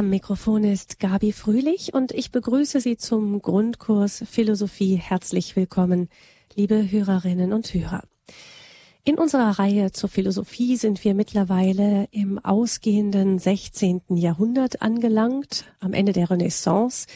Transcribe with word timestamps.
Am 0.00 0.08
Mikrofon 0.08 0.64
ist 0.64 0.98
Gabi 0.98 1.30
Fröhlich 1.30 1.92
und 1.92 2.12
ich 2.12 2.30
begrüße 2.30 2.80
Sie 2.80 2.96
zum 2.96 3.42
Grundkurs 3.42 4.24
Philosophie. 4.30 4.96
Herzlich 4.96 5.56
willkommen, 5.56 6.08
liebe 6.54 6.90
Hörerinnen 6.90 7.52
und 7.52 7.74
Hörer. 7.74 8.04
In 9.04 9.18
unserer 9.18 9.58
Reihe 9.58 9.92
zur 9.92 10.08
Philosophie 10.08 10.76
sind 10.76 11.04
wir 11.04 11.12
mittlerweile 11.12 12.08
im 12.12 12.38
ausgehenden 12.38 13.38
16. 13.38 14.00
Jahrhundert 14.16 14.80
angelangt. 14.80 15.66
Am 15.80 15.92
Ende 15.92 16.14
der 16.14 16.30
Renaissance 16.30 17.06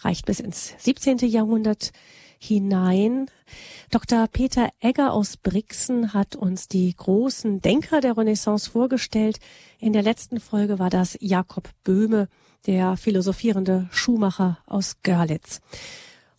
reicht 0.00 0.26
bis 0.26 0.38
ins 0.38 0.74
17. 0.76 1.20
Jahrhundert 1.20 1.92
hinein. 2.38 3.30
Dr. 3.90 4.26
Peter 4.28 4.70
Egger 4.80 5.12
aus 5.12 5.36
Brixen 5.36 6.12
hat 6.12 6.36
uns 6.36 6.68
die 6.68 6.94
großen 6.94 7.60
Denker 7.60 8.00
der 8.00 8.16
Renaissance 8.16 8.70
vorgestellt. 8.70 9.38
In 9.78 9.92
der 9.92 10.02
letzten 10.02 10.40
Folge 10.40 10.78
war 10.78 10.90
das 10.90 11.16
Jakob 11.20 11.68
Böhme, 11.84 12.28
der 12.66 12.96
philosophierende 12.96 13.88
Schuhmacher 13.90 14.58
aus 14.66 14.96
Görlitz. 15.02 15.60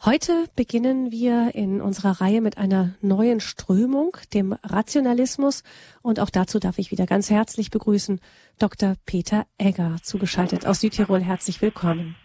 Heute 0.04 0.46
beginnen 0.56 1.12
wir 1.12 1.56
in 1.56 1.82
unserer 1.82 2.22
Reihe 2.22 2.42
mit 2.42 2.60
einer 2.60 2.94
neuen 3.02 3.40
Strömung, 3.40 4.16
dem 4.36 4.54
Rationalismus. 4.62 5.64
Und 6.04 6.20
auch 6.20 6.30
dazu 6.30 6.60
darf 6.60 6.78
ich 6.78 6.92
wieder 6.92 7.08
ganz 7.08 7.32
herzlich 7.32 7.72
begrüßen 7.72 8.20
Dr. 8.60 8.96
Peter 9.08 9.48
Egger, 9.58 9.98
zugeschaltet 10.04 10.68
aus 10.68 10.82
Südtirol. 10.82 11.22
Herzlich 11.22 11.62
willkommen. 11.62 12.16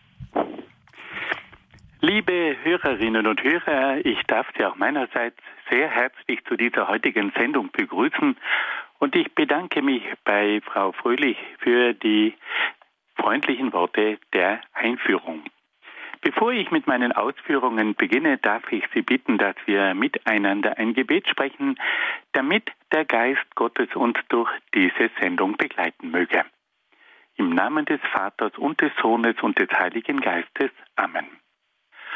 Liebe 2.02 2.56
Hörerinnen 2.62 3.26
und 3.26 3.42
Hörer, 3.42 3.98
ich 4.06 4.22
darf 4.22 4.46
Sie 4.56 4.64
auch 4.64 4.76
meinerseits 4.76 5.36
sehr 5.68 5.86
herzlich 5.90 6.42
zu 6.46 6.56
dieser 6.56 6.88
heutigen 6.88 7.30
Sendung 7.36 7.70
begrüßen 7.72 8.38
und 9.00 9.16
ich 9.16 9.34
bedanke 9.34 9.82
mich 9.82 10.02
bei 10.24 10.62
Frau 10.64 10.92
Fröhlich 10.92 11.36
für 11.58 11.92
die 11.92 12.34
freundlichen 13.16 13.74
Worte 13.74 14.18
der 14.32 14.62
Einführung. 14.72 15.44
Bevor 16.22 16.52
ich 16.52 16.70
mit 16.70 16.86
meinen 16.86 17.12
Ausführungen 17.12 17.94
beginne, 17.94 18.38
darf 18.38 18.72
ich 18.72 18.84
Sie 18.94 19.02
bitten, 19.02 19.36
dass 19.36 19.56
wir 19.66 19.92
miteinander 19.92 20.78
ein 20.78 20.94
Gebet 20.94 21.28
sprechen, 21.28 21.78
damit 22.32 22.72
der 22.92 23.04
Geist 23.04 23.54
Gottes 23.56 23.94
uns 23.94 24.16
durch 24.30 24.50
diese 24.74 25.10
Sendung 25.20 25.58
begleiten 25.58 26.10
möge. 26.10 26.46
Im 27.36 27.50
Namen 27.50 27.84
des 27.84 28.00
Vaters 28.10 28.56
und 28.56 28.80
des 28.80 28.92
Sohnes 29.02 29.36
und 29.42 29.58
des 29.58 29.68
Heiligen 29.68 30.22
Geistes. 30.22 30.70
Amen. 30.96 31.26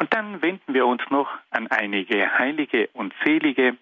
Und 0.00 0.14
dann 0.14 0.40
wenden 0.40 0.72
wir 0.72 0.86
uns 0.86 1.02
noch 1.10 1.28
an 1.50 1.66
einige 1.66 2.38
Heilige 2.38 2.88
und 2.94 3.12
Selige, 3.22 3.76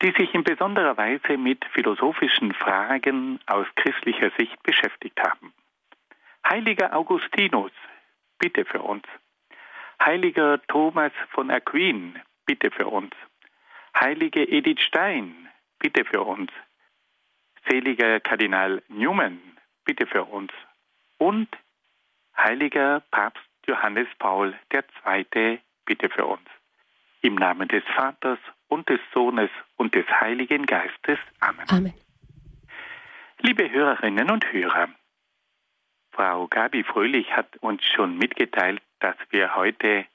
die 0.00 0.12
sich 0.12 0.32
in 0.32 0.42
besonderer 0.42 0.96
Weise 0.96 1.36
mit 1.36 1.62
philosophischen 1.66 2.54
Fragen 2.54 3.38
aus 3.44 3.66
christlicher 3.76 4.30
Sicht 4.38 4.62
beschäftigt 4.62 5.20
haben. 5.22 5.52
Heiliger 6.48 6.96
Augustinus, 6.96 7.72
bitte 8.38 8.64
für 8.64 8.80
uns. 8.80 9.04
Heiliger 10.02 10.58
Thomas 10.68 11.12
von 11.32 11.50
Aquin, 11.50 12.18
bitte 12.46 12.70
für 12.70 12.86
uns. 12.86 13.12
Heilige 13.94 14.48
Edith 14.48 14.80
Stein, 14.80 15.50
bitte 15.80 16.06
für 16.06 16.22
uns. 16.22 16.50
Seliger 17.68 18.20
Kardinal 18.20 18.82
Newman, 18.88 19.38
bitte 19.84 20.06
für 20.06 20.24
uns. 20.24 20.50
Und 21.18 21.48
heiliger 22.34 23.02
Papst 23.10 23.47
Johannes 23.68 24.08
Paul 24.18 24.54
II, 24.72 25.60
bitte 25.84 26.08
für 26.08 26.24
uns. 26.24 26.48
Im 27.20 27.34
Namen 27.34 27.68
des 27.68 27.84
Vaters 27.94 28.38
und 28.68 28.88
des 28.88 29.00
Sohnes 29.12 29.50
und 29.76 29.94
des 29.94 30.06
Heiligen 30.08 30.64
Geistes. 30.64 31.18
Amen. 31.40 31.68
Amen. 31.68 31.94
Liebe 33.40 33.70
Hörerinnen 33.70 34.30
und 34.30 34.50
Hörer, 34.52 34.88
Frau 36.12 36.48
Gabi 36.48 36.82
Fröhlich 36.82 37.36
hat 37.36 37.56
uns 37.58 37.84
schon 37.84 38.16
mitgeteilt, 38.18 38.82
dass 39.00 39.16
wir 39.30 39.54
heute 39.54 40.06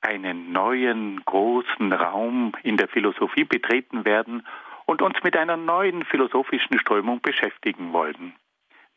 einen 0.00 0.52
neuen 0.52 1.24
großen 1.24 1.92
Raum 1.92 2.52
in 2.62 2.76
der 2.76 2.88
Philosophie 2.88 3.44
betreten 3.44 4.04
werden 4.04 4.46
und 4.86 5.00
uns 5.00 5.22
mit 5.22 5.36
einer 5.36 5.56
neuen 5.56 6.04
philosophischen 6.04 6.78
Strömung 6.78 7.20
beschäftigen 7.22 7.92
wollen, 7.92 8.34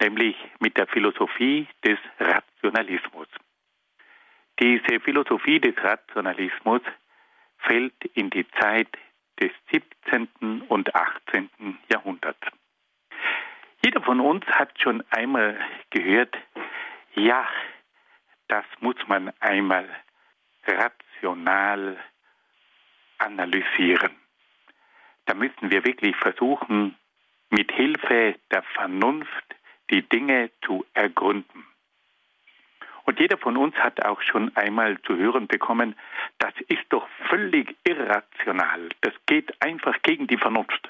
nämlich 0.01 0.35
mit 0.59 0.77
der 0.77 0.87
Philosophie 0.87 1.67
des 1.85 1.99
Rationalismus. 2.19 3.27
Diese 4.63 5.01
Philosophie 5.01 5.59
des 5.59 5.75
Rationalismus 5.83 6.79
fällt 7.57 8.05
in 8.13 8.29
die 8.29 8.47
Zeit 8.61 8.87
des 9.41 9.51
17. 9.73 10.61
und 10.69 10.95
18. 10.95 11.49
Jahrhunderts. 11.91 12.39
Jeder 13.83 14.01
von 14.01 14.21
uns 14.21 14.45
hat 14.45 14.71
schon 14.79 15.03
einmal 15.09 15.59
gehört, 15.89 16.37
ja, 17.13 17.45
das 18.47 18.63
muss 18.79 18.95
man 19.07 19.33
einmal 19.41 19.85
rational 20.65 21.97
analysieren. 23.17 24.15
Da 25.25 25.33
müssen 25.33 25.71
wir 25.71 25.83
wirklich 25.83 26.15
versuchen, 26.15 26.95
mit 27.49 27.69
Hilfe 27.73 28.39
der 28.49 28.63
Vernunft 28.63 29.55
die 29.89 30.07
Dinge 30.07 30.51
zu 30.65 30.85
ergründen. 30.93 31.65
Und 33.05 33.19
jeder 33.19 33.37
von 33.37 33.57
uns 33.57 33.75
hat 33.75 34.03
auch 34.05 34.21
schon 34.21 34.55
einmal 34.55 34.99
zu 35.01 35.15
hören 35.15 35.47
bekommen, 35.47 35.95
das 36.39 36.53
ist 36.67 36.85
doch 36.89 37.07
völlig 37.29 37.75
irrational. 37.83 38.89
Das 39.01 39.13
geht 39.25 39.61
einfach 39.61 40.01
gegen 40.03 40.27
die 40.27 40.37
Vernunft. 40.37 40.89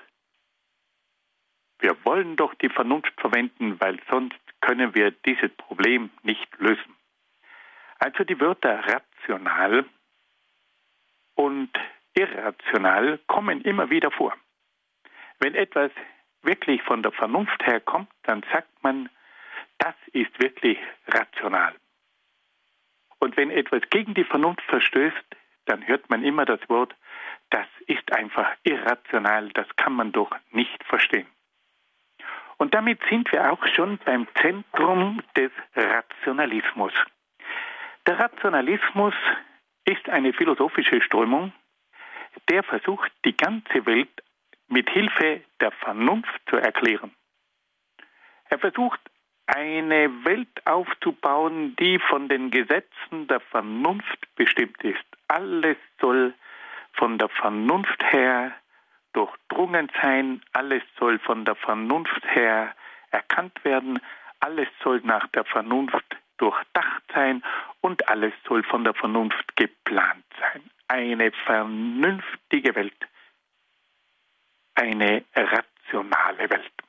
Wir 1.79 1.97
wollen 2.05 2.35
doch 2.35 2.53
die 2.55 2.69
Vernunft 2.69 3.13
verwenden, 3.19 3.79
weil 3.81 3.99
sonst 4.09 4.39
können 4.61 4.95
wir 4.95 5.11
dieses 5.11 5.51
Problem 5.55 6.11
nicht 6.21 6.47
lösen. 6.59 6.95
Also 7.99 8.23
die 8.23 8.39
Wörter 8.39 8.83
rational 8.87 9.85
und 11.35 11.71
irrational 12.13 13.19
kommen 13.27 13.61
immer 13.61 13.89
wieder 13.89 14.11
vor. 14.11 14.33
Wenn 15.39 15.55
etwas 15.55 15.91
wirklich 16.43 16.81
von 16.83 17.01
der 17.01 17.11
Vernunft 17.11 17.65
her 17.65 17.79
kommt, 17.79 18.09
dann 18.23 18.43
sagt 18.51 18.83
man, 18.83 19.09
das 19.79 19.95
ist 20.13 20.41
wirklich 20.41 20.77
rational. 21.07 21.73
Und 23.23 23.37
wenn 23.37 23.51
etwas 23.51 23.81
gegen 23.89 24.13
die 24.15 24.25
Vernunft 24.25 24.63
verstößt, 24.63 25.25
dann 25.63 25.87
hört 25.87 26.09
man 26.09 26.25
immer 26.25 26.43
das 26.43 26.59
Wort, 26.67 26.93
das 27.51 27.65
ist 27.87 28.11
einfach 28.11 28.51
irrational, 28.63 29.47
das 29.53 29.65
kann 29.77 29.93
man 29.93 30.11
doch 30.11 30.35
nicht 30.51 30.83
verstehen. 30.83 31.27
Und 32.57 32.73
damit 32.73 32.99
sind 33.09 33.31
wir 33.31 33.49
auch 33.49 33.65
schon 33.67 33.97
beim 33.99 34.27
Zentrum 34.41 35.21
des 35.37 35.51
Rationalismus. 35.73 36.91
Der 38.07 38.19
Rationalismus 38.19 39.13
ist 39.85 40.09
eine 40.09 40.33
philosophische 40.33 41.01
Strömung, 41.01 41.53
der 42.49 42.61
versucht, 42.61 43.09
die 43.23 43.37
ganze 43.37 43.85
Welt 43.85 44.21
mit 44.67 44.89
Hilfe 44.89 45.45
der 45.61 45.71
Vernunft 45.71 46.41
zu 46.49 46.57
erklären. 46.57 47.15
Er 48.49 48.59
versucht 48.59 48.99
eine 49.45 50.25
Welt 50.25 50.65
aufzubauen, 50.65 51.75
die 51.77 51.99
von 51.99 52.29
den 52.29 52.51
Gesetzen 52.51 53.27
der 53.27 53.39
Vernunft 53.39 54.35
bestimmt 54.35 54.81
ist. 54.83 55.03
Alles 55.27 55.77
soll 55.99 56.33
von 56.93 57.17
der 57.17 57.29
Vernunft 57.29 58.01
her 58.11 58.53
durchdrungen 59.13 59.91
sein, 60.01 60.41
alles 60.53 60.83
soll 60.97 61.19
von 61.19 61.45
der 61.45 61.55
Vernunft 61.55 62.23
her 62.25 62.73
erkannt 63.11 63.63
werden, 63.63 63.99
alles 64.39 64.67
soll 64.83 65.01
nach 65.03 65.27
der 65.27 65.45
Vernunft 65.45 66.17
durchdacht 66.37 67.03
sein 67.13 67.43
und 67.81 68.07
alles 68.09 68.33
soll 68.47 68.63
von 68.63 68.83
der 68.83 68.93
Vernunft 68.93 69.55
geplant 69.55 70.25
sein. 70.39 70.63
Eine 70.87 71.31
vernünftige 71.31 72.75
Welt, 72.75 73.07
eine 74.75 75.23
rationale 75.35 76.49
Welt. 76.49 76.82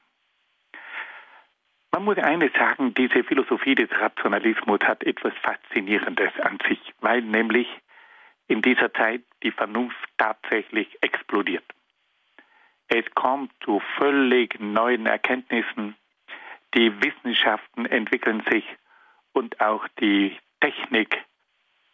Man 1.94 2.06
muss 2.06 2.18
eines 2.18 2.52
sagen, 2.54 2.92
diese 2.92 3.22
Philosophie 3.22 3.76
des 3.76 3.88
Rationalismus 3.92 4.80
hat 4.82 5.04
etwas 5.04 5.32
Faszinierendes 5.42 6.32
an 6.40 6.58
sich, 6.66 6.80
weil 6.98 7.22
nämlich 7.22 7.68
in 8.48 8.62
dieser 8.62 8.92
Zeit 8.92 9.22
die 9.44 9.52
Vernunft 9.52 9.96
tatsächlich 10.18 10.88
explodiert. 11.02 11.62
Es 12.88 13.04
kommt 13.14 13.52
zu 13.62 13.80
völlig 13.96 14.58
neuen 14.58 15.06
Erkenntnissen, 15.06 15.94
die 16.74 16.92
Wissenschaften 17.00 17.86
entwickeln 17.86 18.42
sich 18.50 18.64
und 19.32 19.60
auch 19.60 19.86
die 20.00 20.36
Technik 20.60 21.22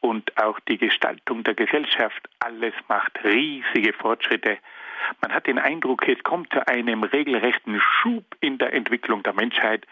und 0.01 0.35
auch 0.39 0.59
die 0.61 0.79
Gestaltung 0.79 1.45
der 1.45 1.53
Gesellschaft, 1.53 2.27
alles 2.39 2.73
macht 2.89 3.23
riesige 3.23 3.93
Fortschritte. 3.93 4.57
Man 5.21 5.33
hat 5.33 5.47
den 5.47 5.59
Eindruck, 5.59 6.07
es 6.09 6.23
kommt 6.23 6.53
zu 6.53 6.67
einem 6.67 7.03
regelrechten 7.03 7.81
Schub 7.81 8.25
in 8.41 8.59
der 8.59 8.73
Entwicklung 8.73 9.23
der 9.23 9.33
Menschheit 9.33 9.87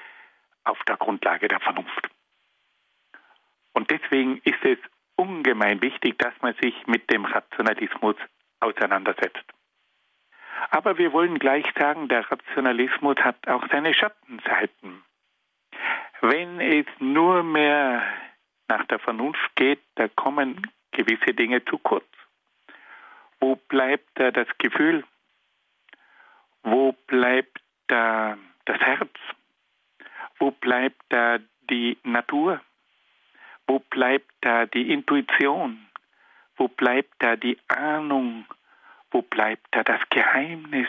auf 0.65 0.79
der 0.85 0.97
Grundlage 0.97 1.49
der 1.49 1.61
Vernunft. 1.61 2.09
Und 3.73 3.91
deswegen 3.91 4.39
ist 4.45 4.65
es 4.65 4.79
ungemein 5.17 5.83
wichtig, 5.83 6.19
dass 6.19 6.35
man 6.41 6.55
sich 6.61 6.87
mit 6.87 7.11
dem 7.11 7.25
Rationalismus 7.25 8.17
auseinandersetzt. 8.61 9.45
Aber 10.71 10.99
wir 10.99 11.13
wollen 11.13 11.39
gleich 11.39 11.67
sagen, 11.79 12.09
der 12.09 12.31
Rationalismus 12.31 13.17
hat 13.19 13.47
auch 13.47 13.65
seine 13.71 13.95
Schattenseiten. 13.95 15.03
Wenn 16.21 16.61
es 16.61 16.87
nur 16.99 17.43
mehr 17.43 18.03
nach 18.69 18.85
der 18.87 18.99
Vernunft 18.99 19.55
geht, 19.55 19.81
da 19.95 20.09
kommen 20.09 20.67
gewisse 20.91 21.33
Dinge 21.35 21.65
zu 21.65 21.79
kurz. 21.79 22.08
Wo 23.41 23.57
bleibt 23.57 24.09
da 24.15 24.31
das 24.31 24.49
Gefühl? 24.59 25.05
Wo 26.63 26.93
bleibt 27.07 27.61
da 27.87 28.37
das 28.65 28.81
Herz? 28.81 29.15
Wo 30.39 30.51
bleibt 30.51 31.01
da 31.09 31.39
die 31.71 31.99
Natur? 32.03 32.61
Wo 33.67 33.79
bleibt 33.79 34.31
da 34.41 34.67
die 34.67 34.93
Intuition? 34.93 35.87
Wo 36.57 36.69
bleibt 36.69 37.15
da 37.21 37.37
die 37.37 37.59
Ahnung? 37.69 38.47
Wo 39.11 39.23
bleibt 39.23 39.67
da 39.71 39.83
das 39.83 40.01
Geheimnis? 40.11 40.89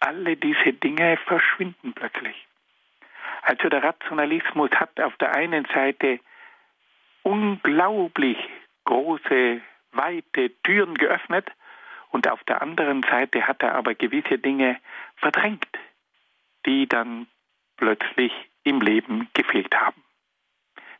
Alle 0.00 0.36
diese 0.36 0.72
Dinge 0.72 1.16
verschwinden 1.18 1.92
plötzlich. 1.92 2.46
Also 3.42 3.68
der 3.68 3.82
Rationalismus 3.82 4.70
hat 4.72 4.98
auf 5.00 5.16
der 5.16 5.34
einen 5.34 5.66
Seite 5.66 6.20
unglaublich 7.22 8.38
große, 8.84 9.60
weite 9.92 10.50
Türen 10.62 10.94
geöffnet 10.94 11.50
und 12.10 12.28
auf 12.28 12.42
der 12.44 12.62
anderen 12.62 13.02
Seite 13.02 13.46
hat 13.46 13.62
er 13.62 13.74
aber 13.74 13.94
gewisse 13.94 14.38
Dinge 14.38 14.78
verdrängt, 15.16 15.68
die 16.66 16.86
dann 16.86 17.26
plötzlich 17.76 18.32
im 18.64 18.80
Leben 18.80 19.28
gefehlt 19.32 19.74
haben. 19.74 20.02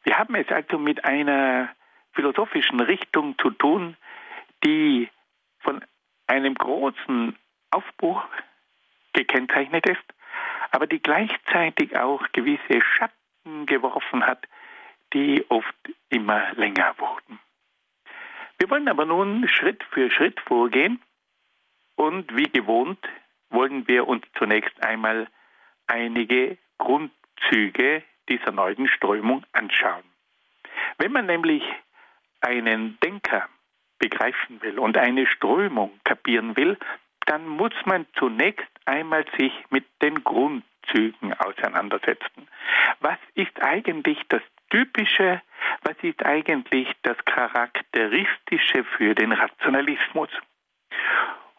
Wir 0.02 0.18
haben 0.18 0.34
es 0.34 0.48
also 0.48 0.78
mit 0.78 1.04
einer 1.04 1.68
philosophischen 2.12 2.80
Richtung 2.80 3.38
zu 3.38 3.50
tun, 3.50 3.96
die 4.64 5.08
von 5.58 5.84
einem 6.26 6.54
großen 6.54 7.36
Aufbruch 7.70 8.24
gekennzeichnet 9.12 9.86
ist, 9.88 10.04
aber 10.70 10.86
die 10.86 11.02
gleichzeitig 11.02 11.96
auch 11.96 12.22
gewisse 12.32 12.80
Schatten 12.80 13.66
geworfen 13.66 14.26
hat, 14.26 14.46
die 15.12 15.44
oft 15.50 15.76
immer 16.08 16.52
länger 16.54 16.94
wurden. 16.98 17.38
Wir 18.60 18.68
wollen 18.68 18.88
aber 18.88 19.06
nun 19.06 19.48
Schritt 19.48 19.82
für 19.84 20.10
Schritt 20.10 20.38
vorgehen 20.40 21.00
und 21.96 22.36
wie 22.36 22.50
gewohnt 22.50 22.98
wollen 23.48 23.88
wir 23.88 24.06
uns 24.06 24.22
zunächst 24.36 24.84
einmal 24.84 25.28
einige 25.86 26.58
Grundzüge 26.76 28.02
dieser 28.28 28.52
neuen 28.52 28.86
Strömung 28.86 29.46
anschauen. 29.52 30.04
Wenn 30.98 31.10
man 31.10 31.24
nämlich 31.24 31.62
einen 32.42 32.98
Denker 33.00 33.48
begreifen 33.98 34.60
will 34.60 34.78
und 34.78 34.98
eine 34.98 35.26
Strömung 35.26 35.98
kapieren 36.04 36.54
will, 36.58 36.76
dann 37.24 37.48
muss 37.48 37.72
man 37.86 38.06
zunächst 38.18 38.68
einmal 38.84 39.24
sich 39.38 39.52
mit 39.70 39.86
den 40.02 40.22
Grundzügen 40.22 41.32
auseinandersetzen. 41.32 42.46
Was 43.00 43.18
ist 43.34 43.62
eigentlich 43.62 44.18
das 44.28 44.42
Typische, 44.70 45.42
was 45.82 45.96
ist 46.02 46.24
eigentlich 46.24 46.88
das 47.02 47.16
Charakteristische 47.24 48.84
für 48.96 49.14
den 49.14 49.32
Rationalismus? 49.32 50.30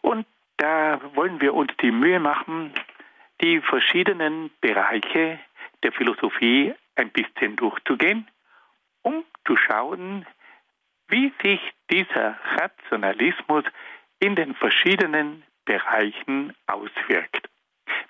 Und 0.00 0.26
da 0.56 1.00
wollen 1.14 1.40
wir 1.40 1.54
uns 1.54 1.72
die 1.80 1.90
Mühe 1.90 2.20
machen, 2.20 2.72
die 3.40 3.60
verschiedenen 3.60 4.50
Bereiche 4.60 5.38
der 5.82 5.92
Philosophie 5.92 6.74
ein 6.96 7.10
bisschen 7.10 7.56
durchzugehen, 7.56 8.28
um 9.02 9.24
zu 9.46 9.56
schauen, 9.56 10.26
wie 11.08 11.32
sich 11.42 11.60
dieser 11.90 12.38
Rationalismus 12.58 13.64
in 14.20 14.36
den 14.36 14.54
verschiedenen 14.54 15.42
Bereichen 15.64 16.54
auswirkt. 16.66 17.48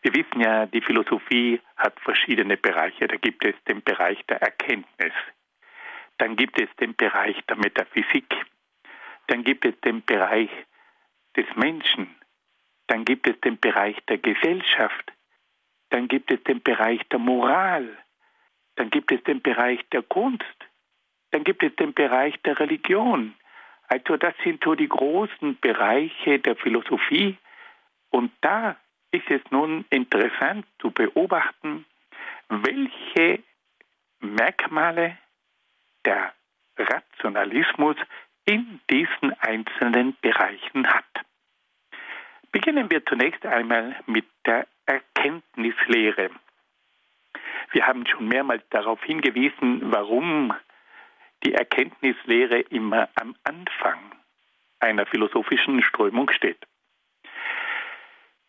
Wir 0.02 0.14
wissen 0.14 0.40
ja, 0.40 0.66
die 0.66 0.80
Philosophie 0.80 1.60
hat 1.76 1.98
verschiedene 2.00 2.56
Bereiche. 2.56 3.06
Da 3.06 3.16
gibt 3.16 3.44
es 3.44 3.54
den 3.68 3.82
Bereich 3.82 4.18
der 4.26 4.42
Erkenntnis, 4.42 5.12
dann 6.18 6.36
gibt 6.36 6.60
es 6.60 6.68
den 6.76 6.94
Bereich 6.96 7.36
der 7.48 7.56
Metaphysik, 7.56 8.34
dann 9.28 9.44
gibt 9.44 9.64
es 9.64 9.80
den 9.80 10.04
Bereich 10.04 10.50
des 11.36 11.46
Menschen, 11.54 12.14
dann 12.88 13.04
gibt 13.04 13.28
es 13.28 13.40
den 13.40 13.58
Bereich 13.58 13.96
der 14.08 14.18
Gesellschaft, 14.18 15.12
dann 15.90 16.08
gibt 16.08 16.32
es 16.32 16.42
den 16.44 16.62
Bereich 16.62 17.00
der 17.08 17.20
Moral, 17.20 17.88
dann 18.74 18.90
gibt 18.90 19.12
es 19.12 19.22
den 19.22 19.40
Bereich 19.40 19.80
der 19.92 20.02
Kunst, 20.02 20.44
dann 21.30 21.44
gibt 21.44 21.62
es 21.62 21.74
den 21.76 21.94
Bereich 21.94 22.34
der 22.42 22.58
Religion. 22.58 23.34
Also 23.88 24.16
das 24.16 24.34
sind 24.42 24.64
so 24.64 24.74
die 24.74 24.88
großen 24.88 25.58
Bereiche 25.60 26.38
der 26.38 26.56
Philosophie. 26.56 27.36
Und 28.10 28.32
da 28.40 28.76
ist 29.12 29.30
es 29.30 29.40
nun 29.50 29.84
interessant 29.90 30.66
zu 30.80 30.90
beobachten, 30.90 31.84
welche 32.48 33.42
Merkmale 34.20 35.18
der 36.04 36.32
Rationalismus 36.76 37.96
in 38.44 38.80
diesen 38.90 39.32
einzelnen 39.40 40.16
Bereichen 40.20 40.86
hat. 40.88 41.04
Beginnen 42.50 42.90
wir 42.90 43.04
zunächst 43.06 43.46
einmal 43.46 43.96
mit 44.06 44.26
der 44.46 44.66
Erkenntnislehre. 44.86 46.30
Wir 47.70 47.86
haben 47.86 48.06
schon 48.06 48.28
mehrmals 48.28 48.62
darauf 48.70 49.02
hingewiesen, 49.04 49.92
warum 49.92 50.52
die 51.44 51.54
Erkenntnislehre 51.54 52.60
immer 52.60 53.08
am 53.14 53.34
Anfang 53.44 53.98
einer 54.80 55.06
philosophischen 55.06 55.82
Strömung 55.82 56.30
steht. 56.30 56.58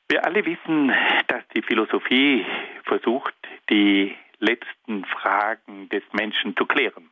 Wir 0.09 0.25
alle 0.25 0.45
wissen, 0.45 0.93
dass 1.27 1.47
die 1.55 1.61
Philosophie 1.61 2.45
versucht, 2.83 3.33
die 3.69 4.15
letzten 4.39 5.05
Fragen 5.05 5.89
des 5.89 6.03
Menschen 6.11 6.55
zu 6.55 6.65
klären 6.65 7.09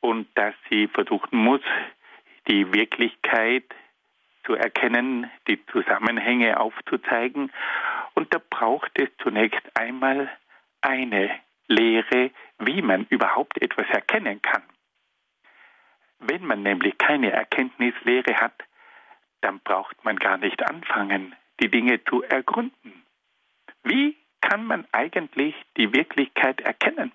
und 0.00 0.28
dass 0.36 0.54
sie 0.68 0.88
versuchen 0.88 1.38
muss, 1.38 1.62
die 2.48 2.72
Wirklichkeit 2.72 3.64
zu 4.44 4.54
erkennen, 4.54 5.30
die 5.48 5.64
Zusammenhänge 5.66 6.60
aufzuzeigen. 6.60 7.50
Und 8.14 8.32
da 8.32 8.40
braucht 8.50 8.92
es 8.94 9.08
zunächst 9.22 9.62
einmal 9.74 10.30
eine 10.80 11.30
Lehre, 11.66 12.30
wie 12.58 12.80
man 12.82 13.06
überhaupt 13.10 13.60
etwas 13.60 13.86
erkennen 13.88 14.40
kann. 14.40 14.62
Wenn 16.18 16.44
man 16.46 16.62
nämlich 16.62 16.96
keine 16.98 17.32
Erkenntnislehre 17.32 18.36
hat, 18.36 18.62
dann 19.40 19.60
braucht 19.60 20.04
man 20.04 20.16
gar 20.16 20.38
nicht 20.38 20.62
anfangen, 20.62 21.34
die 21.60 21.70
Dinge 21.70 22.02
zu 22.04 22.22
ergründen. 22.22 23.04
Wie 23.82 24.16
kann 24.40 24.66
man 24.66 24.86
eigentlich 24.92 25.54
die 25.76 25.92
Wirklichkeit 25.92 26.60
erkennen? 26.60 27.12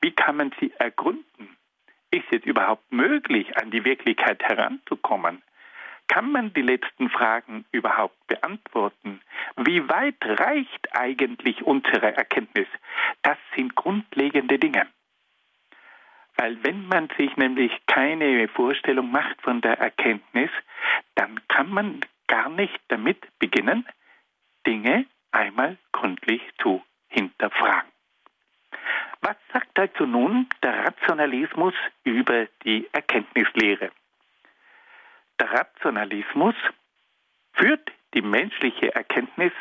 Wie 0.00 0.12
kann 0.12 0.36
man 0.36 0.52
sie 0.60 0.72
ergründen? 0.78 1.56
Ist 2.10 2.30
es 2.30 2.44
überhaupt 2.44 2.92
möglich, 2.92 3.56
an 3.56 3.70
die 3.70 3.84
Wirklichkeit 3.84 4.42
heranzukommen? 4.42 5.42
Kann 6.08 6.30
man 6.30 6.52
die 6.52 6.62
letzten 6.62 7.08
Fragen 7.08 7.64
überhaupt 7.72 8.26
beantworten? 8.26 9.20
Wie 9.56 9.88
weit 9.88 10.16
reicht 10.20 10.94
eigentlich 10.94 11.62
unsere 11.62 12.14
Erkenntnis? 12.14 12.68
Das 13.22 13.38
sind 13.56 13.74
grundlegende 13.74 14.58
Dinge. 14.58 14.86
Weil 16.36 16.62
wenn 16.64 16.86
man 16.86 17.08
sich 17.16 17.36
nämlich 17.36 17.72
keine 17.86 18.48
Vorstellung 18.48 19.10
macht 19.10 19.40
von 19.42 19.60
der 19.60 19.78
Erkenntnis, 19.78 20.50
dann 21.14 21.40
kann 21.48 21.70
man 21.70 22.00
gar 22.32 22.48
nicht 22.48 22.80
damit 22.88 23.20
beginnen, 23.38 23.86
Dinge 24.66 25.04
einmal 25.32 25.76
gründlich 25.92 26.40
zu 26.62 26.82
hinterfragen. 27.08 27.92
Was 29.20 29.36
sagt 29.52 29.78
also 29.78 30.06
nun 30.06 30.48
der 30.62 30.86
Rationalismus 30.86 31.74
über 32.04 32.46
die 32.64 32.88
Erkenntnislehre? 32.90 33.92
Der 35.38 35.52
Rationalismus 35.52 36.54
führt 37.52 37.92
die 38.14 38.22
menschliche 38.22 38.94
Erkenntnis 38.94 39.52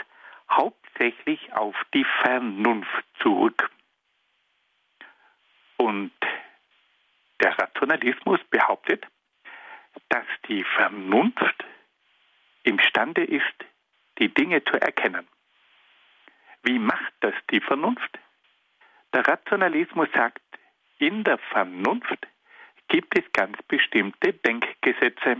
hauptsächlich 0.50 1.52
auf 1.52 1.76
die 1.94 2.06
Vernunft 2.22 3.04
zurück. 3.20 3.70
Und 5.76 6.14
der 7.42 7.60
Rationalismus 7.60 8.40
behauptet, 8.50 9.06
dass 10.08 10.26
die 10.48 10.64
Vernunft 10.64 11.66
imstande 12.64 13.24
ist, 13.24 13.66
die 14.20 14.34
Dinge 14.34 14.64
zu 14.64 14.74
erkennen. 14.74 15.28
Wie 16.64 16.80
macht 16.80 17.14
das 17.22 17.34
die 17.50 17.60
Vernunft? 17.60 18.20
Der 19.14 19.28
Rationalismus 19.28 20.10
sagt, 20.14 20.42
in 21.00 21.24
der 21.24 21.38
Vernunft 21.38 22.28
gibt 22.88 23.18
es 23.18 23.26
ganz 23.34 23.58
bestimmte 23.64 24.34
Denkgesetze. 24.34 25.38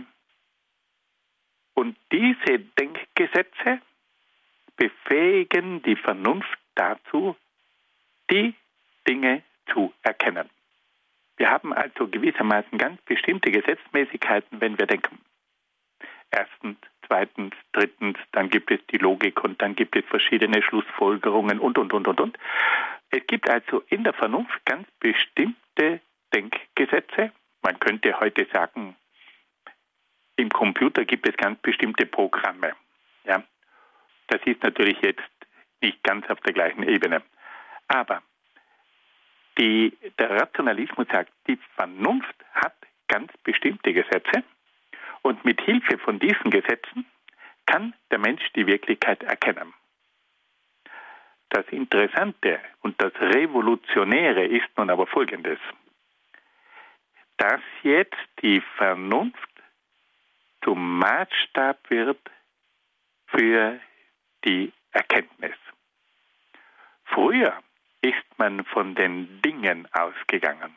Und 1.74 1.96
diese 2.10 2.58
Denkgesetze 2.58 3.80
befähigen 4.76 5.82
die 5.82 5.96
Vernunft 5.96 6.58
dazu, 6.74 7.36
die 8.30 8.54
Dinge 9.06 9.42
zu 9.72 9.92
erkennen. 10.02 10.50
Wir 11.36 11.50
haben 11.50 11.72
also 11.72 12.08
gewissermaßen 12.08 12.78
ganz 12.78 13.00
bestimmte 13.02 13.50
Gesetzmäßigkeiten, 13.50 14.60
wenn 14.60 14.78
wir 14.78 14.86
denken. 14.86 15.18
Erstens, 16.30 16.78
zweitens, 17.12 17.52
drittens, 17.72 18.16
dann 18.32 18.48
gibt 18.48 18.70
es 18.70 18.80
die 18.90 18.96
Logik 18.96 19.44
und 19.44 19.60
dann 19.60 19.76
gibt 19.76 19.94
es 19.96 20.04
verschiedene 20.06 20.62
Schlussfolgerungen 20.62 21.58
und, 21.58 21.76
und, 21.76 21.92
und, 21.92 22.08
und, 22.08 22.20
und. 22.20 22.38
Es 23.10 23.26
gibt 23.26 23.50
also 23.50 23.82
in 23.88 24.02
der 24.02 24.14
Vernunft 24.14 24.64
ganz 24.64 24.88
bestimmte 24.98 26.00
Denkgesetze. 26.34 27.32
Man 27.60 27.78
könnte 27.80 28.18
heute 28.18 28.46
sagen, 28.50 28.96
im 30.36 30.48
Computer 30.48 31.04
gibt 31.04 31.28
es 31.28 31.36
ganz 31.36 31.60
bestimmte 31.60 32.06
Programme. 32.06 32.72
Ja, 33.24 33.42
das 34.28 34.40
ist 34.46 34.62
natürlich 34.62 34.98
jetzt 35.02 35.20
nicht 35.82 36.02
ganz 36.02 36.26
auf 36.30 36.40
der 36.40 36.54
gleichen 36.54 36.82
Ebene. 36.82 37.22
Aber 37.88 38.22
die, 39.58 39.92
der 40.18 40.30
Rationalismus 40.30 41.06
sagt, 41.12 41.30
die 41.46 41.58
Vernunft 41.76 42.36
hat 42.54 42.74
ganz 43.08 43.30
bestimmte 43.44 43.92
Gesetze 43.92 44.42
und 45.22 45.44
mit 45.44 45.60
Hilfe 45.60 45.98
von 45.98 46.18
diesen 46.18 46.50
Gesetzen 46.50 47.06
kann 47.66 47.94
der 48.10 48.18
Mensch 48.18 48.42
die 48.54 48.66
Wirklichkeit 48.66 49.22
erkennen. 49.22 49.72
Das 51.48 51.66
Interessante 51.68 52.60
und 52.80 53.00
das 53.00 53.12
Revolutionäre 53.20 54.44
ist 54.44 54.68
nun 54.76 54.90
aber 54.90 55.06
Folgendes, 55.06 55.58
dass 57.36 57.60
jetzt 57.82 58.16
die 58.42 58.62
Vernunft 58.76 59.50
zum 60.64 60.98
Maßstab 60.98 61.90
wird 61.90 62.20
für 63.26 63.80
die 64.44 64.72
Erkenntnis. 64.92 65.56
Früher 67.04 67.58
ist 68.00 68.38
man 68.38 68.64
von 68.64 68.94
den 68.94 69.42
Dingen 69.42 69.86
ausgegangen. 69.92 70.76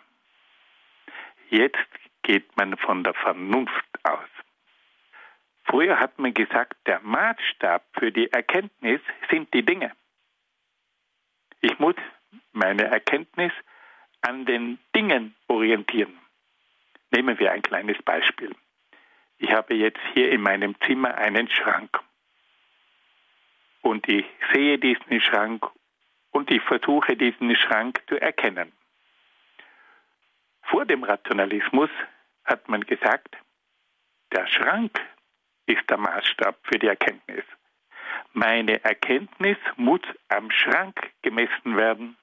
Jetzt 1.50 1.78
geht 2.24 2.56
man 2.58 2.76
von 2.78 3.04
der 3.04 3.14
Vernunft 3.14 3.86
aus. 4.04 4.35
Früher 5.66 6.00
hat 6.00 6.20
man 6.20 6.34
gesagt, 6.34 6.76
der 6.86 7.00
Maßstab 7.02 7.84
für 7.98 8.12
die 8.12 8.32
Erkenntnis 8.32 9.02
sind 9.30 9.54
die 9.54 9.64
Dinge. 9.64 9.92
Ich 11.62 11.78
muss 11.80 11.96
meine 12.52 12.86
Erkenntnis 12.86 13.52
an 14.22 14.46
den 14.46 14.80
Dingen 14.96 15.36
orientieren. 15.48 16.20
Nehmen 17.12 17.40
wir 17.40 17.52
ein 17.52 17.62
kleines 17.62 18.02
Beispiel. 18.04 18.56
Ich 19.38 19.52
habe 19.52 19.74
jetzt 19.74 20.00
hier 20.14 20.32
in 20.32 20.42
meinem 20.42 20.80
Zimmer 20.82 21.16
einen 21.16 21.50
Schrank. 21.50 22.00
Und 23.82 24.08
ich 24.08 24.26
sehe 24.54 24.78
diesen 24.78 25.22
Schrank 25.22 25.66
und 26.32 26.52
ich 26.52 26.62
versuche 26.62 27.16
diesen 27.16 27.56
Schrank 27.56 28.02
zu 28.08 28.20
erkennen. 28.20 28.72
Vor 30.64 30.86
dem 30.86 31.04
Rationalismus 31.04 31.90
hat 32.44 32.68
man 32.68 32.82
gesagt, 32.82 33.38
der 34.32 34.48
Schrank 34.48 35.00
ist 35.66 35.90
der 35.90 35.98
Maßstab 35.98 36.58
für 36.64 36.80
die 36.80 36.88
Erkenntnis. 36.88 37.44
Meine 38.34 38.84
Erkenntnis 38.84 39.58
muss 39.78 40.02
am 40.30 40.52
Schrank 40.52 41.12
gemessen 41.22 41.78
werden 41.78 42.18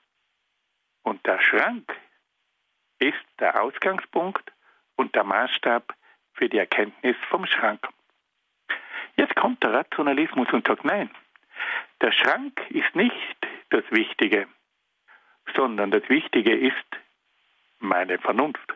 und 1.03 1.27
der 1.27 1.41
Schrank 1.41 1.91
ist 2.99 3.25
der 3.41 3.61
Ausgangspunkt 3.61 4.53
und 4.97 5.15
der 5.15 5.25
Maßstab 5.25 5.95
für 6.35 6.49
die 6.49 6.59
Erkenntnis 6.59 7.17
vom 7.29 7.47
Schrank. 7.47 7.87
Jetzt 9.17 9.35
kommt 9.37 9.63
der 9.63 9.73
Rationalismus 9.73 10.49
und 10.53 10.67
sagt, 10.67 10.85
nein, 10.85 11.11
der 12.01 12.13
Schrank 12.13 12.61
ist 12.71 12.95
nicht 12.95 13.37
das 13.71 13.85
Wichtige, 13.91 14.47
sondern 15.55 15.91
das 15.91 16.09
Wichtige 16.09 16.55
ist 16.55 16.87
meine 17.79 18.19
Vernunft. 18.19 18.75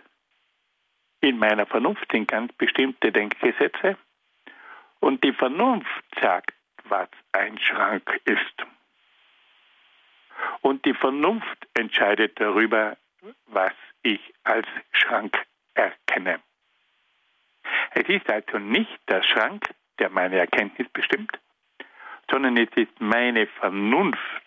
In 1.20 1.38
meiner 1.38 1.66
Vernunft 1.66 2.10
sind 2.12 2.28
ganz 2.28 2.52
bestimmte 2.54 3.12
Denkgesetze 3.12 3.96
und 5.00 5.22
die 5.24 5.32
Vernunft 5.32 6.04
sagt, 6.20 6.52
was 6.84 7.08
ein 7.32 7.58
Schrank 7.58 8.20
ist. 8.24 8.66
Und 10.60 10.84
die 10.84 10.94
Vernunft 10.94 11.66
entscheidet 11.74 12.40
darüber, 12.40 12.96
was 13.46 13.72
ich 14.02 14.20
als 14.44 14.66
Schrank 14.92 15.36
erkenne. 15.74 16.40
Es 17.92 18.08
ist 18.08 18.28
also 18.30 18.58
nicht 18.58 18.98
der 19.08 19.22
Schrank, 19.22 19.74
der 19.98 20.10
meine 20.10 20.38
Erkenntnis 20.38 20.88
bestimmt, 20.90 21.38
sondern 22.30 22.56
es 22.56 22.68
ist 22.76 23.00
meine 23.00 23.46
Vernunft, 23.46 24.42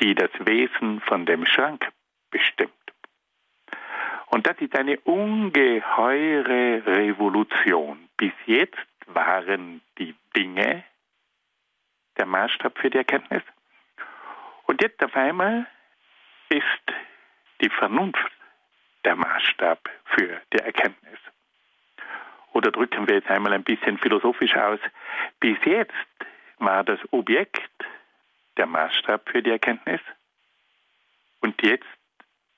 die 0.00 0.14
das 0.14 0.30
Wesen 0.40 1.00
von 1.00 1.24
dem 1.26 1.46
Schrank 1.46 1.88
bestimmt. 2.30 2.72
Und 4.26 4.46
das 4.46 4.58
ist 4.58 4.76
eine 4.76 4.98
ungeheure 5.00 6.84
Revolution. 6.86 8.08
Bis 8.16 8.32
jetzt 8.46 8.93
waren 9.06 9.80
die 9.98 10.14
Dinge 10.36 10.84
der 12.16 12.26
Maßstab 12.26 12.78
für 12.78 12.90
die 12.90 12.98
Erkenntnis. 12.98 13.42
Und 14.66 14.80
jetzt 14.82 15.02
auf 15.02 15.14
einmal 15.14 15.66
ist 16.48 16.64
die 17.60 17.70
Vernunft 17.70 18.32
der 19.04 19.16
Maßstab 19.16 19.88
für 20.04 20.40
die 20.52 20.58
Erkenntnis. 20.58 21.18
Oder 22.52 22.70
drücken 22.70 23.08
wir 23.08 23.16
jetzt 23.16 23.30
einmal 23.30 23.52
ein 23.52 23.64
bisschen 23.64 23.98
philosophisch 23.98 24.54
aus. 24.56 24.80
Bis 25.40 25.58
jetzt 25.64 25.92
war 26.58 26.84
das 26.84 27.00
Objekt 27.10 27.84
der 28.56 28.66
Maßstab 28.66 29.28
für 29.28 29.42
die 29.42 29.50
Erkenntnis 29.50 30.00
und 31.44 31.60
jetzt 31.62 31.84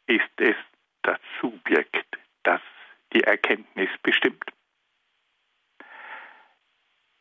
ist 0.06 0.30
es 0.36 0.54
das 1.02 1.18
Subjekt, 1.40 2.06
das 2.44 2.60
die 3.12 3.24
Erkenntnis 3.24 3.88
bestimmt. 4.00 4.44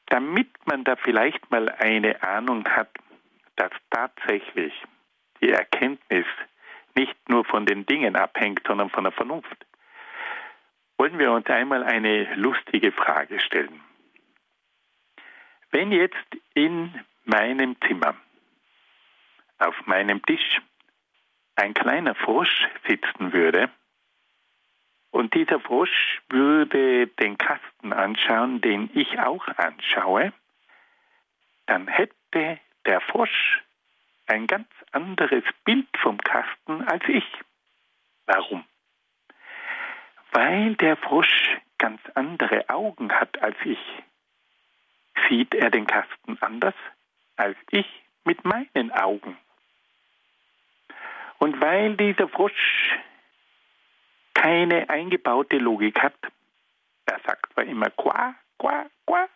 Damit 0.08 0.50
man 0.66 0.84
da 0.84 0.96
vielleicht 0.96 1.50
mal 1.52 1.70
eine 1.70 2.22
Ahnung 2.22 2.68
hat, 2.68 2.90
dass 3.56 3.72
tatsächlich 3.90 4.74
die 5.42 5.50
Erkenntnis 5.50 6.26
nicht 6.96 7.30
nur 7.30 7.44
von 7.46 7.66
den 7.66 7.86
Dingen 7.86 8.16
abhängt, 8.16 8.62
sondern 8.68 8.90
von 8.90 9.04
der 9.04 9.14
Vernunft, 9.14 9.66
wollen 10.98 11.20
wir 11.20 11.32
uns 11.32 11.48
einmal 11.48 11.84
eine 11.84 12.36
lustige 12.36 12.92
Frage 12.92 13.40
stellen. 13.40 13.82
Wenn 15.72 15.92
jetzt 15.92 16.16
in 16.54 16.94
meinem 17.26 17.76
Zimmer 17.82 18.16
auf 19.58 19.76
meinem 19.86 20.22
Tisch 20.24 20.62
ein 21.56 21.74
kleiner 21.74 22.16
Frosch 22.16 22.68
sitzen 22.88 23.34
würde 23.34 23.70
und 25.16 25.34
dieser 25.34 25.62
Frosch 25.62 26.22
würde 26.28 27.08
den 27.08 27.38
Kasten 27.38 27.94
anschauen, 27.94 28.60
den 28.60 28.90
ich 28.94 29.18
auch 29.18 29.48
anschaue, 29.48 30.34
dann 31.68 31.88
hätte 31.88 32.60
der 32.86 33.00
Frosch 33.00 33.64
ein 34.28 34.46
ganz 34.46 34.68
anderes 34.92 35.46
Bild 35.64 35.88
vom 36.02 36.18
Kasten 36.18 36.84
als 36.84 37.02
ich. 37.08 37.24
Warum? 38.26 38.66
Weil 40.34 40.76
der 40.76 40.98
Frosch 40.98 41.60
ganz 41.78 42.02
andere 42.16 42.68
Augen 42.68 43.10
hat 43.14 43.42
als 43.42 43.56
ich 43.64 43.80
sieht 45.30 45.56
er 45.56 45.70
den 45.70 45.88
Kasten 45.88 46.38
anders 46.42 46.76
als 47.38 47.56
ich 47.72 47.88
mit 48.26 48.44
meinen 48.44 48.92
Augen. 48.92 49.38
Und 51.38 51.62
weil 51.62 51.96
dieser 51.96 52.28
Frosch 52.28 52.98
keine 54.36 54.88
eingebaute 54.90 55.58
Logik 55.58 56.00
hat, 56.00 56.14
er 57.08 57.20
sagt 57.26 57.52
zwar 57.54 57.64
immer 57.64 57.90
qua, 57.90 58.36
qua, 58.60 58.86
qua, 59.08 59.28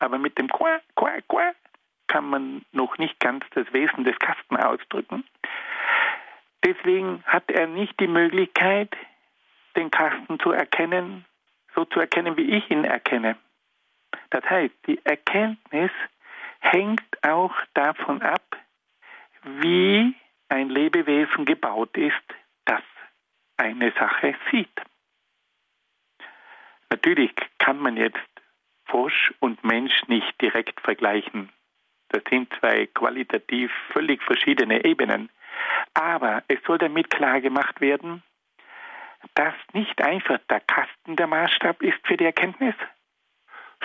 aber 0.00 0.18
mit 0.18 0.36
dem 0.38 0.48
qua, 0.48 0.80
qua, 0.96 1.20
qua 1.28 1.52
kann 2.08 2.28
man 2.28 2.62
noch 2.72 2.98
nicht 2.98 3.20
ganz 3.20 3.44
das 3.54 3.72
Wesen 3.72 4.04
des 4.04 4.18
Kasten 4.18 4.56
ausdrücken. 4.56 5.24
Deswegen 6.64 7.22
hat 7.24 7.50
er 7.50 7.66
nicht 7.66 7.98
die 8.00 8.06
Möglichkeit, 8.06 8.96
den 9.76 9.90
Kasten 9.90 10.40
zu 10.40 10.50
erkennen, 10.50 11.24
so 11.74 11.84
zu 11.84 12.00
erkennen, 12.00 12.36
wie 12.36 12.56
ich 12.56 12.70
ihn 12.70 12.84
erkenne. 12.84 13.36
Das 14.30 14.44
heißt, 14.48 14.74
die 14.86 15.04
Erkenntnis 15.04 15.90
hängt 16.60 17.04
auch 17.22 17.54
davon 17.74 18.22
ab, 18.22 18.56
wie 19.44 20.14
ein 20.48 20.70
Lebewesen 20.70 21.44
gebaut 21.44 21.96
ist, 21.96 22.14
eine 23.56 23.92
Sache 23.92 24.34
sieht. 24.50 24.82
Natürlich 26.90 27.32
kann 27.58 27.78
man 27.78 27.96
jetzt 27.96 28.18
Frosch 28.86 29.34
und 29.40 29.64
Mensch 29.64 30.06
nicht 30.06 30.40
direkt 30.40 30.80
vergleichen. 30.80 31.50
Das 32.08 32.22
sind 32.30 32.52
zwei 32.60 32.86
qualitativ 32.86 33.72
völlig 33.92 34.22
verschiedene 34.22 34.84
Ebenen. 34.84 35.30
Aber 35.94 36.44
es 36.48 36.58
soll 36.66 36.78
damit 36.78 37.10
klar 37.10 37.40
gemacht 37.40 37.80
werden, 37.80 38.22
dass 39.34 39.54
nicht 39.72 40.00
einfach 40.00 40.38
der 40.48 40.60
Kasten 40.60 41.16
der 41.16 41.26
Maßstab 41.26 41.82
ist 41.82 41.98
für 42.06 42.16
die 42.16 42.24
Erkenntnis, 42.24 42.74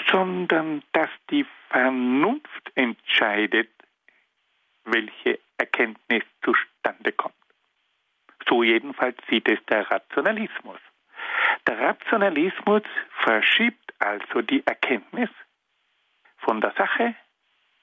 sondern 0.10 0.84
dass 0.92 1.10
die 1.30 1.46
Vernunft 1.70 2.72
entscheidet, 2.76 3.70
welche 4.84 5.40
Erkenntnis 5.58 6.24
zustande 6.44 7.12
kommt. 7.12 7.41
So 8.52 8.64
jedenfalls 8.64 9.18
sieht 9.30 9.48
es 9.48 9.66
der 9.68 9.90
Rationalismus. 9.90 10.80
Der 11.66 11.80
Rationalismus 11.80 12.82
verschiebt 13.24 13.94
also 13.98 14.42
die 14.42 14.62
Erkenntnis 14.68 15.30
von 16.40 16.60
der 16.60 16.74
Sache 16.74 17.16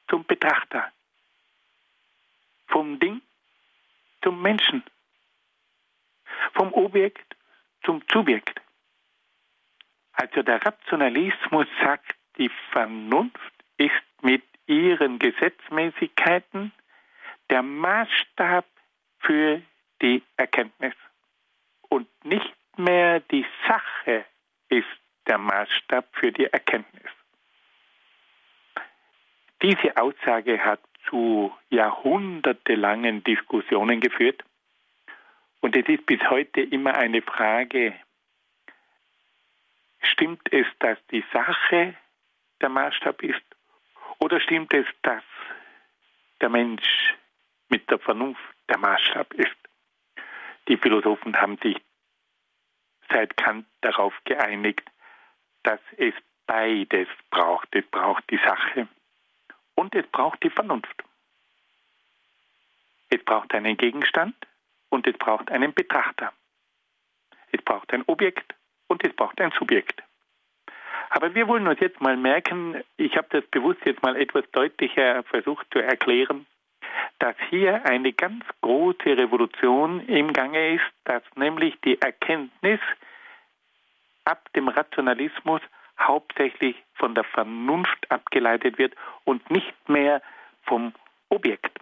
zum 0.08 0.26
Betrachter, 0.26 0.92
vom 2.66 2.98
Ding 2.98 3.22
zum 4.22 4.42
Menschen, 4.42 4.82
vom 6.52 6.70
Objekt 6.74 7.34
zum 7.84 8.02
Subjekt. 8.12 8.60
Also 10.12 10.42
der 10.42 10.62
Rationalismus 10.66 11.66
sagt, 11.82 12.14
die 12.36 12.50
Vernunft 12.72 13.54
ist 13.78 14.04
mit 14.20 14.42
ihren 14.66 15.18
Gesetzmäßigkeiten 15.18 16.72
der 17.48 17.62
Maßstab 17.62 18.66
für 19.20 19.62
die 20.02 20.22
Erkenntnis 20.36 20.94
und 21.88 22.08
nicht 22.24 22.54
mehr 22.76 23.20
die 23.20 23.46
Sache 23.66 24.24
ist 24.68 24.86
der 25.26 25.38
Maßstab 25.38 26.06
für 26.12 26.32
die 26.32 26.46
Erkenntnis. 26.46 27.10
Diese 29.62 29.96
Aussage 29.96 30.64
hat 30.64 30.80
zu 31.08 31.52
jahrhundertelangen 31.70 33.24
Diskussionen 33.24 34.00
geführt 34.00 34.44
und 35.60 35.76
es 35.76 35.88
ist 35.88 36.06
bis 36.06 36.20
heute 36.30 36.60
immer 36.60 36.94
eine 36.94 37.22
Frage, 37.22 37.94
stimmt 40.00 40.52
es, 40.52 40.66
dass 40.78 40.98
die 41.10 41.24
Sache 41.32 41.94
der 42.60 42.68
Maßstab 42.68 43.22
ist 43.22 43.42
oder 44.18 44.40
stimmt 44.40 44.72
es, 44.72 44.86
dass 45.02 45.24
der 46.40 46.48
Mensch 46.48 47.14
mit 47.68 47.90
der 47.90 47.98
Vernunft 47.98 48.40
der 48.68 48.78
Maßstab 48.78 49.34
ist? 49.34 49.67
Die 50.68 50.76
Philosophen 50.76 51.34
haben 51.40 51.56
sich 51.58 51.76
seit 53.08 53.36
Kant 53.36 53.66
darauf 53.80 54.14
geeinigt, 54.24 54.88
dass 55.62 55.80
es 55.96 56.14
beides 56.46 57.08
braucht. 57.30 57.74
Es 57.74 57.86
braucht 57.86 58.28
die 58.30 58.38
Sache 58.38 58.86
und 59.74 59.94
es 59.94 60.06
braucht 60.08 60.42
die 60.42 60.50
Vernunft. 60.50 61.04
Es 63.08 63.24
braucht 63.24 63.54
einen 63.54 63.76
Gegenstand 63.78 64.34
und 64.90 65.06
es 65.06 65.16
braucht 65.16 65.50
einen 65.50 65.72
Betrachter. 65.72 66.32
Es 67.50 67.62
braucht 67.62 67.92
ein 67.94 68.04
Objekt 68.06 68.54
und 68.88 69.02
es 69.06 69.14
braucht 69.16 69.40
ein 69.40 69.52
Subjekt. 69.52 70.02
Aber 71.10 71.34
wir 71.34 71.48
wollen 71.48 71.66
uns 71.66 71.80
jetzt 71.80 72.02
mal 72.02 72.18
merken, 72.18 72.82
ich 72.98 73.16
habe 73.16 73.28
das 73.30 73.46
bewusst 73.46 73.80
jetzt 73.86 74.02
mal 74.02 74.16
etwas 74.16 74.44
deutlicher 74.52 75.22
versucht 75.22 75.66
zu 75.72 75.78
erklären, 75.78 76.46
dass 77.18 77.36
hier 77.50 77.84
eine 77.84 78.12
ganz 78.12 78.44
große 78.60 79.16
Revolution 79.16 80.00
im 80.06 80.32
Gange 80.32 80.74
ist, 80.74 80.84
dass 81.04 81.22
nämlich 81.36 81.78
die 81.84 82.00
Erkenntnis 82.00 82.80
ab 84.24 84.52
dem 84.54 84.68
Rationalismus 84.68 85.60
hauptsächlich 85.98 86.76
von 86.94 87.14
der 87.14 87.24
Vernunft 87.24 88.10
abgeleitet 88.10 88.78
wird 88.78 88.94
und 89.24 89.50
nicht 89.50 89.88
mehr 89.88 90.22
vom 90.62 90.92
Objekt. 91.28 91.76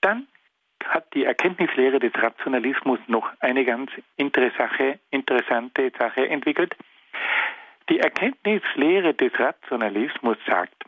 Dann 0.00 0.26
hat 0.84 1.12
die 1.14 1.24
Erkenntnislehre 1.24 1.98
des 1.98 2.12
Rationalismus 2.14 2.98
noch 3.06 3.30
eine 3.40 3.64
ganz 3.64 3.90
interessante 4.16 5.00
Sache 5.98 6.28
entwickelt. 6.28 6.76
Die 7.88 8.00
Erkenntnislehre 8.00 9.14
des 9.14 9.32
Rationalismus 9.38 10.36
sagt, 10.46 10.84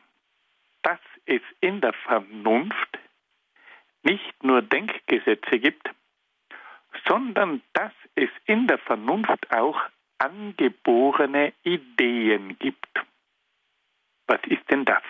dass 0.86 1.00
es 1.24 1.42
in 1.60 1.80
der 1.80 1.92
Vernunft 1.92 2.98
nicht 4.04 4.44
nur 4.44 4.62
Denkgesetze 4.62 5.58
gibt, 5.58 5.90
sondern 7.08 7.60
dass 7.72 7.92
es 8.14 8.30
in 8.44 8.68
der 8.68 8.78
Vernunft 8.78 9.50
auch 9.50 9.80
angeborene 10.18 11.52
Ideen 11.64 12.56
gibt. 12.60 12.88
Was 14.28 14.38
ist 14.44 14.70
denn 14.70 14.84
das? 14.84 15.02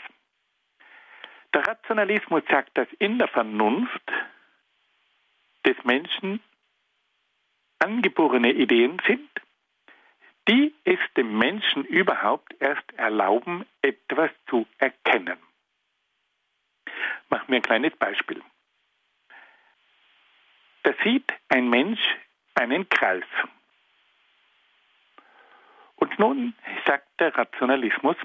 Der 1.53 1.67
Rationalismus 1.67 2.43
sagt, 2.49 2.77
dass 2.79 2.89
in 2.99 3.19
der 3.19 3.29
Vernunft 3.29 4.11
des 5.67 5.77
Menschen 5.85 6.41
angeborene 7.81 8.53
Ideen 8.53 8.99
sind, 9.07 9.29
die 10.49 10.75
es 10.85 10.99
dem 11.19 11.37
Menschen 11.37 11.85
überhaupt 11.85 12.55
erst 12.61 12.91
erlauben, 12.95 13.67
etwas 13.83 14.31
zu 14.49 14.67
erkennen. 14.79 15.37
Machen 17.29 17.49
wir 17.49 17.57
ein 17.57 17.63
kleines 17.63 17.97
Beispiel. 17.97 18.43
Da 20.83 20.93
sieht 21.03 21.33
ein 21.49 21.69
Mensch 21.69 22.01
einen 22.55 22.89
Kreis. 22.89 23.25
Und 25.97 26.19
nun 26.19 26.55
sagt 26.87 27.09
der 27.19 27.37
Rationalismus, 27.37 28.17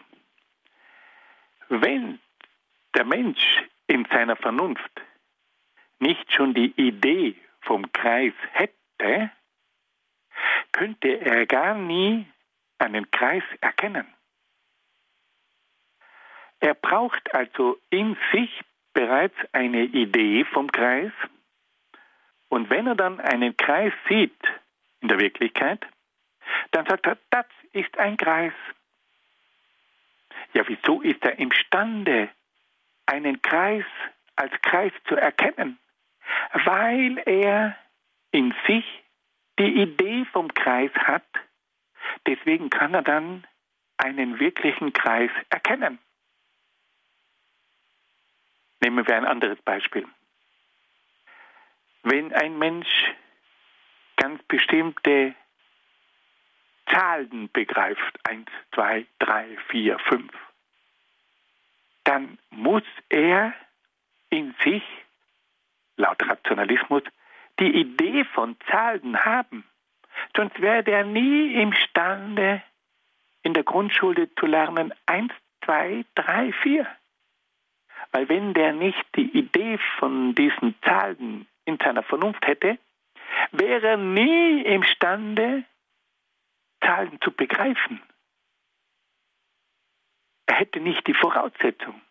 wenn 1.70 2.20
der 2.96 3.06
Mensch 3.06 3.64
in 3.88 4.06
seiner 4.06 4.36
Vernunft 4.36 5.02
nicht 6.00 6.32
schon 6.34 6.54
die 6.54 6.74
Idee 6.80 7.36
vom 7.62 7.92
Kreis 7.92 8.34
hätte, 8.52 9.32
könnte 10.72 11.22
er 11.22 11.46
gar 11.46 11.76
nie 11.76 12.26
einen 12.78 13.10
Kreis 13.12 13.44
erkennen. 13.62 14.14
Er 16.60 16.74
braucht 16.76 17.34
also 17.34 17.80
in 17.90 18.18
sich 18.32 18.64
bereits 18.94 19.36
eine 19.52 19.84
Idee 19.84 20.46
vom 20.46 20.72
Kreis 20.72 21.12
und 22.52 22.70
wenn 22.70 22.86
er 22.86 22.96
dann 22.96 23.22
einen 23.22 23.56
Kreis 23.56 23.94
sieht 24.10 24.38
in 25.00 25.08
der 25.08 25.20
Wirklichkeit, 25.20 25.86
dann 26.72 26.86
sagt 26.86 27.06
er, 27.06 27.18
das 27.30 27.46
ist 27.72 27.98
ein 27.98 28.18
Kreis. 28.18 28.54
Ja, 30.54 30.68
wieso 30.68 31.02
ist 31.02 31.24
er 31.24 31.40
imstande, 31.40 32.30
einen 33.06 33.42
Kreis 33.42 33.86
als 34.36 34.52
Kreis 34.62 34.92
zu 35.08 35.16
erkennen? 35.16 35.80
Weil 36.66 37.22
er 37.26 37.78
in 38.32 38.54
sich 38.68 38.86
die 39.58 39.82
Idee 39.82 40.26
vom 40.34 40.54
Kreis 40.54 40.92
hat. 40.96 41.26
Deswegen 42.28 42.70
kann 42.70 42.94
er 42.94 43.02
dann 43.02 43.46
einen 43.96 44.40
wirklichen 44.40 44.92
Kreis 44.92 45.32
erkennen. 45.50 46.00
Nehmen 48.82 49.08
wir 49.08 49.16
ein 49.16 49.26
anderes 49.26 49.62
Beispiel. 49.62 50.08
Wenn 52.04 52.34
ein 52.34 52.58
Mensch 52.58 53.14
ganz 54.18 54.42
bestimmte 54.44 55.36
Zahlen 56.88 57.50
begreift, 57.52 58.20
1, 58.24 58.48
2, 58.74 59.06
3, 59.20 59.58
4, 59.70 60.00
5, 60.00 60.34
dann 62.04 62.38
muss 62.50 62.84
er 63.10 63.54
in 64.30 64.56
sich, 64.64 64.84
laut 65.96 66.28
Rationalismus, 66.28 67.04
die 67.60 67.72
Idee 67.82 68.26
von 68.26 68.58
Zahlen 68.70 69.24
haben. 69.24 69.64
Sonst 70.36 70.60
wäre 70.60 70.90
er 70.92 71.04
nie 71.04 71.54
imstande, 71.54 72.64
in 73.44 73.54
der 73.54 73.64
Grundschule 73.64 74.34
zu 74.36 74.46
lernen 74.48 74.94
1, 75.06 75.32
2, 75.66 76.06
3, 76.16 76.54
4. 76.54 76.88
Weil 78.12 78.28
wenn 78.28 78.54
der 78.54 78.74
nicht 78.74 79.06
die 79.16 79.38
Idee 79.38 79.78
von 80.00 80.36
diesen 80.36 80.76
Zahlen 80.84 81.48
in 81.66 81.78
seiner 81.78 82.04
Vernunft 82.04 82.46
hätte, 82.46 82.78
wäre 83.52 83.88
er 83.88 83.98
nie 83.98 84.62
imstande, 84.64 85.64
Zahlen 86.84 87.20
zu 87.22 87.32
begreifen. 87.32 88.02
Er 90.48 90.56
hätte 90.56 90.80
nicht 90.80 91.06
die 91.08 91.14
Voraussetzung. 91.14 92.02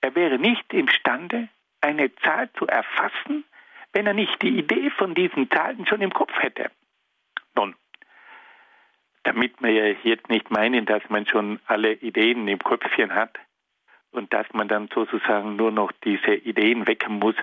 Er 0.00 0.14
wäre 0.14 0.38
nicht 0.38 0.72
imstande, 0.72 1.48
eine 1.80 2.14
Zahl 2.16 2.52
zu 2.52 2.66
erfassen, 2.66 3.44
wenn 3.92 4.06
er 4.06 4.14
nicht 4.14 4.42
die 4.42 4.58
Idee 4.58 4.90
von 4.90 5.14
diesen 5.14 5.50
Zahlen 5.50 5.86
schon 5.86 6.02
im 6.02 6.12
Kopf 6.12 6.32
hätte? 6.40 6.70
Nun, 7.54 7.74
damit 9.22 9.62
wir 9.62 9.92
jetzt 10.02 10.28
nicht 10.28 10.50
meinen, 10.50 10.84
dass 10.86 11.08
man 11.08 11.26
schon 11.26 11.60
alle 11.66 11.94
Ideen 11.94 12.46
im 12.48 12.58
Köpfchen 12.58 13.14
hat 13.14 13.38
und 14.10 14.32
dass 14.32 14.46
man 14.52 14.68
dann 14.68 14.88
sozusagen 14.94 15.56
nur 15.56 15.70
noch 15.70 15.92
diese 16.04 16.34
Ideen 16.34 16.86
wecken 16.86 17.18
muss, 17.18 17.36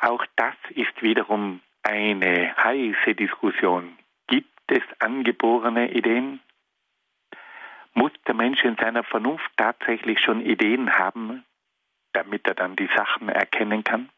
auch 0.00 0.24
das 0.36 0.54
ist 0.70 1.02
wiederum 1.02 1.60
eine 1.82 2.54
heiße 2.56 3.14
Diskussion. 3.14 3.96
Gibt 4.26 4.60
es 4.70 4.82
angeborene 4.98 5.92
Ideen? 5.92 6.40
Muss 7.94 8.12
der 8.26 8.34
Mensch 8.34 8.62
in 8.64 8.76
seiner 8.76 9.04
Vernunft 9.04 9.50
tatsächlich 9.56 10.20
schon 10.20 10.44
Ideen 10.44 10.98
haben, 10.98 11.44
damit 12.12 12.46
er 12.46 12.54
dann 12.54 12.76
die 12.76 12.90
Sachen 12.94 13.28
erkennen 13.28 13.84
kann? 13.84 14.10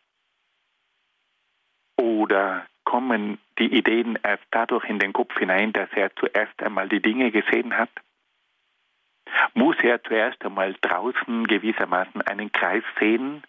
Oder 1.97 2.67
kommen 2.85 3.39
die 3.59 3.77
Ideen 3.77 4.19
erst 4.23 4.45
dadurch 4.51 4.85
in 4.89 4.99
den 4.99 5.13
Kopf 5.13 5.37
hinein, 5.39 5.73
dass 5.73 5.91
er 5.93 6.15
zuerst 6.17 6.61
einmal 6.63 6.89
die 6.89 7.03
Dinge 7.03 7.31
gesehen 7.31 7.77
hat? 7.77 7.91
Muss 9.55 9.77
er 9.83 10.03
zuerst 10.03 10.45
einmal 10.45 10.75
draußen 10.81 11.47
gewissermaßen 11.47 12.23
einen 12.23 12.53
Kreis 12.53 12.85
sehen 12.99 13.43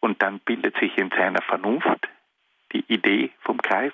und 0.00 0.22
dann 0.22 0.40
bildet 0.40 0.76
sich 0.78 0.96
in 0.98 1.10
seiner 1.10 1.42
Vernunft 1.42 2.08
die 2.72 2.84
Idee 2.88 3.30
vom 3.40 3.60
Kreis? 3.60 3.92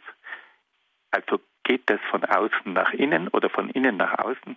Also 1.11 1.41
geht 1.65 1.89
das 1.91 2.01
von 2.11 2.25
außen 2.25 2.73
nach 2.73 2.93
innen 2.93 3.29
oder 3.29 3.51
von 3.51 3.71
innen 3.71 3.97
nach 3.97 4.19
außen? 4.19 4.57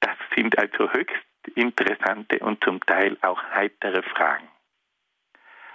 Das 0.00 0.16
sind 0.34 0.58
also 0.58 0.92
höchst 0.92 1.24
interessante 1.54 2.38
und 2.38 2.62
zum 2.64 2.80
Teil 2.80 3.16
auch 3.22 3.42
heitere 3.52 4.02
Fragen. 4.02 4.48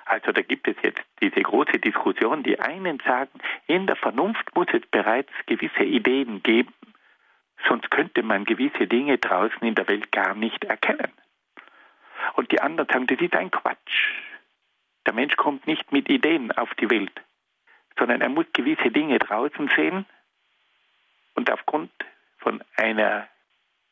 Also 0.05 0.31
da 0.31 0.41
gibt 0.41 0.67
es 0.67 0.75
jetzt 0.81 1.01
diese 1.21 1.41
große 1.41 1.77
Diskussion. 1.79 2.41
Die 2.41 2.59
einen 2.59 2.99
sagen, 3.05 3.39
in 3.67 3.85
der 3.85 3.95
Vernunft 3.95 4.55
muss 4.55 4.67
es 4.73 4.81
bereits 4.87 5.31
gewisse 5.45 5.83
Ideen 5.83 6.41
geben, 6.41 6.73
sonst 7.67 7.89
könnte 7.91 8.23
man 8.23 8.45
gewisse 8.45 8.87
Dinge 8.87 9.17
draußen 9.17 9.61
in 9.61 9.75
der 9.75 9.87
Welt 9.87 10.11
gar 10.11 10.33
nicht 10.35 10.63
erkennen. 10.63 11.11
Und 12.35 12.51
die 12.51 12.61
anderen 12.61 12.87
sagen, 12.89 13.07
das 13.07 13.19
ist 13.19 13.35
ein 13.35 13.51
Quatsch. 13.51 14.13
Der 15.05 15.13
Mensch 15.13 15.35
kommt 15.35 15.67
nicht 15.67 15.91
mit 15.91 16.09
Ideen 16.09 16.51
auf 16.51 16.73
die 16.75 16.89
Welt, 16.89 17.21
sondern 17.97 18.21
er 18.21 18.29
muss 18.29 18.45
gewisse 18.53 18.91
Dinge 18.91 19.19
draußen 19.19 19.69
sehen 19.75 20.05
und 21.35 21.51
aufgrund 21.51 21.91
von 22.37 22.63
einer 22.75 23.27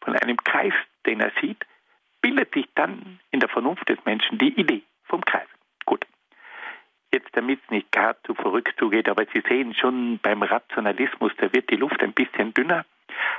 von 0.02 0.16
einem 0.16 0.38
Kreis, 0.38 0.74
den 1.06 1.20
er 1.20 1.32
sieht, 1.42 1.66
bildet 2.22 2.54
sich 2.54 2.68
dann 2.76 3.20
in 3.32 3.40
der 3.40 3.50
Vernunft 3.50 3.90
des 3.90 3.98
Menschen 4.06 4.38
die 4.38 4.58
Idee 4.60 4.84
vom 5.04 5.24
Kreis. 5.26 5.48
Gut. 5.86 6.06
Jetzt, 7.12 7.30
damit 7.34 7.60
es 7.64 7.72
nicht 7.72 7.92
gar 7.92 8.22
zu 8.24 8.34
verrückt 8.34 8.78
zugeht, 8.78 9.10
aber 9.10 9.26
Sie 9.34 9.42
sehen 9.48 9.74
schon 9.74 10.20
beim 10.20 10.44
Rationalismus, 10.44 11.32
da 11.38 11.52
wird 11.54 11.70
die 11.70 11.76
Luft 11.78 12.02
ein 12.02 12.14
bisschen 12.14 12.54
dünner. 12.54 12.86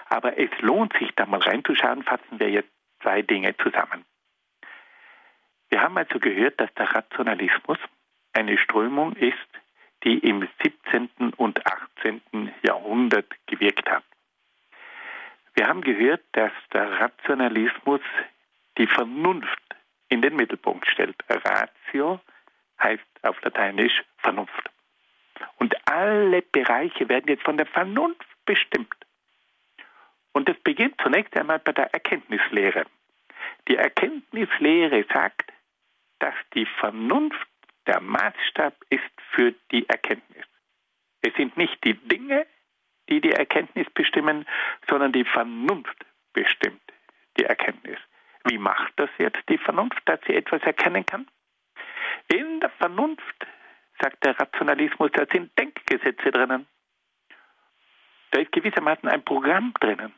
Aber 0.09 0.39
es 0.39 0.51
lohnt 0.61 0.93
sich, 0.99 1.11
da 1.15 1.27
mal 1.27 1.41
reinzuschauen, 1.41 2.03
fassen 2.03 2.39
wir 2.39 2.51
jetzt 2.51 2.71
zwei 3.03 3.23
Dinge 3.23 3.57
zusammen. 3.59 4.05
Wir 5.71 5.83
haben 5.83 5.99
also 5.99 6.19
gehört, 6.19 6.61
dass 6.61 6.73
der 6.75 6.95
Rationalismus 6.95 7.79
eine 8.33 8.57
Strömung 8.59 9.15
ist, 9.15 9.37
die 10.05 10.19
im 10.19 10.49
17. 10.63 11.35
und 11.37 11.67
18. 11.67 12.53
Jahrhundert 12.63 13.27
gewirkt 13.47 13.91
hat. 13.91 14.05
Wir 15.55 15.67
haben 15.67 15.83
gehört, 15.83 16.23
dass 16.33 16.53
der 16.73 17.01
Rationalismus 17.01 18.01
die 18.79 18.87
Vernunft 18.87 19.59
in 20.09 20.23
den 20.23 20.37
Mittelpunkt 20.37 20.87
stellt. 20.87 21.17
Ratio 21.29 22.21
heißt 22.81 23.05
auf 23.23 23.41
Lateinisch 23.43 24.05
Vernunft. 24.19 24.71
Und 25.59 25.75
alle 25.89 26.43
Bereiche 26.43 27.09
werden 27.09 27.29
jetzt 27.29 27.45
von 27.45 27.57
der 27.57 27.67
Vernunft 27.67 28.27
bestimmt. 28.45 28.95
Und 30.39 30.49
das 30.49 30.57
beginnt 30.61 30.95
zunächst 31.03 31.37
einmal 31.37 31.59
bei 31.59 31.73
der 31.73 31.93
Erkenntnislehre. 31.93 32.85
Die 33.67 33.75
Erkenntnislehre 33.75 35.05
sagt, 35.13 35.53
dass 36.21 36.35
die 36.55 36.65
Vernunft 36.79 37.49
der 37.89 38.01
Maßstab 38.01 38.73
ist 38.89 39.03
für 39.33 39.53
die 39.73 39.89
Erkenntnis. 39.89 40.47
Es 41.23 41.35
sind 41.35 41.57
nicht 41.57 41.83
die 41.83 41.95
Dinge, 41.95 42.47
die 43.09 43.21
die 43.21 43.33
Erkenntnis 43.33 43.91
bestimmen, 43.91 44.47
sondern 44.89 45.11
die 45.11 45.25
Vernunft 45.25 46.07
bestimmt 46.33 46.93
die 47.37 47.45
Erkenntnis. 47.45 47.99
Wie 48.45 48.59
macht 48.59 48.93
das 48.95 49.11
jetzt 49.19 49.43
die 49.49 49.59
Vernunft, 49.59 50.03
dass 50.05 50.21
sie 50.25 50.37
etwas 50.37 50.63
erkennen 50.63 51.05
kann? 51.05 51.27
In 52.29 52.61
der 52.61 52.71
Vernunft, 52.71 53.45
sagt 54.01 54.25
der 54.25 54.39
Rationalismus, 54.39 55.11
da 55.15 55.27
sind 55.33 55.59
Denkgesetze 55.59 56.31
drinnen. 56.31 56.69
Da 58.31 58.39
ist 58.39 58.53
gewissermaßen 58.53 59.09
ein 59.09 59.25
Programm 59.25 59.75
drinnen. 59.81 60.15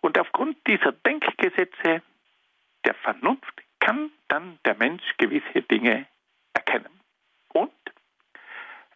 Und 0.00 0.18
aufgrund 0.18 0.56
dieser 0.66 0.92
Denkgesetze 0.92 2.02
der 2.84 2.94
Vernunft 2.94 3.62
kann 3.80 4.10
dann 4.28 4.58
der 4.64 4.76
Mensch 4.76 5.02
gewisse 5.18 5.62
Dinge 5.62 6.06
erkennen. 6.54 7.00
Und 7.52 7.72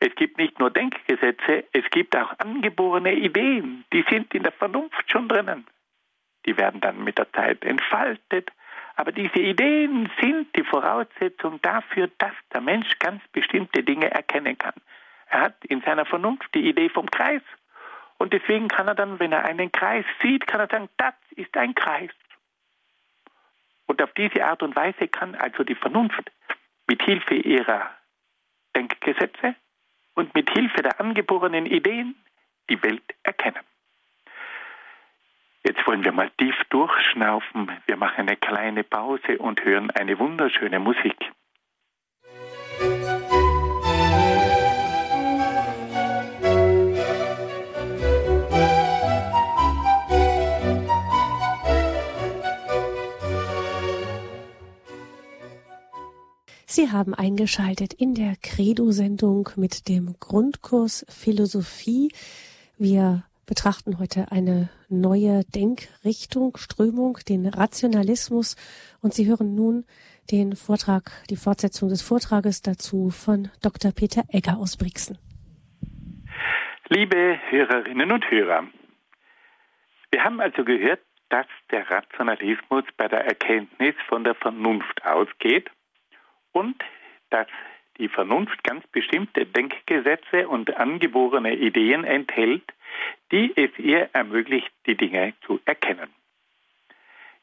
es 0.01 0.15
gibt 0.17 0.39
nicht 0.39 0.59
nur 0.59 0.71
Denkgesetze, 0.71 1.65
es 1.73 1.85
gibt 1.91 2.17
auch 2.17 2.33
angeborene 2.39 3.15
Ideen, 3.15 3.85
die 3.93 4.05
sind 4.11 4.35
in 4.35 4.43
der 4.43 4.53
Vernunft 4.53 5.11
schon 5.11 5.29
drinnen. 5.29 5.67
Die 6.45 6.57
werden 6.57 6.81
dann 6.81 7.05
mit 7.05 7.19
der 7.19 7.33
Zeit 7.33 7.65
entfaltet. 7.65 8.51
Aber 8.97 9.13
diese 9.13 9.41
Ideen 9.41 10.11
sind 10.21 10.55
die 10.57 10.65
Voraussetzung 10.65 11.61
dafür, 11.63 12.11
dass 12.19 12.33
der 12.53 12.61
Mensch 12.61 12.99
ganz 12.99 13.23
bestimmte 13.29 13.83
Dinge 13.83 14.11
erkennen 14.11 14.59
kann. 14.59 14.75
Er 15.29 15.41
hat 15.41 15.65
in 15.65 15.81
seiner 15.81 16.05
Vernunft 16.05 16.55
die 16.55 16.69
Idee 16.69 16.89
vom 16.89 17.11
Kreis. 17.11 17.43
Und 18.23 18.33
deswegen 18.33 18.69
kann 18.69 18.87
er 18.87 18.95
dann, 18.95 19.19
wenn 19.19 19.33
er 19.33 19.45
einen 19.47 19.73
Kreis 19.73 20.05
sieht, 20.23 20.47
kann 20.47 20.61
er 20.61 20.69
sagen, 20.69 20.89
das 20.97 21.13
ist 21.35 21.57
ein 21.57 21.75
Kreis. 21.75 22.13
Und 23.87 24.01
auf 24.01 24.13
diese 24.13 24.47
Art 24.47 24.63
und 24.63 24.77
Weise 24.77 25.09
kann 25.09 25.35
also 25.35 25.65
die 25.65 25.75
Vernunft 25.75 26.31
mit 26.87 27.03
Hilfe 27.03 27.35
ihrer 27.35 27.91
Denkgesetze 28.77 29.57
und 30.15 30.37
mit 30.37 30.49
Hilfe 30.51 30.83
der 30.83 31.01
angeborenen 31.01 31.67
Ideen 31.67 32.15
die 32.71 32.81
Welt 32.85 33.03
erkennen. 33.25 33.65
Jetzt 35.65 35.85
wollen 35.85 36.05
wir 36.05 36.13
mal 36.13 36.31
tief 36.39 36.55
durchschnaufen. 36.71 37.73
Wir 37.87 37.97
machen 37.97 38.29
eine 38.29 38.37
kleine 38.37 38.85
Pause 38.85 39.37
und 39.39 39.65
hören 39.65 39.91
eine 39.91 40.17
wunderschöne 40.21 40.79
Musik. 40.79 41.32
Sie 56.93 56.99
haben 56.99 57.15
eingeschaltet 57.15 57.95
in 57.95 58.15
der 58.15 58.35
Credo-Sendung 58.43 59.49
mit 59.57 59.89
dem 59.89 60.15
Grundkurs 60.21 61.07
Philosophie. 61.09 62.13
Wir 62.77 63.25
betrachten 63.47 63.99
heute 63.99 64.31
eine 64.31 64.69
neue 64.91 65.41
Denkrichtung, 65.55 66.59
Strömung, 66.59 67.17
den 67.27 67.47
Rationalismus 67.47 68.57
und 69.01 69.15
Sie 69.15 69.27
hören 69.27 69.55
nun 69.55 69.87
den 70.31 70.55
Vortrag, 70.55 71.11
die 71.31 71.37
Fortsetzung 71.37 71.89
des 71.89 72.03
Vortrages 72.03 72.61
dazu 72.61 73.09
von 73.09 73.49
Dr. 73.63 73.93
Peter 73.93 74.25
Egger 74.29 74.59
aus 74.59 74.77
Brixen. 74.77 75.17
Liebe 76.91 77.41
Hörerinnen 77.49 78.13
und 78.13 78.31
Hörer, 78.31 78.67
wir 80.11 80.23
haben 80.23 80.43
also 80.43 80.63
gehört, 80.63 81.01
dass 81.31 81.47
der 81.71 81.89
Rationalismus 81.89 82.85
bei 82.99 83.09
der 83.09 83.25
Erkenntnis 83.25 83.95
von 84.11 84.25
der 84.25 84.35
Vernunft 84.35 85.03
ausgeht 85.07 85.71
und 86.53 86.83
dass 87.31 87.49
die 87.99 88.09
Vernunft 88.09 88.63
ganz 88.65 88.87
bestimmte 88.89 89.47
Denkgesetze 89.47 90.49
und 90.49 90.77
angeborene 90.77 91.55
Ideen 91.55 92.05
enthält, 92.05 92.65
die 93.31 93.53
es 93.57 93.71
ihr 93.79 94.11
ermöglicht, 94.13 94.71
die 94.87 94.97
Dinge 94.97 95.35
zu 95.47 95.61
erkennen. 95.65 96.11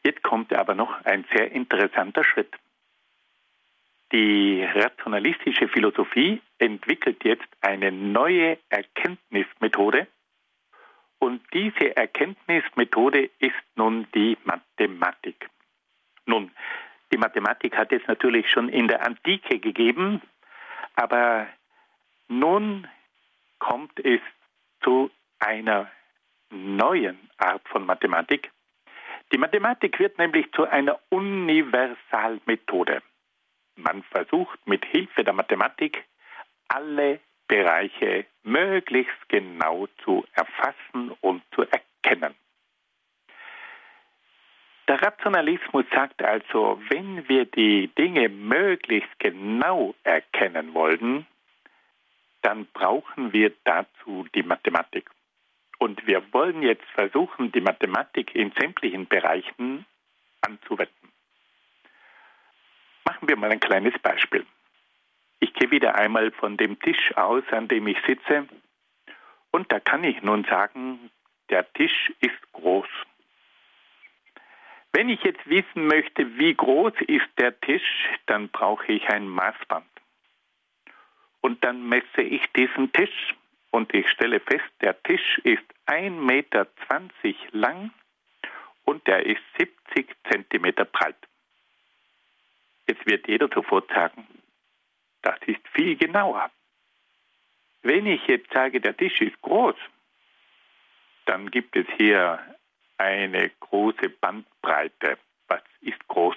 Jetzt 0.04 0.24
kommt 0.24 0.54
aber 0.54 0.76
noch 0.76 1.04
ein 1.06 1.26
sehr 1.34 1.52
interessanter 1.52 2.24
Schritt. 2.24 2.54
Die 4.12 4.64
rationalistische 4.64 5.68
Philosophie 5.68 6.42
entwickelt 6.58 7.24
jetzt 7.24 7.48
eine 7.62 7.92
neue 7.92 8.58
Erkenntnismethode 8.70 10.08
und 11.20 11.42
diese 11.54 11.96
Erkenntnismethode 11.96 13.30
ist 13.40 13.54
nun 13.76 14.08
die 14.16 14.38
Mathematik. 14.46 15.50
Nun, 16.26 16.52
die 17.12 17.18
Mathematik 17.18 17.76
hat 17.76 17.92
es 17.92 18.02
natürlich 18.08 18.50
schon 18.50 18.70
in 18.70 18.88
der 18.88 19.06
Antike 19.06 19.60
gegeben, 19.60 20.22
aber 20.96 21.48
nun 22.28 22.88
kommt 23.60 24.00
es 24.00 24.22
zu 24.84 25.12
einer 25.40 25.90
neuen 26.50 27.18
Art 27.38 27.68
von 27.68 27.86
Mathematik. 27.86 28.52
Die 29.32 29.38
Mathematik 29.38 30.00
wird 30.00 30.18
nämlich 30.18 30.52
zu 30.54 30.66
einer 30.66 31.00
Universalmethode. 31.10 33.02
Man 33.76 34.04
versucht 34.04 34.60
mit 34.68 34.84
Hilfe 34.86 35.24
der 35.24 35.34
Mathematik 35.34 36.04
alle 36.68 37.20
Bereiche 37.48 38.26
möglichst 38.44 39.30
genau 39.30 39.88
zu 40.04 40.26
erfassen 40.34 41.12
und 41.22 41.44
zu 41.54 41.64
erkennen. 41.64 42.36
Der 44.90 45.00
Rationalismus 45.04 45.86
sagt 45.94 46.24
also, 46.24 46.82
wenn 46.90 47.30
wir 47.30 47.46
die 47.46 47.90
Dinge 47.96 48.28
möglichst 48.28 49.20
genau 49.20 49.94
erkennen 50.04 50.74
wollen, 50.74 51.28
dann 52.42 52.66
brauchen 52.74 53.32
wir 53.32 53.54
dazu 53.66 54.26
die 54.34 54.42
Mathematik. 54.42 55.12
Und 55.78 56.08
wir 56.08 56.24
wollen 56.34 56.64
jetzt 56.64 56.90
versuchen, 56.96 57.52
die 57.52 57.62
Mathematik 57.62 58.34
in 58.34 58.52
sämtlichen 58.60 59.06
Bereichen 59.08 59.86
anzuwenden. 60.42 61.12
Machen 63.06 63.30
wir 63.30 63.36
mal 63.36 63.52
ein 63.52 63.60
kleines 63.60 63.98
Beispiel. 64.00 64.44
Ich 65.40 65.54
gehe 65.54 65.70
wieder 65.70 65.94
einmal 65.94 66.32
von 66.32 66.58
dem 66.58 66.80
Tisch 66.80 67.16
aus, 67.16 67.44
an 67.52 67.68
dem 67.68 67.86
ich 67.86 67.98
sitze. 68.08 68.48
Und 69.52 69.72
da 69.72 69.80
kann 69.80 70.04
ich 70.04 70.24
nun 70.24 70.46
sagen, 70.46 71.12
der 71.52 71.72
Tisch 71.74 72.12
ist 72.22 72.52
groß. 72.54 72.88
Wenn 75.00 75.08
ich 75.08 75.24
jetzt 75.24 75.50
wissen 75.50 75.88
möchte, 75.88 76.38
wie 76.38 76.54
groß 76.54 76.92
ist 77.08 77.30
der 77.38 77.58
Tisch, 77.62 78.10
dann 78.26 78.50
brauche 78.50 78.92
ich 78.92 79.08
ein 79.08 79.30
Maßband. 79.30 79.88
Und 81.40 81.64
dann 81.64 81.88
messe 81.88 82.22
ich 82.22 82.46
diesen 82.52 82.92
Tisch 82.92 83.34
und 83.72 83.94
ich 83.96 84.10
stelle 84.10 84.42
fest, 84.42 84.70
der 84.82 85.02
Tisch 85.04 85.38
ist 85.46 85.64
1,20 85.86 86.12
Meter 86.20 86.68
lang 87.54 87.92
und 88.84 89.08
der 89.08 89.26
ist 89.26 89.40
70 89.58 90.14
Zentimeter 90.30 90.84
breit. 90.84 91.16
Jetzt 92.86 93.06
wird 93.06 93.26
jeder 93.30 93.48
sofort 93.48 93.90
sagen, 93.94 94.28
das 95.22 95.40
ist 95.46 95.66
viel 95.72 95.96
genauer. 95.96 96.52
Wenn 97.84 98.06
ich 98.06 98.28
jetzt 98.28 98.52
sage, 98.52 98.82
der 98.82 98.98
Tisch 98.98 99.22
ist 99.22 99.42
groß, 99.44 99.78
dann 101.26 101.50
gibt 101.50 101.78
es 101.78 101.88
hier 101.96 102.38
eine 103.00 103.50
große 103.60 104.10
Bandbreite. 104.10 105.18
Was 105.48 105.64
ist 105.82 106.08
groß? 106.08 106.36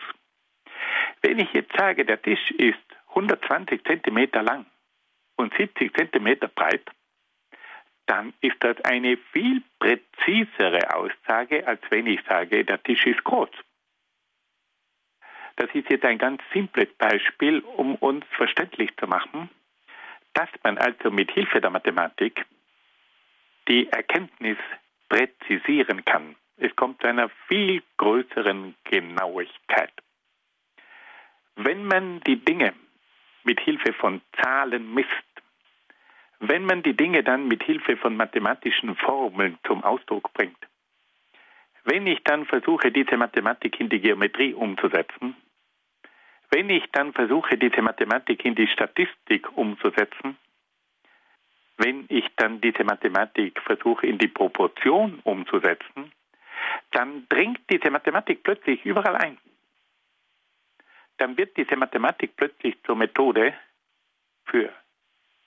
Wenn 1.20 1.38
ich 1.38 1.52
jetzt 1.52 1.76
sage, 1.76 2.04
der 2.04 2.20
Tisch 2.20 2.50
ist 2.52 2.78
120 3.10 3.84
Zentimeter 3.84 4.42
lang 4.42 4.66
und 5.36 5.54
70 5.56 5.94
Zentimeter 5.94 6.48
breit, 6.48 6.90
dann 8.06 8.32
ist 8.40 8.56
das 8.60 8.80
eine 8.84 9.16
viel 9.32 9.62
präzisere 9.78 10.94
Aussage, 10.94 11.66
als 11.66 11.80
wenn 11.90 12.06
ich 12.06 12.20
sage, 12.28 12.64
der 12.64 12.82
Tisch 12.82 13.06
ist 13.06 13.22
groß. 13.24 13.50
Das 15.56 15.70
ist 15.74 15.88
jetzt 15.90 16.04
ein 16.04 16.18
ganz 16.18 16.42
simples 16.52 16.88
Beispiel, 16.94 17.60
um 17.60 17.94
uns 17.96 18.24
verständlich 18.30 18.90
zu 18.96 19.06
machen, 19.06 19.50
dass 20.32 20.48
man 20.64 20.78
also 20.78 21.10
mit 21.10 21.30
Hilfe 21.30 21.60
der 21.60 21.70
Mathematik 21.70 22.44
die 23.68 23.88
Erkenntnis 23.90 24.58
präzisieren 25.08 26.04
kann. 26.04 26.34
Es 26.62 26.76
kommt 26.76 27.00
zu 27.00 27.08
einer 27.08 27.28
viel 27.48 27.82
größeren 27.96 28.76
Genauigkeit. 28.84 29.92
Wenn 31.56 31.84
man 31.86 32.20
die 32.20 32.36
Dinge 32.36 32.72
mit 33.42 33.58
Hilfe 33.58 33.92
von 33.94 34.20
Zahlen 34.40 34.94
misst, 34.94 35.10
wenn 36.38 36.64
man 36.64 36.84
die 36.84 36.94
Dinge 36.94 37.24
dann 37.24 37.48
mit 37.48 37.64
Hilfe 37.64 37.96
von 37.96 38.16
mathematischen 38.16 38.94
Formeln 38.94 39.58
zum 39.66 39.82
Ausdruck 39.82 40.32
bringt, 40.34 40.56
wenn 41.82 42.06
ich 42.06 42.22
dann 42.22 42.46
versuche, 42.46 42.92
diese 42.92 43.16
Mathematik 43.16 43.80
in 43.80 43.88
die 43.88 44.00
Geometrie 44.00 44.54
umzusetzen, 44.54 45.34
wenn 46.50 46.70
ich 46.70 46.84
dann 46.92 47.12
versuche, 47.12 47.58
diese 47.58 47.82
Mathematik 47.82 48.44
in 48.44 48.54
die 48.54 48.68
Statistik 48.68 49.50
umzusetzen, 49.56 50.36
wenn 51.76 52.04
ich 52.08 52.24
dann 52.36 52.60
diese 52.60 52.84
Mathematik 52.84 53.60
versuche, 53.62 54.06
in 54.06 54.18
die 54.18 54.28
Proportion 54.28 55.18
umzusetzen, 55.24 56.12
dann 56.90 57.26
dringt 57.28 57.60
diese 57.70 57.90
Mathematik 57.90 58.42
plötzlich 58.42 58.84
überall 58.84 59.16
ein. 59.16 59.38
Dann 61.18 61.36
wird 61.36 61.56
diese 61.56 61.76
Mathematik 61.76 62.36
plötzlich 62.36 62.76
zur 62.84 62.96
Methode 62.96 63.54
für 64.44 64.72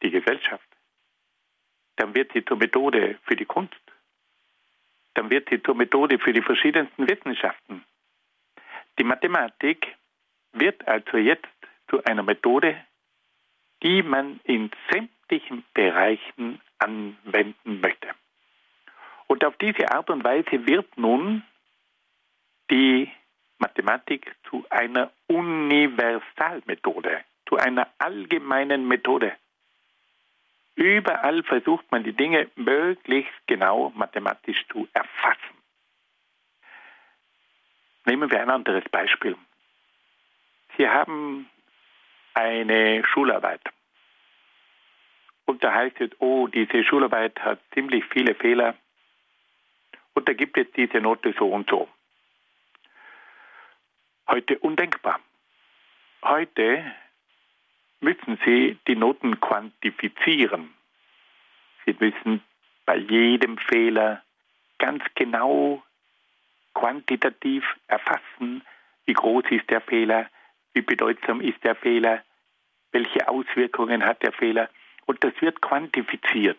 die 0.01 0.11
Gesellschaft. 0.11 0.67
Dann 1.97 2.13
wird 2.15 2.31
sie 2.33 2.43
zur 2.43 2.57
Methode 2.57 3.17
für 3.23 3.35
die 3.35 3.45
Kunst. 3.45 3.75
Dann 5.13 5.29
wird 5.29 5.49
sie 5.49 5.61
zur 5.61 5.75
Methode 5.75 6.19
für 6.19 6.33
die 6.33 6.41
verschiedensten 6.41 7.07
Wissenschaften. 7.07 7.83
Die 8.99 9.03
Mathematik 9.03 9.95
wird 10.53 10.87
also 10.87 11.17
jetzt 11.17 11.47
zu 11.89 12.03
einer 12.03 12.23
Methode, 12.23 12.85
die 13.83 14.01
man 14.03 14.39
in 14.43 14.71
sämtlichen 14.91 15.63
Bereichen 15.73 16.61
anwenden 16.79 17.81
möchte. 17.81 18.09
Und 19.27 19.43
auf 19.43 19.57
diese 19.57 19.91
Art 19.91 20.09
und 20.09 20.23
Weise 20.23 20.65
wird 20.67 20.97
nun 20.97 21.43
die 22.69 23.11
Mathematik 23.57 24.35
zu 24.49 24.65
einer 24.69 25.11
Universalmethode, 25.27 27.23
zu 27.47 27.57
einer 27.57 27.87
allgemeinen 27.97 28.87
Methode. 28.87 29.35
Überall 30.75 31.43
versucht 31.43 31.89
man 31.91 32.03
die 32.03 32.13
Dinge 32.13 32.49
möglichst 32.55 33.33
genau 33.47 33.91
mathematisch 33.95 34.65
zu 34.71 34.87
erfassen. 34.93 35.55
Nehmen 38.05 38.29
wir 38.29 38.41
ein 38.41 38.49
anderes 38.49 38.83
Beispiel. 38.89 39.35
Sie 40.77 40.87
haben 40.87 41.49
eine 42.33 43.03
Schularbeit. 43.05 43.61
Und 45.45 45.63
da 45.63 45.73
heißt 45.73 46.01
es, 46.01 46.11
oh, 46.19 46.47
diese 46.47 46.83
Schularbeit 46.83 47.39
hat 47.39 47.59
ziemlich 47.73 48.03
viele 48.05 48.35
Fehler. 48.35 48.75
Und 50.15 50.27
da 50.27 50.33
gibt 50.33 50.57
es 50.57 50.65
diese 50.75 50.99
Note 50.99 51.35
so 51.37 51.47
und 51.49 51.69
so. 51.69 51.87
Heute 54.27 54.57
undenkbar. 54.59 55.19
Heute 56.23 56.83
müssen 57.99 58.39
Sie 58.43 58.79
die 58.87 58.95
Noten 58.95 59.39
quantifizieren. 59.39 60.73
Sie 61.85 61.95
müssen 61.99 62.41
bei 62.85 62.97
jedem 62.97 63.57
Fehler 63.57 64.23
ganz 64.79 65.03
genau 65.15 65.83
quantitativ 66.73 67.63
erfassen, 67.87 68.63
wie 69.05 69.13
groß 69.13 69.45
ist 69.51 69.69
der 69.69 69.81
Fehler, 69.81 70.29
wie 70.73 70.81
bedeutsam 70.81 71.41
ist 71.41 71.63
der 71.63 71.75
Fehler, 71.75 72.23
welche 72.91 73.27
Auswirkungen 73.27 74.03
hat 74.03 74.23
der 74.23 74.31
Fehler. 74.31 74.69
Und 75.05 75.23
das 75.23 75.33
wird 75.41 75.61
quantifiziert. 75.61 76.57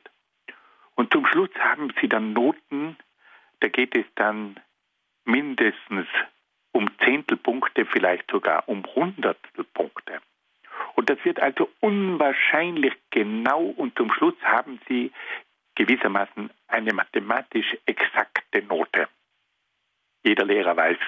Und 0.95 1.13
zum 1.13 1.27
Schluss 1.27 1.51
haben 1.59 1.93
Sie 2.01 2.09
dann 2.09 2.33
Noten, 2.33 2.97
da 3.61 3.69
geht 3.69 3.97
es 3.97 4.07
dann 4.15 4.61
mindestens 5.25 6.07
um 6.73 6.91
Zehntelpunkte, 7.05 7.87
vielleicht 7.87 8.31
sogar 8.31 8.69
um 8.69 8.85
Hundertstelpunkte. 8.95 10.21
Und 10.95 11.11
das 11.11 11.19
wird 11.25 11.41
also 11.41 11.71
unwahrscheinlich 11.81 12.95
genau 13.11 13.63
und 13.63 13.97
zum 13.97 14.13
Schluss 14.13 14.35
haben 14.43 14.81
Sie 14.89 15.13
gewissermaßen 15.75 16.51
eine 16.69 16.93
mathematisch 16.93 17.77
exakte 17.87 18.63
Note. 18.63 19.09
Jeder 20.25 20.45
Lehrer 20.45 20.77
weiß, 20.77 20.99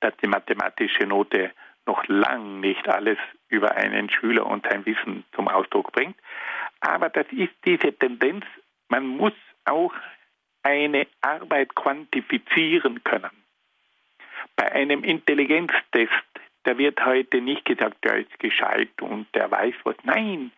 dass 0.00 0.16
die 0.18 0.26
mathematische 0.26 1.06
Note 1.06 1.52
noch 1.86 2.06
lang 2.08 2.60
nicht 2.60 2.88
alles 2.88 3.18
über 3.48 3.76
einen 3.76 4.10
Schüler 4.10 4.46
und 4.46 4.66
sein 4.68 4.84
Wissen 4.84 5.24
zum 5.34 5.48
Ausdruck 5.48 5.92
bringt. 5.92 6.16
Aber 6.80 7.08
das 7.08 7.26
ist 7.30 7.54
diese 7.64 7.92
Tendenz, 7.92 8.44
man 8.88 9.06
muss 9.06 9.32
auch 9.64 9.94
eine 10.66 11.06
Arbeit 11.20 11.76
quantifizieren 11.76 13.04
können. 13.04 13.30
Bei 14.56 14.72
einem 14.72 15.04
Intelligenztest, 15.04 16.10
da 16.64 16.76
wird 16.76 17.04
heute 17.04 17.40
nicht 17.40 17.64
gesagt, 17.64 18.04
der 18.04 18.16
ist 18.16 18.36
gescheit 18.40 19.00
und 19.00 19.32
der 19.32 19.48
weiß 19.48 19.74
was. 19.84 19.94
Nein, 20.02 20.50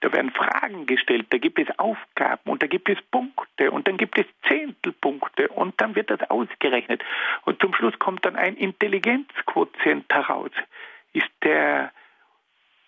da 0.00 0.12
werden 0.12 0.30
Fragen 0.30 0.86
gestellt, 0.86 1.26
da 1.30 1.38
gibt 1.38 1.58
es 1.58 1.66
Aufgaben 1.80 2.48
und 2.48 2.62
da 2.62 2.68
gibt 2.68 2.88
es 2.88 3.02
Punkte 3.10 3.72
und 3.72 3.88
dann 3.88 3.96
gibt 3.96 4.16
es 4.16 4.26
Zehntelpunkte 4.46 5.48
und 5.48 5.80
dann 5.80 5.96
wird 5.96 6.10
das 6.10 6.22
ausgerechnet. 6.30 7.02
Und 7.44 7.60
zum 7.60 7.74
Schluss 7.74 7.98
kommt 7.98 8.24
dann 8.24 8.36
ein 8.36 8.56
Intelligenzquotient 8.56 10.12
heraus. 10.12 10.52
Ist 11.12 11.32
der 11.42 11.90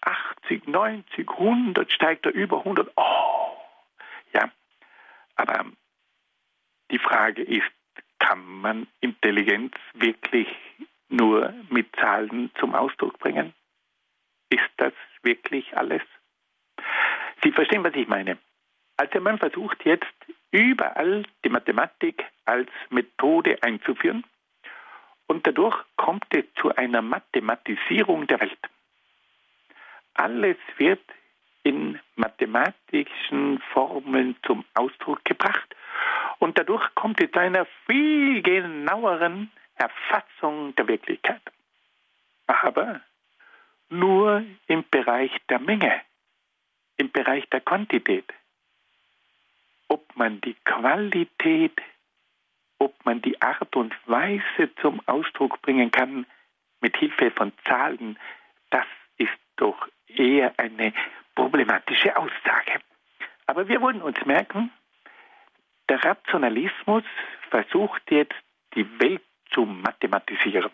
80, 0.02 0.68
90, 0.68 1.28
100, 1.28 1.90
steigt 1.90 2.26
er 2.26 2.34
über 2.34 2.58
100? 2.58 2.88
Oh, 2.94 3.56
ja. 4.32 4.48
Aber 5.34 5.64
die 6.90 6.98
Frage 6.98 7.42
ist, 7.42 7.70
kann 8.18 8.44
man 8.44 8.86
Intelligenz 9.00 9.74
wirklich 9.94 10.48
nur 11.08 11.54
mit 11.70 11.94
Zahlen 11.96 12.50
zum 12.58 12.74
Ausdruck 12.74 13.18
bringen? 13.18 13.54
Ist 14.50 14.70
das 14.76 14.92
wirklich 15.22 15.76
alles? 15.76 16.02
Sie 17.42 17.52
verstehen, 17.52 17.84
was 17.84 17.94
ich 17.94 18.08
meine. 18.08 18.38
Also 18.96 19.20
man 19.20 19.38
versucht 19.38 19.84
jetzt 19.84 20.06
überall 20.50 21.24
die 21.44 21.50
Mathematik 21.50 22.24
als 22.44 22.70
Methode 22.90 23.62
einzuführen 23.62 24.24
und 25.26 25.46
dadurch 25.46 25.76
kommt 25.96 26.24
es 26.30 26.44
zu 26.60 26.74
einer 26.74 27.02
Mathematisierung 27.02 28.26
der 28.26 28.40
Welt. 28.40 28.58
alles 30.14 30.56
wird 30.78 31.00
in 31.62 31.98
mathematischen 32.16 33.60
Formeln 33.72 34.36
zum 34.44 34.64
Ausdruck 34.74 35.24
gebracht 35.24 35.74
und 36.38 36.58
dadurch 36.58 36.94
kommt 36.94 37.20
es 37.20 37.30
zu 37.30 37.38
einer 37.38 37.66
viel 37.86 38.42
genaueren 38.42 39.50
Erfassung 39.74 40.74
der 40.76 40.88
Wirklichkeit. 40.88 41.42
Aber 42.46 43.00
nur 43.88 44.44
im 44.66 44.84
Bereich 44.90 45.32
der 45.48 45.58
Menge, 45.58 46.00
im 46.96 47.10
Bereich 47.10 47.48
der 47.50 47.60
Quantität. 47.60 48.32
Ob 49.88 50.04
man 50.16 50.40
die 50.40 50.54
Qualität, 50.64 51.80
ob 52.78 52.94
man 53.04 53.22
die 53.22 53.40
Art 53.40 53.74
und 53.76 53.94
Weise 54.06 54.74
zum 54.80 55.00
Ausdruck 55.06 55.60
bringen 55.62 55.90
kann 55.90 56.26
mit 56.80 56.96
Hilfe 56.96 57.30
von 57.30 57.52
Zahlen, 57.64 58.18
das 58.70 58.86
ist 59.16 59.38
doch 59.56 59.88
eher 60.06 60.52
eine 60.58 60.92
problematische 61.34 62.16
Aussage. 62.16 62.80
Aber 63.46 63.68
wir 63.68 63.80
wollen 63.80 64.02
uns 64.02 64.24
merken, 64.26 64.70
der 65.88 66.04
Rationalismus 66.04 67.04
versucht 67.50 68.02
jetzt 68.10 68.34
die 68.74 68.86
Welt 69.00 69.22
zu 69.50 69.64
mathematisieren. 69.64 70.70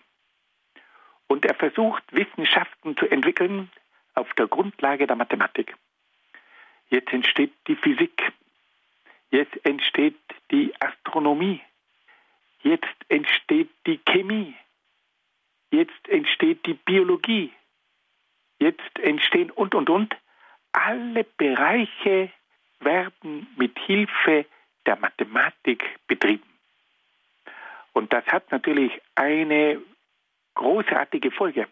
Und 1.27 1.44
er 1.44 1.55
versucht 1.55 2.03
Wissenschaften 2.11 2.96
zu 2.96 3.07
entwickeln 3.07 3.70
auf 4.14 4.33
der 4.35 4.46
Grundlage 4.46 5.07
der 5.07 5.16
Mathematik. 5.16 5.74
Jetzt 6.88 7.12
entsteht 7.12 7.53
die 7.66 7.77
Physik. 7.77 8.33
Jetzt 9.31 9.64
entsteht 9.64 10.18
die 10.50 10.72
Astronomie. 10.81 11.61
Jetzt 12.62 12.96
entsteht 13.09 13.70
die 13.87 13.98
Chemie. 13.98 14.55
Jetzt 15.70 16.09
entsteht 16.09 16.64
die 16.66 16.74
Biologie. 16.74 17.53
Jetzt 18.59 18.98
entstehen 19.00 19.50
und, 19.50 19.74
und, 19.74 19.90
und. 19.90 20.16
Alle 20.72 21.24
Bereiche 21.24 22.31
werden 22.81 23.46
mit 23.57 23.79
Hilfe 23.81 24.46
der 24.87 24.97
Mathematik 24.97 25.85
betrieben. 26.07 26.49
Und 27.92 28.12
das 28.12 28.27
hat 28.27 28.51
natürlich 28.51 29.01
eine 29.14 29.81
großartige 30.55 31.31
Folge, 31.31 31.68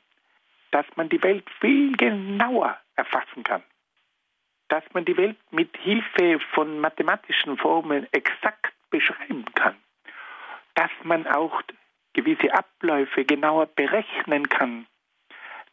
dass 0.71 0.87
man 0.97 1.09
die 1.09 1.23
Welt 1.23 1.45
viel 1.61 1.97
genauer 1.97 2.79
erfassen 2.97 3.43
kann, 3.43 3.63
dass 4.69 4.85
man 4.93 5.05
die 5.05 5.17
Welt 5.17 5.37
mit 5.51 5.77
Hilfe 5.77 6.41
von 6.55 6.81
mathematischen 6.81 7.57
Formeln 7.59 8.07
exakt 8.13 8.73
beschreiben 8.91 9.45
kann, 9.55 9.77
dass 10.75 10.91
man 11.03 11.27
auch 11.27 11.63
gewisse 12.13 12.53
Abläufe 12.53 13.25
genauer 13.25 13.67
berechnen 13.67 14.49
kann, 14.49 14.87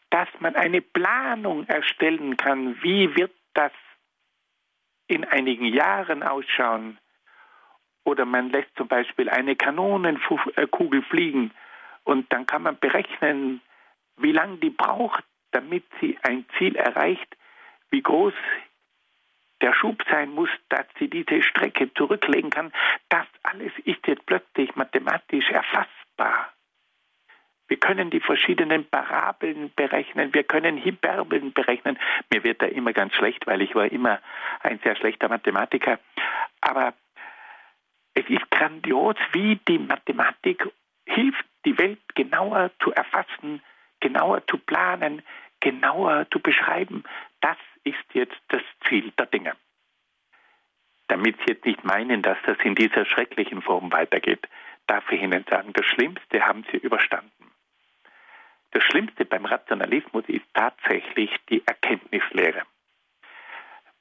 dass 0.10 0.30
man 0.40 0.56
eine 0.56 0.82
Planung 0.82 1.68
erstellen 1.68 2.38
kann, 2.38 2.82
wie 2.82 3.16
wird 3.16 3.34
das 3.54 3.72
in 5.08 5.26
einigen 5.26 5.66
Jahren 5.66 6.24
ausschauen, 6.24 6.98
oder 8.04 8.26
man 8.26 8.50
lässt 8.50 8.76
zum 8.76 8.88
Beispiel 8.88 9.30
eine 9.30 9.56
Kanonenkugel 9.56 11.02
fliegen 11.04 11.52
und 12.04 12.32
dann 12.34 12.46
kann 12.46 12.64
man 12.64 12.78
berechnen, 12.80 13.62
wie 14.18 14.32
lange 14.32 14.58
die 14.58 14.70
braucht, 14.70 15.24
damit 15.52 15.84
sie 16.00 16.18
ein 16.24 16.46
Ziel 16.58 16.76
erreicht, 16.76 17.36
wie 17.90 18.02
groß 18.02 18.34
der 19.62 19.74
Schub 19.74 20.04
sein 20.10 20.32
muss, 20.32 20.50
dass 20.70 20.86
sie 20.98 21.10
diese 21.10 21.42
Strecke 21.44 21.94
zurücklegen 21.94 22.50
kann. 22.50 22.72
Das 23.10 23.28
alles 23.44 23.74
ist 23.84 24.06
jetzt 24.08 24.26
plötzlich 24.26 24.76
mathematisch 24.76 25.50
erfassbar. 25.50 26.54
Wir 27.68 27.78
können 27.78 28.10
die 28.10 28.20
verschiedenen 28.20 28.86
Parabeln 28.90 29.72
berechnen, 29.76 30.34
wir 30.34 30.44
können 30.44 30.84
Hyperbeln 30.84 31.54
berechnen. 31.54 32.00
Mir 32.34 32.44
wird 32.44 32.62
da 32.64 32.66
immer 32.66 32.94
ganz 32.94 33.14
schlecht, 33.14 33.46
weil 33.46 33.62
ich 33.62 33.76
war 33.76 33.92
immer 33.92 34.20
ein 34.62 34.80
sehr 34.84 34.96
schlechter 34.96 35.30
Mathematiker. 35.30 36.00
Aber 36.62 36.94
es 38.14 38.30
ist 38.30 38.50
grandios, 38.52 39.16
wie 39.32 39.56
die 39.68 39.80
Mathematik 39.80 40.68
hilft, 41.06 41.46
die 41.66 41.78
Welt 41.78 42.00
genauer 42.16 42.72
zu 42.82 42.92
erfassen, 42.92 43.62
genauer 44.00 44.46
zu 44.48 44.58
planen, 44.58 45.22
genauer 45.60 46.28
zu 46.32 46.40
beschreiben. 46.40 47.04
Das 47.42 47.58
ist 47.84 48.14
jetzt 48.14 48.40
das 48.50 48.62
Ziel 48.88 49.12
der 49.18 49.26
Dinge. 49.28 49.54
Damit 51.08 51.38
Sie 51.40 51.54
jetzt 51.54 51.66
nicht 51.66 51.84
meinen, 51.84 52.22
dass 52.22 52.38
das 52.46 52.58
in 52.64 52.76
dieser 52.76 53.06
schrecklichen 53.06 53.62
Form 53.62 53.92
weitergeht, 53.92 54.48
darf 54.88 55.12
ich 55.12 55.22
Ihnen 55.22 55.44
sagen, 55.50 55.74
das 55.74 55.86
Schlimmste 55.86 56.46
haben 56.46 56.66
Sie 56.72 56.78
überstanden. 56.78 57.52
Das 58.72 58.84
Schlimmste 58.84 59.26
beim 59.26 59.46
Rationalismus 59.46 60.24
ist 60.28 60.46
tatsächlich 60.54 61.32
die 61.50 61.66
Erkenntnislehre, 61.66 62.62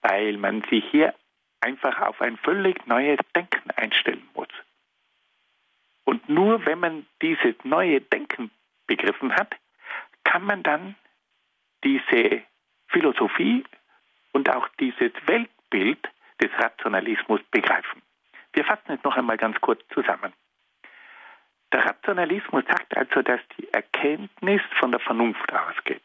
weil 0.02 0.36
man 0.36 0.62
sich 0.70 0.84
hier 0.90 1.14
einfach 1.60 2.00
auf 2.00 2.20
ein 2.20 2.36
völlig 2.38 2.86
neues 2.86 3.18
Denken 3.34 3.70
einstellen 3.72 4.28
muss. 4.34 4.48
Und 6.04 6.28
nur 6.28 6.64
wenn 6.64 6.80
man 6.80 7.06
dieses 7.20 7.54
neue 7.64 8.00
Denken 8.00 8.50
begriffen 8.86 9.34
hat, 9.34 9.54
kann 10.24 10.42
man 10.44 10.62
dann 10.62 10.94
diese 11.84 12.42
Philosophie 12.88 13.64
und 14.32 14.48
auch 14.50 14.68
dieses 14.80 15.12
Weltbild 15.26 16.08
des 16.40 16.50
Rationalismus 16.58 17.40
begreifen. 17.50 18.02
Wir 18.52 18.64
fassen 18.64 18.92
es 18.92 19.04
noch 19.04 19.16
einmal 19.16 19.36
ganz 19.36 19.60
kurz 19.60 19.80
zusammen. 19.92 20.32
Der 21.72 21.84
Rationalismus 21.84 22.64
sagt 22.66 22.96
also, 22.96 23.22
dass 23.22 23.40
die 23.58 23.70
Erkenntnis 23.72 24.62
von 24.78 24.90
der 24.90 25.00
Vernunft 25.00 25.52
ausgeht. 25.52 26.02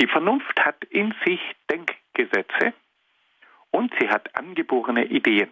Die 0.00 0.06
Vernunft 0.06 0.60
hat 0.60 0.84
in 0.84 1.14
sich 1.24 1.40
Denkgesetze, 1.70 2.74
und 3.70 3.92
sie 3.98 4.08
hat 4.08 4.34
angeborene 4.36 5.04
Ideen. 5.06 5.50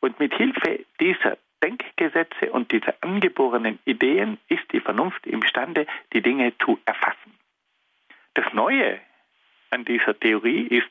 Und 0.00 0.18
mit 0.20 0.34
Hilfe 0.34 0.84
dieser 1.00 1.38
Denkgesetze 1.62 2.52
und 2.52 2.70
dieser 2.70 2.94
angeborenen 3.00 3.78
Ideen 3.84 4.38
ist 4.48 4.70
die 4.72 4.80
Vernunft 4.80 5.26
imstande, 5.26 5.86
die 6.12 6.20
Dinge 6.20 6.52
zu 6.58 6.78
erfassen. 6.84 7.34
Das 8.34 8.52
Neue 8.52 9.00
an 9.70 9.84
dieser 9.84 10.18
Theorie 10.18 10.66
ist, 10.66 10.90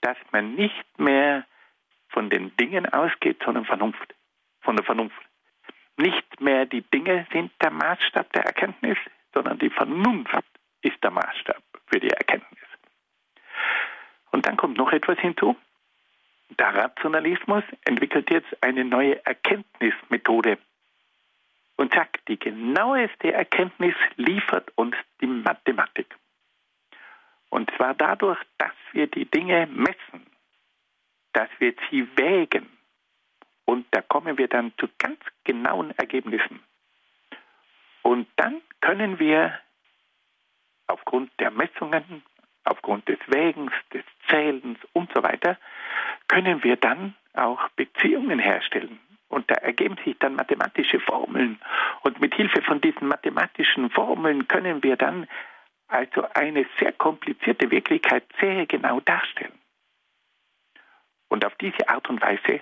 dass 0.00 0.16
man 0.30 0.54
nicht 0.54 0.98
mehr 0.98 1.46
von 2.10 2.30
den 2.30 2.54
Dingen 2.56 2.86
ausgeht, 2.86 3.42
sondern 3.44 3.64
Vernunft, 3.64 4.14
von 4.60 4.76
der 4.76 4.84
Vernunft. 4.84 5.20
Nicht 5.96 6.40
mehr 6.40 6.66
die 6.66 6.82
Dinge 6.82 7.26
sind 7.32 7.50
der 7.60 7.70
Maßstab 7.70 8.32
der 8.32 8.44
Erkenntnis, 8.44 8.98
sondern 9.34 9.58
die 9.58 9.70
Vernunft 9.70 10.44
ist 10.82 11.02
der 11.02 11.10
Maßstab 11.10 11.62
für 11.86 11.98
die 11.98 12.10
Erkenntnis. 12.10 12.57
Und 14.30 14.46
dann 14.46 14.56
kommt 14.56 14.76
noch 14.76 14.92
etwas 14.92 15.18
hinzu. 15.18 15.56
Der 16.58 16.74
Rationalismus 16.74 17.64
entwickelt 17.84 18.30
jetzt 18.30 18.56
eine 18.62 18.84
neue 18.84 19.24
Erkenntnismethode 19.24 20.58
und 21.76 21.94
sagt, 21.94 22.26
die 22.28 22.38
genaueste 22.38 23.32
Erkenntnis 23.32 23.94
liefert 24.16 24.70
uns 24.76 24.96
die 25.20 25.26
Mathematik. 25.26 26.16
Und 27.50 27.70
zwar 27.76 27.94
dadurch, 27.94 28.38
dass 28.58 28.72
wir 28.92 29.06
die 29.06 29.24
Dinge 29.24 29.66
messen, 29.66 30.26
dass 31.32 31.48
wir 31.58 31.74
sie 31.90 32.08
wägen. 32.16 32.68
Und 33.64 33.86
da 33.90 34.02
kommen 34.02 34.38
wir 34.38 34.48
dann 34.48 34.72
zu 34.78 34.88
ganz 34.98 35.20
genauen 35.44 35.92
Ergebnissen. 35.98 36.60
Und 38.02 38.26
dann 38.36 38.60
können 38.80 39.18
wir 39.18 39.58
aufgrund 40.86 41.30
der 41.38 41.50
Messungen 41.50 42.22
aufgrund 42.68 43.08
des 43.08 43.18
Wägens, 43.26 43.72
des 43.92 44.04
Zählens 44.28 44.78
und 44.92 45.10
so 45.14 45.22
weiter, 45.22 45.58
können 46.28 46.62
wir 46.62 46.76
dann 46.76 47.14
auch 47.34 47.68
Beziehungen 47.70 48.38
herstellen. 48.38 48.98
Und 49.28 49.50
da 49.50 49.54
ergeben 49.56 49.96
sich 50.04 50.16
dann 50.18 50.34
mathematische 50.34 51.00
Formeln. 51.00 51.60
Und 52.02 52.20
mit 52.20 52.34
Hilfe 52.34 52.62
von 52.62 52.80
diesen 52.80 53.08
mathematischen 53.08 53.90
Formeln 53.90 54.48
können 54.48 54.82
wir 54.82 54.96
dann 54.96 55.26
also 55.86 56.26
eine 56.34 56.66
sehr 56.78 56.92
komplizierte 56.92 57.70
Wirklichkeit 57.70 58.24
sehr 58.40 58.66
genau 58.66 59.00
darstellen. 59.00 59.58
Und 61.28 61.44
auf 61.44 61.54
diese 61.56 61.88
Art 61.88 62.08
und 62.08 62.22
Weise 62.22 62.60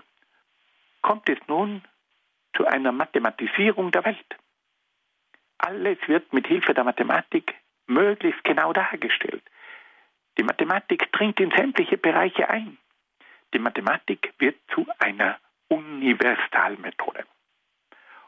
kommt 1.03 1.29
es 1.29 1.39
nun 1.47 1.83
zu 2.57 2.67
einer 2.67 2.93
Mathematisierung 2.93 3.91
der 3.93 4.05
Welt. 4.05 4.37
Alles 5.59 5.99
wird 6.07 6.33
mit 6.33 6.47
Hilfe 6.47 6.75
der 6.75 6.85
Mathematik 6.85 7.55
möglichst 7.87 8.43
genau 8.45 8.73
dargestellt. 8.73 9.43
Die 10.39 10.43
Mathematik 10.43 11.11
dringt 11.13 11.41
in 11.41 11.51
sämtliche 11.51 11.97
Bereiche 11.97 12.49
ein. 12.49 12.77
Die 13.55 13.59
Mathematik 13.59 14.35
wird 14.39 14.57
zu 14.75 14.87
einer 14.99 15.39
Universalmethode. 15.69 17.25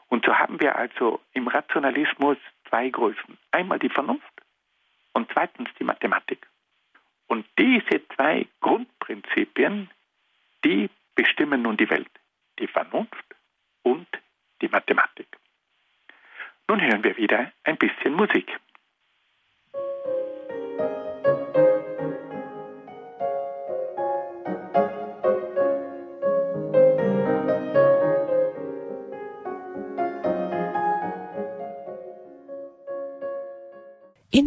Und 0.07 0.25
so 0.25 0.37
haben 0.37 0.59
wir 0.59 0.75
also 0.75 1.21
im 1.33 1.47
Rationalismus 1.47 2.37
zwei 2.67 2.89
Größen. 2.89 3.37
Einmal 3.51 3.79
die 3.79 3.89
Vernunft 3.89 4.41
und 5.13 5.31
zweitens 5.31 5.69
die 5.79 5.83
Mathematik. 5.83 6.47
Und 7.27 7.45
diese 7.59 8.01
zwei 8.15 8.47
Grundprinzipien, 8.59 9.89
die 10.65 10.89
bestimmen 11.13 11.61
nun 11.61 11.77
die 11.77 11.89
Welt. 11.89 12.09
Die 12.57 12.67
Vernunft 12.67 13.25
und 13.83 14.07
die 14.61 14.67
Mathematik. 14.67 15.27
Nun 16.67 16.81
hören 16.81 17.03
wir 17.03 17.15
wieder 17.17 17.51
ein 17.63 17.77
bisschen 17.77 18.13
Musik. 18.13 18.59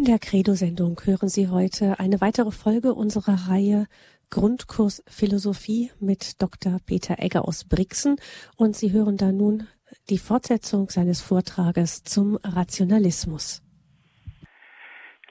In 0.03 0.09
der 0.09 0.19
Credo-Sendung 0.19 0.99
hören 1.05 1.29
Sie 1.29 1.47
heute 1.47 1.97
eine 1.97 2.19
weitere 2.19 2.51
Folge 2.51 2.93
unserer 2.93 3.49
Reihe 3.49 3.87
Grundkurs 4.29 5.01
Philosophie 5.07 5.91
mit 6.01 6.41
Dr. 6.41 6.79
Peter 6.85 7.23
Egger 7.23 7.47
aus 7.47 7.63
Brixen 7.63 8.17
und 8.57 8.75
Sie 8.75 8.91
hören 8.91 9.15
da 9.15 9.31
nun 9.31 9.65
die 10.09 10.17
Fortsetzung 10.17 10.89
seines 10.89 11.21
Vortrages 11.21 12.03
zum 12.03 12.37
Rationalismus. 12.43 13.63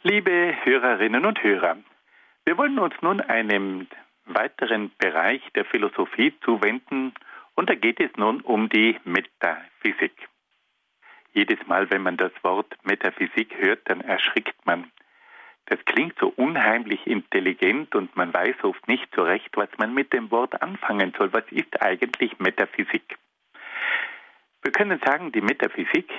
Liebe 0.05 0.55
Hörerinnen 0.65 1.27
und 1.27 1.43
Hörer, 1.43 1.77
wir 2.47 2.57
wollen 2.57 2.79
uns 2.79 2.95
nun 3.03 3.21
einem 3.21 3.87
weiteren 4.25 4.91
Bereich 4.97 5.43
der 5.55 5.67
Philosophie 5.67 6.33
zuwenden 6.47 7.13
und 7.57 7.69
da 7.69 7.75
geht 7.75 8.01
es 8.01 8.11
nun 8.17 8.41
um 8.41 8.71
die 8.71 8.99
Metaphysik. 9.05 10.32
Jedes 11.33 11.67
Mal, 11.67 11.91
wenn 11.91 12.03
man 12.03 12.17
das 12.17 12.33
Wort 12.43 12.77
Metaphysik 12.85 13.57
hört, 13.59 13.89
dann 13.89 14.01
erschrickt 14.01 14.67
man. 14.67 14.91
Das 15.67 15.83
klingt 15.85 16.19
so 16.19 16.29
unheimlich 16.29 17.07
intelligent 17.07 17.95
und 17.95 18.15
man 18.17 18.35
weiß 18.35 18.65
oft 18.65 18.87
nicht 18.89 19.09
so 19.15 19.23
recht, 19.23 19.57
was 19.57 19.69
man 19.79 19.95
mit 19.95 20.13
dem 20.13 20.31
Wort 20.31 20.61
anfangen 20.61 21.15
soll. 21.17 21.33
Was 21.33 21.45
ist 21.51 21.81
eigentlich 21.81 22.39
Metaphysik? 22.39 23.17
Wir 24.63 24.73
können 24.73 25.01
sagen, 25.05 25.33
die 25.33 25.41
Metaphysik 25.41 26.11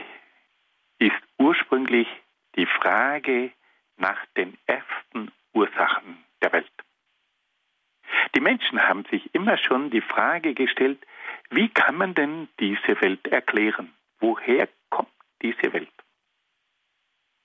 ist 0.99 1.21
ursprünglich 1.37 2.07
die 2.55 2.65
Frage 2.65 3.51
nach 3.97 4.25
den 4.37 4.57
ersten 4.65 5.31
Ursachen 5.53 6.23
der 6.41 6.51
Welt. 6.53 6.71
Die 8.35 8.41
Menschen 8.41 8.81
haben 8.81 9.05
sich 9.05 9.33
immer 9.33 9.57
schon 9.57 9.91
die 9.91 10.01
Frage 10.01 10.53
gestellt, 10.53 11.05
wie 11.49 11.69
kann 11.69 11.95
man 11.95 12.15
denn 12.15 12.47
diese 12.59 12.99
Welt 13.01 13.27
erklären? 13.27 13.93
Woher 14.19 14.67
diese 15.43 15.73
Welt? 15.73 15.91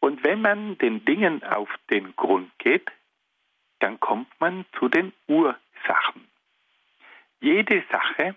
Und 0.01 0.25
wenn 0.25 0.41
man 0.41 0.79
den 0.79 1.05
Dingen 1.05 1.43
auf 1.43 1.69
den 1.91 2.15
Grund 2.17 2.51
geht, 2.59 2.89
dann 3.81 4.01
kommt 4.01 4.29
man 4.41 4.65
zu 4.79 4.89
den 4.89 5.13
Ursachen. 5.27 6.29
Jede 7.41 7.85
Sache 7.91 8.35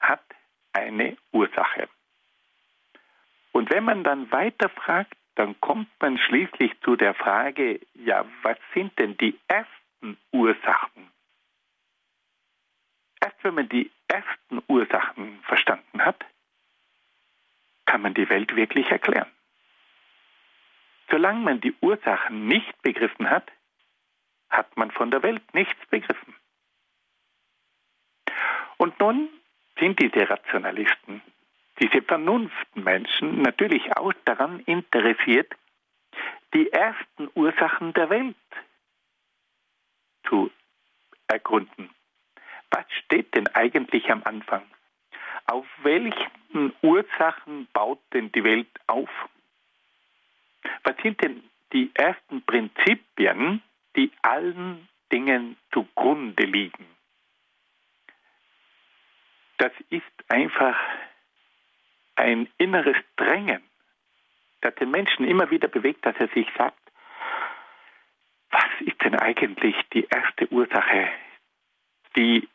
hat 0.00 0.24
eine 0.72 1.16
Ursache. 1.32 1.88
Und 3.52 3.70
wenn 3.70 3.84
man 3.84 4.04
dann 4.04 4.30
weiter 4.30 4.68
fragt, 4.68 5.16
dann 5.36 5.58
kommt 5.60 5.88
man 6.00 6.18
schließlich 6.18 6.72
zu 6.82 6.96
der 6.96 7.14
Frage, 7.14 7.80
ja, 7.94 8.24
was 8.42 8.58
sind 8.72 8.96
denn 8.98 9.16
die 9.16 9.38
ersten 9.48 10.16
Ursachen? 10.32 11.10
Erst 13.20 13.42
wenn 13.42 13.54
man 13.54 13.68
die 13.68 13.90
ersten 14.06 14.62
Ursachen 14.68 15.40
verstanden 15.42 16.04
hat, 16.04 16.24
kann 17.86 18.02
man 18.02 18.14
die 18.14 18.28
Welt 18.28 18.54
wirklich 18.56 18.90
erklären. 18.90 19.30
Solange 21.10 21.40
man 21.40 21.60
die 21.60 21.74
Ursachen 21.80 22.46
nicht 22.46 22.80
begriffen 22.82 23.28
hat, 23.30 23.50
hat 24.50 24.76
man 24.76 24.90
von 24.90 25.10
der 25.10 25.22
Welt 25.22 25.42
nichts 25.54 25.84
begriffen. 25.86 26.34
Und 28.78 28.98
nun 29.00 29.28
sind 29.78 30.00
diese 30.00 30.28
Rationalisten, 30.28 31.22
diese 31.80 32.02
Vernunftmenschen 32.02 33.42
natürlich 33.42 33.96
auch 33.96 34.12
daran 34.24 34.60
interessiert, 34.60 35.52
die 36.52 36.70
ersten 36.70 37.28
Ursachen 37.34 37.92
der 37.94 38.10
Welt 38.10 38.36
zu 40.28 40.50
ergründen. 41.26 41.90
Was 42.70 42.84
steht 43.04 43.34
denn 43.34 43.48
eigentlich 43.48 44.10
am 44.10 44.22
Anfang? 44.24 44.62
Auf 45.46 45.66
welchen 45.82 46.72
Ursachen 46.82 47.68
baut 47.72 48.00
denn 48.12 48.32
die 48.32 48.44
Welt 48.44 48.68
auf? 48.86 49.10
Was 50.82 50.96
sind 51.02 51.22
denn 51.22 51.42
die 51.72 51.90
ersten 51.94 52.42
Prinzipien, 52.42 53.62
die 53.96 54.10
allen 54.22 54.88
Dingen 55.12 55.56
zugrunde 55.72 56.44
liegen? 56.44 56.86
Das 59.58 59.72
ist 59.90 60.02
einfach 60.28 60.78
ein 62.16 62.48
inneres 62.58 62.96
Drängen, 63.16 63.62
das 64.60 64.74
den 64.76 64.90
Menschen 64.90 65.26
immer 65.26 65.50
wieder 65.50 65.68
bewegt, 65.68 66.06
dass 66.06 66.16
er 66.16 66.28
sich 66.28 66.46
sagt, 66.56 66.78
was 68.50 68.70
ist 68.80 69.02
denn 69.02 69.18
eigentlich 69.18 69.76
die 69.92 70.04
erste 70.04 70.50
Ursache, 70.52 71.10
die 72.16 72.48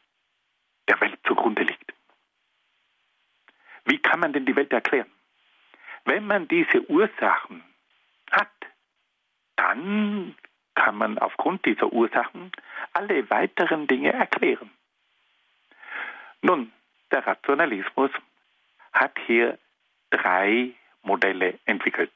der 0.88 1.00
Welt 1.02 1.20
zugrunde 1.26 1.64
liegt? 1.64 1.99
Wie 3.90 3.98
kann 3.98 4.20
man 4.20 4.34
denn 4.34 4.46
die 4.46 4.56
Welt 4.56 4.72
erklären? 4.72 5.10
Wenn 6.06 6.28
man 6.28 6.48
diese 6.48 6.88
Ursachen 6.90 7.64
hat, 8.32 8.52
dann 9.56 10.36
kann 10.76 10.96
man 10.96 11.18
aufgrund 11.18 11.66
dieser 11.66 11.92
Ursachen 11.92 12.52
alle 12.94 13.30
weiteren 13.32 13.88
Dinge 13.88 14.14
erklären. 14.14 14.70
Nun, 16.42 16.72
der 17.12 17.26
Rationalismus 17.26 18.12
hat 18.94 19.18
hier 19.26 19.58
drei 20.12 20.72
Modelle 21.02 21.60
entwickelt. 21.66 22.12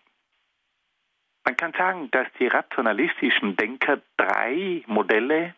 Man 1.44 1.58
kann 1.58 1.74
sagen, 1.74 2.10
dass 2.12 2.28
die 2.40 2.48
rationalistischen 2.48 3.56
Denker 3.58 4.00
drei 4.16 4.84
Modelle 4.86 5.56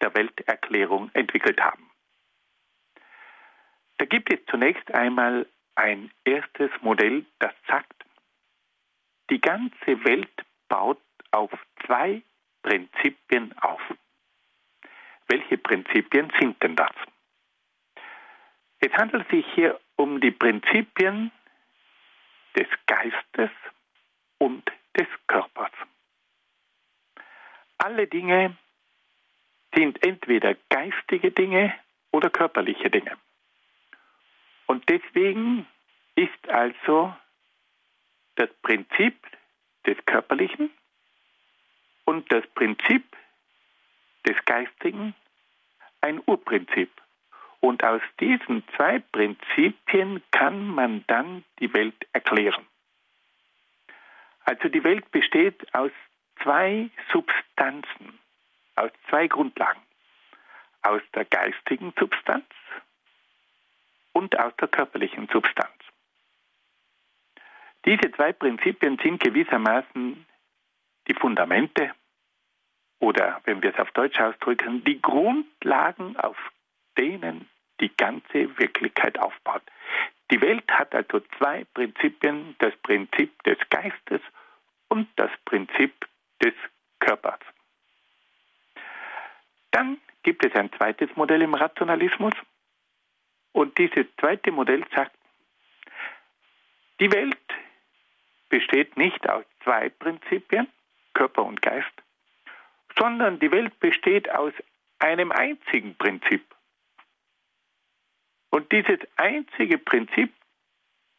der 0.00 0.14
Welterklärung 0.14 1.10
entwickelt 1.12 1.60
haben. 1.60 1.90
Da 3.98 4.04
gibt 4.04 4.32
es 4.32 4.40
zunächst 4.46 4.92
einmal 4.92 5.46
ein 5.76 6.10
erstes 6.24 6.70
Modell, 6.82 7.24
das 7.38 7.52
sagt, 7.68 8.04
die 9.30 9.40
ganze 9.40 10.04
Welt 10.04 10.44
baut 10.68 11.00
auf 11.30 11.50
zwei 11.84 12.22
Prinzipien 12.62 13.56
auf. 13.58 13.80
Welche 15.28 15.58
Prinzipien 15.58 16.32
sind 16.38 16.62
denn 16.62 16.76
das? 16.76 16.92
Es 18.80 18.92
handelt 18.92 19.28
sich 19.30 19.46
hier 19.54 19.80
um 19.96 20.20
die 20.20 20.30
Prinzipien 20.30 21.30
des 22.56 22.68
Geistes 22.86 23.50
und 24.38 24.70
des 24.96 25.08
Körpers. 25.26 25.72
Alle 27.78 28.06
Dinge 28.06 28.56
sind 29.74 30.04
entweder 30.06 30.54
geistige 30.68 31.30
Dinge 31.30 31.74
oder 32.12 32.30
körperliche 32.30 32.90
Dinge. 32.90 33.16
Und 34.66 34.88
deswegen 34.88 35.66
ist 36.14 36.48
also 36.48 37.14
das 38.36 38.50
Prinzip 38.62 39.14
des 39.86 39.96
Körperlichen 40.06 40.70
und 42.04 42.30
das 42.32 42.46
Prinzip 42.54 43.04
des 44.26 44.36
Geistigen 44.44 45.14
ein 46.00 46.20
Urprinzip. 46.26 46.90
Und 47.60 47.82
aus 47.82 48.02
diesen 48.20 48.62
zwei 48.76 48.98
Prinzipien 48.98 50.22
kann 50.30 50.66
man 50.66 51.04
dann 51.06 51.44
die 51.60 51.72
Welt 51.72 52.06
erklären. 52.12 52.66
Also 54.44 54.68
die 54.68 54.84
Welt 54.84 55.10
besteht 55.10 55.74
aus 55.74 55.90
zwei 56.42 56.90
Substanzen, 57.10 58.18
aus 58.76 58.90
zwei 59.08 59.28
Grundlagen. 59.28 59.80
Aus 60.82 61.00
der 61.14 61.24
geistigen 61.24 61.94
Substanz 61.98 62.44
und 64.14 64.38
aus 64.38 64.56
der 64.56 64.68
körperlichen 64.68 65.28
Substanz. 65.30 65.74
Diese 67.84 68.10
zwei 68.12 68.32
Prinzipien 68.32 68.98
sind 69.02 69.22
gewissermaßen 69.22 70.24
die 71.06 71.14
Fundamente 71.14 71.92
oder, 73.00 73.42
wenn 73.44 73.62
wir 73.62 73.74
es 73.74 73.78
auf 73.78 73.90
Deutsch 73.90 74.18
ausdrücken, 74.18 74.82
die 74.84 75.02
Grundlagen, 75.02 76.16
auf 76.16 76.38
denen 76.96 77.48
die 77.80 77.94
ganze 77.94 78.56
Wirklichkeit 78.58 79.18
aufbaut. 79.18 79.62
Die 80.30 80.40
Welt 80.40 80.64
hat 80.70 80.94
also 80.94 81.20
zwei 81.36 81.64
Prinzipien, 81.74 82.56
das 82.60 82.74
Prinzip 82.82 83.42
des 83.42 83.58
Geistes 83.68 84.22
und 84.88 85.08
das 85.16 85.30
Prinzip 85.44 86.08
des 86.42 86.54
Körpers. 86.98 87.40
Dann 89.72 89.98
gibt 90.22 90.46
es 90.46 90.54
ein 90.54 90.72
zweites 90.72 91.14
Modell 91.16 91.42
im 91.42 91.54
Rationalismus 91.54 92.32
und 93.54 93.78
dieses 93.78 94.06
zweite 94.20 94.52
Modell 94.52 94.84
sagt, 94.94 95.16
die 97.00 97.10
Welt 97.10 97.38
besteht 98.50 98.96
nicht 98.98 99.28
aus 99.28 99.44
zwei 99.62 99.88
Prinzipien, 99.88 100.68
Körper 101.14 101.44
und 101.44 101.62
Geist, 101.62 101.92
sondern 102.98 103.38
die 103.38 103.50
Welt 103.50 103.80
besteht 103.80 104.30
aus 104.30 104.52
einem 104.98 105.32
einzigen 105.32 105.96
Prinzip, 105.96 106.44
und 108.54 108.70
dieses 108.70 109.00
einzige 109.16 109.78
Prinzip, 109.78 110.32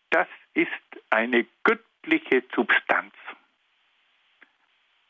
das 0.09 0.27
ist 0.53 0.69
eine 1.09 1.45
göttliche 1.65 2.43
Substanz. 2.55 3.13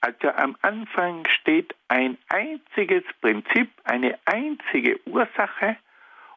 Also 0.02 0.30
am 0.32 0.58
Anfang 0.64 1.28
steht 1.28 1.76
ein 1.88 2.18
einziges 2.30 3.04
Prinzip, 3.22 3.70
eine 3.84 4.18
einzige 4.26 5.00
Ursache 5.06 5.78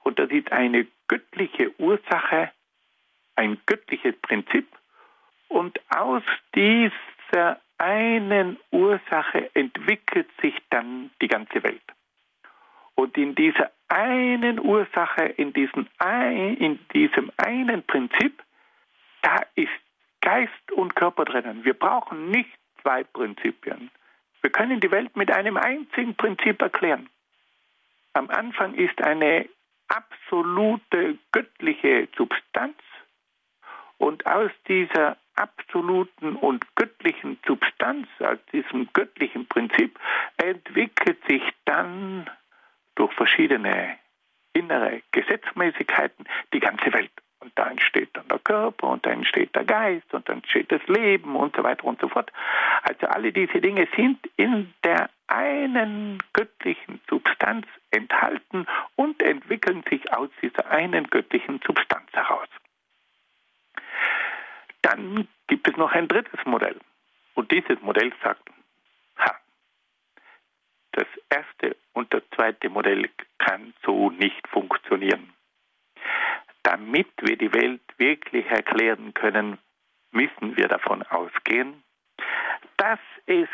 und 0.08 0.18
das 0.18 0.30
ist 0.30 0.50
eine 0.52 0.86
göttliche 1.06 1.70
Ursache, 1.78 2.50
ein 3.36 3.58
göttliches 3.66 4.16
Prinzip 4.22 4.66
und 5.48 5.78
aus 5.94 6.22
dieser 6.54 7.60
einen 7.76 8.56
Ursache 8.70 9.50
entwickelt 9.54 10.26
sich 10.40 10.54
dann 10.70 11.10
die 11.20 11.28
ganze 11.28 11.62
Welt. 11.62 11.82
Und 12.94 13.18
in 13.18 13.34
dieser 13.34 13.70
einen 13.88 14.58
Ursache, 14.58 15.26
in 15.36 15.52
diesem, 15.52 15.86
ein, 15.98 16.56
in 16.56 16.78
diesem 16.94 17.30
einen 17.36 17.82
Prinzip, 17.82 18.42
da 19.20 19.42
ist 19.56 19.68
Geist 20.22 20.72
und 20.72 20.96
Körper 20.96 21.26
drinnen. 21.26 21.64
Wir 21.66 21.74
brauchen 21.74 22.30
nicht 22.30 22.50
zwei 22.80 23.04
Prinzipien. 23.04 23.90
Wir 24.40 24.50
können 24.50 24.80
die 24.80 24.90
Welt 24.90 25.14
mit 25.18 25.30
einem 25.30 25.58
einzigen 25.58 26.14
Prinzip 26.14 26.62
erklären. 26.62 27.10
Am 28.14 28.30
Anfang 28.30 28.74
ist 28.74 29.02
eine 29.02 29.46
absolute 29.88 31.18
göttliche 31.32 32.08
Substanz 32.16 32.76
und 33.98 34.26
aus 34.26 34.50
dieser 34.68 35.16
absoluten 35.34 36.36
und 36.36 36.64
göttlichen 36.76 37.38
Substanz, 37.46 38.06
aus 38.20 38.38
diesem 38.52 38.88
göttlichen 38.92 39.46
Prinzip, 39.46 39.98
entwickelt 40.36 41.18
sich 41.28 41.42
dann 41.64 42.28
durch 42.94 43.12
verschiedene 43.14 43.96
innere 44.52 45.02
Gesetzmäßigkeiten 45.12 46.26
die 46.52 46.60
ganze 46.60 46.92
Welt. 46.92 47.12
Und 47.40 47.52
da 47.56 47.70
entsteht 47.70 48.10
dann 48.14 48.26
der 48.28 48.40
Körper 48.40 48.88
und 48.88 49.06
da 49.06 49.10
entsteht 49.10 49.54
der 49.54 49.64
Geist 49.64 50.12
und 50.12 50.28
dann 50.28 50.38
entsteht 50.38 50.72
das 50.72 50.84
Leben 50.88 51.36
und 51.36 51.54
so 51.54 51.62
weiter 51.62 51.84
und 51.84 52.00
so 52.00 52.08
fort. 52.08 52.32
Also 52.82 53.06
alle 53.06 53.32
diese 53.32 53.60
Dinge 53.60 53.86
sind 53.94 54.18
in 54.36 54.74
der 54.82 55.08
einen 55.28 56.18
göttlichen 56.32 57.00
Substanz 57.08 57.66
enthalten 57.90 58.66
und 58.96 59.22
entwickeln 59.22 59.82
sich 59.88 60.12
aus 60.12 60.30
dieser 60.42 60.70
einen 60.70 61.08
göttlichen 61.08 61.60
Substanz 61.66 62.10
heraus. 62.12 62.48
Dann 64.82 65.28
gibt 65.46 65.68
es 65.68 65.76
noch 65.76 65.92
ein 65.92 66.08
drittes 66.08 66.44
Modell. 66.44 66.78
Und 67.34 67.50
dieses 67.50 67.80
Modell 67.82 68.12
sagt, 68.22 68.42
ha, 69.18 69.36
das 70.92 71.06
erste 71.30 71.76
und 71.92 72.12
das 72.12 72.22
zweite 72.34 72.68
Modell 72.68 73.08
kann 73.38 73.74
so 73.84 74.10
nicht 74.10 74.46
funktionieren. 74.48 75.32
Damit 76.62 77.08
wir 77.20 77.36
die 77.36 77.52
Welt 77.52 77.82
wirklich 77.96 78.46
erklären 78.46 79.14
können, 79.14 79.58
müssen 80.10 80.56
wir 80.56 80.68
davon 80.68 81.02
ausgehen, 81.04 81.82
dass 82.76 82.98
es 83.26 83.48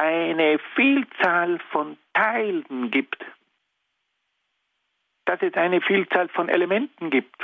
eine 0.00 0.58
Vielzahl 0.74 1.58
von 1.72 1.98
Teilen 2.14 2.90
gibt, 2.90 3.22
dass 5.26 5.42
es 5.42 5.52
eine 5.54 5.82
Vielzahl 5.82 6.30
von 6.30 6.48
Elementen 6.48 7.10
gibt 7.10 7.38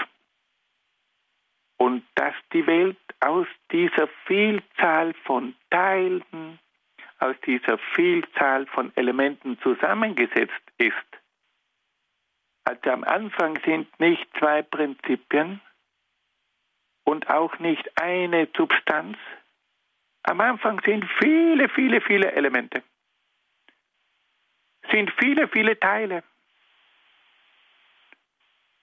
und 1.77 2.03
dass 2.15 2.33
die 2.55 2.67
Welt 2.67 2.97
aus 3.21 3.47
dieser 3.71 4.09
Vielzahl 4.27 5.13
von 5.25 5.55
Teilen, 5.69 6.59
aus 7.19 7.37
dieser 7.45 7.77
Vielzahl 7.95 8.65
von 8.69 8.91
Elementen 8.97 9.59
zusammengesetzt 9.61 10.73
ist. 10.79 10.95
Also 12.65 12.91
am 12.91 13.05
Anfang 13.05 13.59
sind 13.67 14.01
nicht 14.01 14.27
zwei 14.39 14.63
Prinzipien 14.63 15.61
und 17.05 17.29
auch 17.29 17.59
nicht 17.59 18.01
eine 18.01 18.49
Substanz. 18.57 19.19
Am 20.27 20.41
Anfang 20.41 20.81
sind 20.85 21.05
viele, 21.21 21.69
viele, 21.69 22.01
viele 22.01 22.33
Elemente, 22.33 22.83
sind 24.91 25.13
viele, 25.19 25.47
viele 25.47 25.79
Teile. 25.79 26.25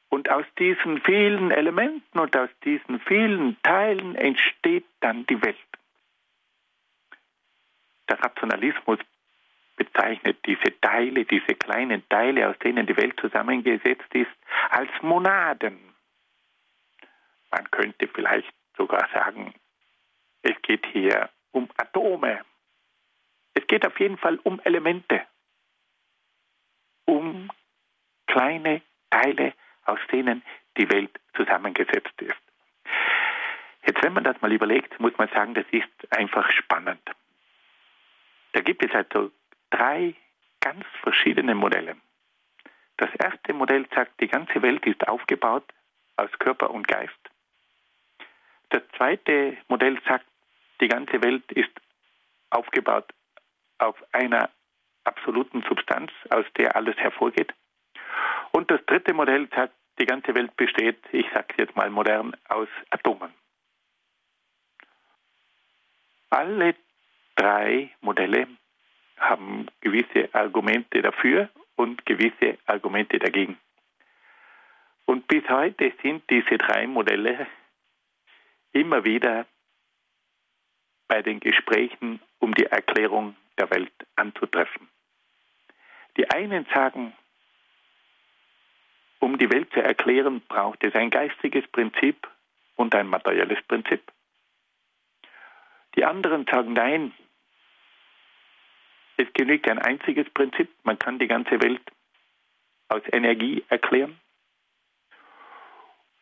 Und 0.08 0.30
aus 0.30 0.46
diesen 0.58 1.02
vielen 1.02 1.52
Elementen 1.52 2.18
und 2.18 2.38
aus 2.38 2.50
diesen 2.64 3.02
vielen 3.02 3.62
Teilen 3.62 4.16
entsteht 4.16 4.86
dann 5.02 5.26
die 5.26 5.42
Welt. 5.44 5.58
Der 8.08 8.24
Rationalismus 8.24 9.00
bezeichnet 9.76 10.38
diese 10.46 10.80
Teile, 10.80 11.26
diese 11.26 11.56
kleinen 11.56 12.08
Teile, 12.08 12.50
aus 12.50 12.60
denen 12.60 12.86
die 12.86 12.96
Welt 12.96 13.20
zusammengesetzt 13.20 14.14
ist, 14.14 14.32
als 14.70 14.90
Monaden. 15.02 15.78
Man 17.52 17.70
könnte 17.70 18.08
vielleicht 18.08 18.54
sogar 18.78 19.10
sagen, 19.14 19.54
es 20.44 20.62
geht 20.62 20.86
hier 20.88 21.30
um 21.52 21.70
Atome. 21.78 22.42
Es 23.54 23.66
geht 23.68 23.86
auf 23.86 24.00
jeden 24.00 24.18
Fall 24.18 24.40
um 24.44 24.60
Elemente, 24.64 25.22
um 27.06 27.50
kleine 28.28 28.82
Teile, 29.10 29.54
aus 29.86 30.00
denen 30.12 30.44
die 30.78 30.90
Welt 30.90 31.20
zusammengesetzt 31.36 32.22
ist. 32.22 32.36
Jetzt, 33.86 34.02
wenn 34.04 34.14
man 34.14 34.24
das 34.24 34.40
mal 34.42 34.52
überlegt, 34.52 35.00
muss 35.00 35.18
man 35.18 35.30
sagen, 35.30 35.54
das 35.54 35.66
ist 35.72 35.90
einfach 36.10 36.50
spannend. 36.52 37.02
Da 38.54 38.62
gibt 38.62 38.84
es 38.84 38.94
also 38.94 39.32
drei 39.70 40.16
ganz 40.62 40.86
verschiedene 41.02 41.54
Modelle. 41.54 41.98
Das 42.98 43.10
erste 43.16 43.54
Modell 43.54 43.86
sagt, 43.94 44.20
die 44.22 44.28
ganze 44.28 44.62
Welt 44.62 44.86
ist 44.86 45.08
aufgebaut 45.08 45.66
aus 46.16 46.32
Körper 46.40 46.72
und 46.72 46.88
Geist. 46.88 47.14
Das 48.70 48.82
zweite 48.98 49.58
Modell 49.68 50.00
sagt, 50.08 50.26
die 50.82 50.88
ganze 50.88 51.22
Welt 51.24 51.50
ist 51.52 51.72
aufgebaut 52.50 53.06
auf 53.78 53.96
einer 54.14 54.50
absoluten 55.04 55.64
Substanz, 55.68 56.12
aus 56.30 56.46
der 56.58 56.76
alles 56.76 56.96
hervorgeht. 56.98 57.54
Und 58.52 58.70
das 58.72 58.86
dritte 58.86 59.14
Modell 59.14 59.48
sagt, 59.54 59.74
die 60.00 60.06
ganze 60.06 60.34
Welt 60.36 60.56
besteht, 60.56 61.00
ich 61.12 61.26
sage 61.34 61.54
jetzt 61.58 61.76
mal 61.76 61.90
modern, 61.90 62.36
aus 62.48 62.68
Atomen. 62.90 63.32
Alle 66.30 66.76
drei 67.36 67.92
Modelle 68.02 68.48
haben 69.20 69.68
gewisse 69.82 70.30
Argumente 70.34 71.02
dafür 71.02 71.50
und 71.76 72.06
gewisse 72.06 72.58
Argumente 72.66 73.20
dagegen. 73.20 73.58
Und 75.06 75.28
bis 75.28 75.48
heute 75.50 75.94
sind 76.02 76.24
diese 76.30 76.58
drei 76.58 76.88
Modelle 76.88 77.48
immer 78.72 79.04
wieder 79.06 79.46
bei 81.08 81.22
den 81.22 81.40
Gesprächen 81.40 82.20
um 82.40 82.54
die 82.54 82.66
Erklärung 82.66 83.36
der 83.58 83.70
Welt 83.70 83.94
anzutreffen. 84.16 84.90
Die 86.18 86.30
einen 86.30 86.66
sagen, 86.74 87.14
um 89.20 89.38
die 89.38 89.50
Welt 89.52 89.72
zu 89.74 89.82
erklären, 89.82 90.42
braucht 90.48 90.84
es 90.84 90.94
ein 90.96 91.10
geistiges 91.10 91.66
Prinzip 91.68 92.28
und 92.76 92.94
ein 92.94 93.08
materielles 93.08 93.62
Prinzip. 93.68 94.02
Die 95.96 96.06
anderen 96.06 96.46
sagen 96.46 96.74
nein, 96.74 97.14
es 99.18 99.32
genügt 99.34 99.70
ein 99.70 99.80
einziges 99.80 100.30
Prinzip, 100.32 100.70
man 100.84 100.98
kann 100.98 101.20
die 101.20 101.28
ganze 101.28 101.62
Welt 101.62 101.82
aus 102.90 103.02
Energie 103.12 103.64
erklären. 103.70 104.20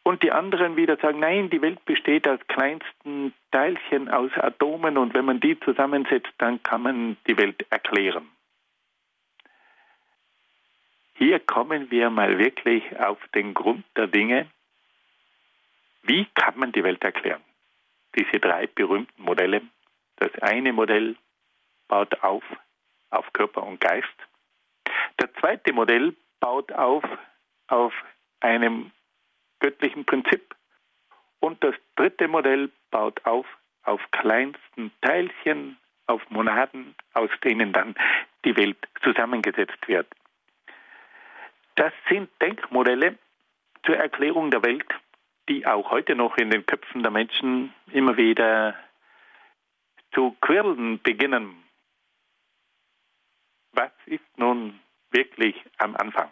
Und 0.04 0.24
die 0.24 0.32
anderen 0.32 0.76
wieder 0.78 0.98
sagen, 0.98 1.20
nein, 1.20 1.50
die 1.50 1.62
Welt 1.62 1.84
besteht 1.86 2.28
aus 2.28 2.40
kleinsten 2.48 3.34
Teilchen, 3.52 4.10
aus 4.10 4.32
Atomen 4.36 4.98
und 4.98 5.14
wenn 5.14 5.26
man 5.26 5.40
die 5.40 5.60
zusammensetzt, 5.60 6.34
dann 6.40 6.62
kann 6.64 6.82
man 6.82 7.18
die 7.28 7.38
Welt 7.38 7.66
erklären. 7.70 8.28
Hier 11.16 11.40
kommen 11.40 11.92
wir 11.92 12.10
mal 12.10 12.40
wirklich 12.40 12.84
auf 13.00 13.20
den 13.36 13.54
Grund 13.54 13.86
der 13.96 14.08
Dinge. 14.08 14.48
Wie 16.02 16.26
kann 16.34 16.58
man 16.58 16.72
die 16.72 16.84
Welt 16.84 17.04
erklären? 17.04 17.42
Diese 18.16 18.40
drei 18.40 18.66
berühmten 18.66 19.22
Modelle. 19.22 19.62
Das 20.16 20.34
eine 20.42 20.74
Modell 20.74 21.16
baut 21.88 22.24
auf 22.24 22.44
auf 23.12 23.32
Körper 23.34 23.64
und 23.64 23.80
Geist. 23.80 24.08
Das 25.18 25.30
zweite 25.40 25.74
Modell 25.74 26.16
baut 26.40 26.72
auf 26.72 27.04
auf 27.68 27.94
einem 28.40 28.92
göttlichen 29.62 30.04
Prinzip. 30.04 30.56
Und 31.40 31.64
das 31.64 31.76
dritte 31.96 32.28
Modell 32.28 32.70
baut 32.92 33.26
auf 33.26 33.46
auf 33.84 34.02
kleinsten 34.12 34.92
Teilchen, 35.02 35.78
auf 36.08 36.22
Monaden, 36.30 36.96
aus 37.14 37.30
denen 37.44 37.74
dann 37.74 37.96
die 38.46 38.56
Welt 38.58 38.78
zusammengesetzt 39.04 39.88
wird. 39.88 40.08
Das 41.76 41.94
sind 42.10 42.30
Denkmodelle 42.42 43.18
zur 43.86 43.98
Erklärung 43.98 44.52
der 44.52 44.64
Welt, 44.64 44.88
die 45.50 45.66
auch 45.66 45.90
heute 45.92 46.16
noch 46.16 46.38
in 46.38 46.50
den 46.50 46.66
Köpfen 46.66 47.02
der 47.02 47.12
Menschen 47.12 47.74
immer 47.92 48.18
wieder 48.18 48.76
zu 50.14 50.36
quirlen 50.42 51.02
beginnen. 51.02 51.64
Was 53.72 53.92
ist 54.06 54.38
nun 54.38 54.80
wirklich 55.12 55.56
am 55.78 55.96
Anfang? 55.96 56.30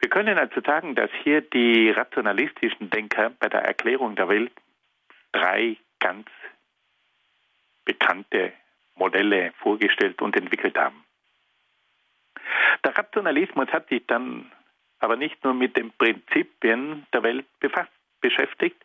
Wir 0.00 0.08
können 0.08 0.38
also 0.38 0.60
sagen, 0.62 0.94
dass 0.94 1.10
hier 1.22 1.42
die 1.42 1.90
rationalistischen 1.90 2.90
Denker 2.90 3.30
bei 3.38 3.48
der 3.48 3.62
Erklärung 3.62 4.16
der 4.16 4.28
Welt 4.28 4.52
drei 5.32 5.76
ganz 5.98 6.26
bekannte 7.84 8.52
Modelle 8.94 9.52
vorgestellt 9.58 10.20
und 10.22 10.36
entwickelt 10.36 10.76
haben. 10.78 11.04
Der 12.84 12.96
Rationalismus 12.96 13.68
hat 13.68 13.88
sich 13.88 14.06
dann 14.06 14.50
aber 15.00 15.16
nicht 15.16 15.42
nur 15.44 15.54
mit 15.54 15.76
den 15.76 15.90
Prinzipien 15.92 17.06
der 17.12 17.22
Welt 17.22 17.46
befasst, 17.60 17.92
beschäftigt, 18.20 18.82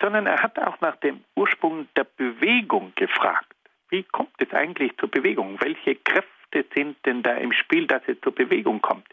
sondern 0.00 0.26
er 0.26 0.42
hat 0.42 0.58
auch 0.58 0.80
nach 0.80 0.96
dem 0.96 1.24
Ursprung 1.34 1.88
der 1.96 2.04
Bewegung 2.04 2.92
gefragt. 2.94 3.54
Wie 3.88 4.04
kommt 4.04 4.34
es 4.38 4.52
eigentlich 4.52 4.96
zur 4.98 5.10
Bewegung? 5.10 5.60
Welche 5.60 5.96
Kräfte 5.96 6.64
sind 6.74 7.04
denn 7.04 7.22
da 7.22 7.34
im 7.34 7.52
Spiel, 7.52 7.86
dass 7.86 8.02
es 8.06 8.20
zur 8.20 8.34
Bewegung 8.34 8.80
kommt? 8.80 9.06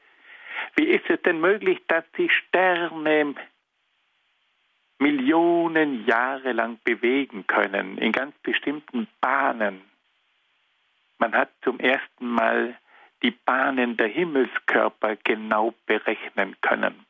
Wie 0.76 0.88
ist 0.88 1.10
es 1.10 1.22
denn 1.24 1.40
möglich, 1.40 1.82
dass 1.88 2.04
die 2.18 2.30
Sterne 2.30 3.36
Millionen 5.00 6.06
Jahre 6.06 6.52
lang 6.52 6.80
bewegen 6.84 7.48
können 7.48 7.98
in 7.98 8.12
ganz 8.12 8.36
bestimmten 8.40 9.08
Bahnen? 9.22 9.82
Man 11.18 11.34
hat 11.34 11.50
zum 11.64 11.80
ersten 11.80 12.28
Mal 12.28 12.78
die 13.24 13.32
Bahnen 13.32 13.98
der 13.98 14.08
Himmelskörper 14.08 15.18
genau 15.18 15.74
berechnen 15.86 16.56
können. 16.62 17.06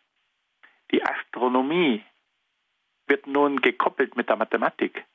Die 0.92 1.04
Astronomie 1.04 2.04
wird 3.08 3.28
nun 3.28 3.62
gekoppelt 3.62 4.16
mit 4.16 4.30
der 4.30 4.36
Mathematik. 4.36 5.06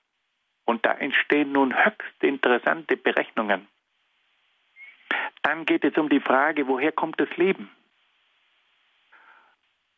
Und 0.64 0.85
da 0.87 0.93
entstehen 0.93 1.53
nun 1.53 1.75
höchst 1.75 2.22
interessante 2.22 2.97
Berechnungen. 2.97 3.66
Dann 5.43 5.66
geht 5.66 5.85
es 5.85 5.97
um 5.97 6.09
die 6.09 6.20
Frage, 6.20 6.66
woher 6.68 6.93
kommt 6.93 7.20
das 7.20 7.29
Leben? 7.37 7.70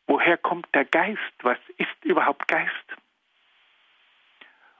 Woher 0.07 0.37
kommt 0.37 0.73
der 0.73 0.85
Geist? 0.85 1.19
Was 1.43 1.59
ist 1.77 2.03
überhaupt 2.03 2.47
Geist? 2.47 2.71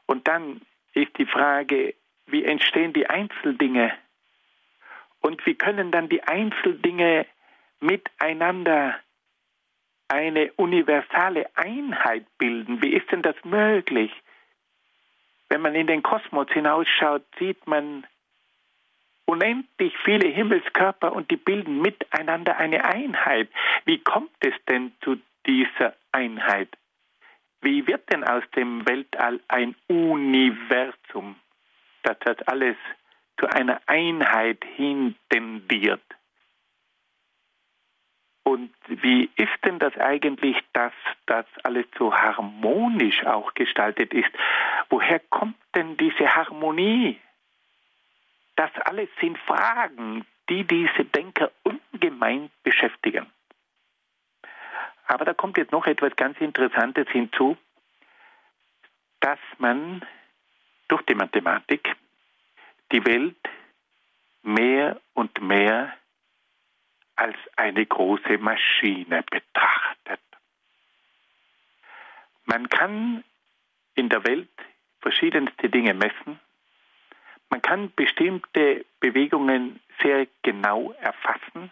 Und 0.05 0.28
dann 0.28 0.61
ist 0.93 1.17
die 1.17 1.25
Frage, 1.25 1.93
wie 2.25 2.45
entstehen 2.45 2.93
die 2.93 3.07
Einzeldinge? 3.09 3.93
Und 5.19 5.45
wie 5.45 5.55
können 5.55 5.91
dann 5.91 6.09
die 6.09 6.23
Einzeldinge 6.23 7.25
miteinander 7.80 8.97
eine 10.07 10.53
universale 10.53 11.49
Einheit 11.55 12.25
bilden? 12.38 12.82
Wie 12.82 12.93
ist 12.93 13.11
denn 13.11 13.21
das 13.21 13.36
möglich? 13.43 14.11
Wenn 15.49 15.61
man 15.61 15.75
in 15.75 15.88
den 15.88 16.03
Kosmos 16.03 16.47
hinausschaut, 16.51 17.23
sieht 17.38 17.67
man 17.67 18.05
unendlich 19.28 19.93
viele 20.03 20.28
Himmelskörper 20.30 21.13
und 21.13 21.30
die 21.30 21.38
bilden 21.38 21.82
miteinander 21.82 22.57
eine 22.57 22.86
Einheit. 22.86 23.49
Wie 23.86 23.99
kommt 23.99 24.32
es 24.39 24.53
denn 24.67 24.93
zu 25.01 25.17
dieser 25.45 25.93
Einheit? 26.11 26.69
Wie 27.61 27.86
wird 27.86 28.11
denn 28.11 28.23
aus 28.23 28.43
dem 28.55 28.88
Weltall 28.88 29.39
ein 29.47 29.75
Universum, 29.88 31.36
das 32.03 32.17
alles 32.47 32.78
zu 33.39 33.47
einer 33.47 33.82
Einheit 33.86 34.63
hin 34.75 35.15
tendiert? 35.30 36.01
Und 38.43 38.71
wie 38.88 39.30
ist 39.36 39.65
denn 39.65 39.78
das 39.78 39.97
eigentlich, 39.97 40.55
dass 40.71 40.93
das 41.25 41.45
alles 41.63 41.86
so 41.97 42.13
harmonisch 42.15 43.25
auch 43.25 43.53
gestaltet 43.55 44.13
ist? 44.13 44.30
Woher 44.89 45.19
kommt 45.19 45.57
denn 45.75 45.97
diese 45.97 46.34
Harmonie? 46.34 47.19
Das 48.58 48.72
alles 48.86 49.08
sind 49.22 49.38
Fragen, 49.38 50.26
die 50.49 50.66
diese 50.66 51.05
Denker 51.05 51.51
ungemein 51.64 52.49
beschäftigen. 52.64 53.32
Aber 55.05 55.26
da 55.26 55.34
kommt 55.34 55.58
jetzt 55.58 55.72
noch 55.72 55.86
etwas 55.86 56.16
ganz 56.16 56.41
Interessantes 56.41 57.08
hinzu, 57.10 57.55
dass 59.20 59.39
man 59.60 60.03
durch 60.88 61.03
die 61.03 61.16
Mathematik 61.16 61.95
die 62.91 63.05
Welt 63.05 63.38
mehr 64.41 64.99
und 65.14 65.39
mehr 65.39 65.93
als 67.16 67.38
eine 67.55 67.86
große 67.86 68.39
Maschine 68.39 69.24
betrachtet. 69.30 70.22
Man 72.45 72.70
kann 72.70 73.24
in 73.93 74.10
der 74.10 74.26
Welt 74.26 74.49
verschiedenste 74.99 75.70
Dinge 75.70 75.93
messen. 75.93 76.39
Man 77.50 77.62
kann 77.62 77.91
bestimmte 77.95 78.86
Bewegungen 79.00 79.80
sehr 80.02 80.28
genau 80.43 80.91
erfassen. 81.00 81.72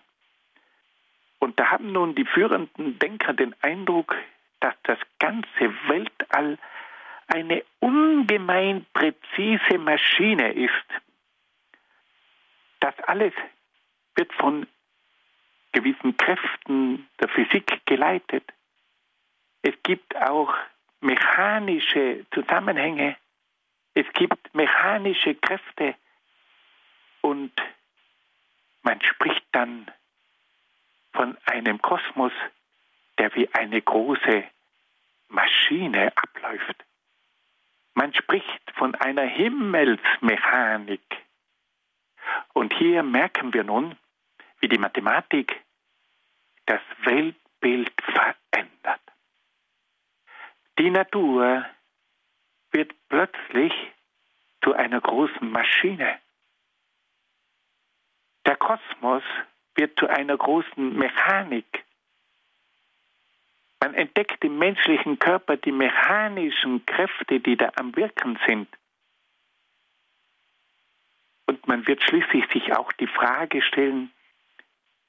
Und 1.40 1.60
da 1.60 1.72
haben 1.72 1.92
nun 1.92 2.16
die 2.16 2.26
führenden 2.26 2.98
Denker 3.00 3.34
den 3.34 3.56
Eindruck, 3.62 4.16
dass 4.62 4.74
das 4.84 5.00
ganze 5.20 5.74
Weltall 5.88 6.58
eine 7.28 7.64
ungemein 7.80 8.86
präzise 8.94 9.78
Maschine 9.78 10.54
ist. 10.54 10.72
Das 12.80 12.98
alles 13.02 13.34
wird 14.16 14.32
von 14.34 14.68
gewissen 15.72 16.16
Kräften 16.18 17.08
der 17.20 17.28
Physik 17.30 17.82
geleitet. 17.86 18.44
Es 19.62 19.74
gibt 19.84 20.16
auch 20.16 20.54
mechanische 21.02 22.26
Zusammenhänge. 22.32 23.18
Es 23.96 24.06
gibt 24.14 24.54
mechanische 24.54 25.36
Kräfte. 25.36 25.96
Und 27.22 27.54
man 28.84 29.02
spricht 29.02 29.46
dann 29.54 29.89
von 31.14 31.38
einem 31.46 31.82
Kosmos, 31.82 32.34
der 33.18 33.34
wie 33.36 33.50
eine 33.54 33.82
große 33.82 34.43
Maschine 35.30 36.12
abläuft. 36.16 36.76
Man 37.93 38.14
spricht 38.14 38.72
von 38.76 38.93
einer 38.96 39.24
Himmelsmechanik. 39.24 41.02
Und 42.54 42.74
hier 42.74 43.02
merken 43.02 43.54
wir 43.54 43.64
nun, 43.64 43.98
wie 44.60 44.68
die 44.68 44.78
Mathematik 44.78 45.64
das 46.66 46.82
Weltbild 47.04 47.93
verändert. 48.02 49.02
Die 50.78 50.89
Natur 50.89 51.66
wird 52.76 52.94
plötzlich 53.08 53.74
zu 54.62 54.74
einer 54.74 55.00
großen 55.00 55.50
Maschine. 55.50 56.20
Der 58.46 58.58
Kosmos 58.58 59.24
wird 59.76 59.98
zu 59.98 60.08
einer 60.08 60.38
großen 60.38 60.94
Mechanik. 60.98 61.86
Man 63.80 63.94
entdeckt 63.94 64.44
im 64.44 64.58
menschlichen 64.58 65.20
Körper 65.20 65.56
die 65.56 65.72
mechanischen 65.72 66.86
Kräfte, 66.86 67.40
die 67.40 67.56
da 67.56 67.72
am 67.78 67.96
Wirken 67.96 68.38
sind. 68.46 68.68
Und 71.46 71.66
man 71.68 71.88
wird 71.88 72.04
schließlich 72.04 72.46
sich 72.52 72.76
auch 72.76 72.92
die 72.94 73.08
Frage 73.08 73.62
stellen, 73.62 74.12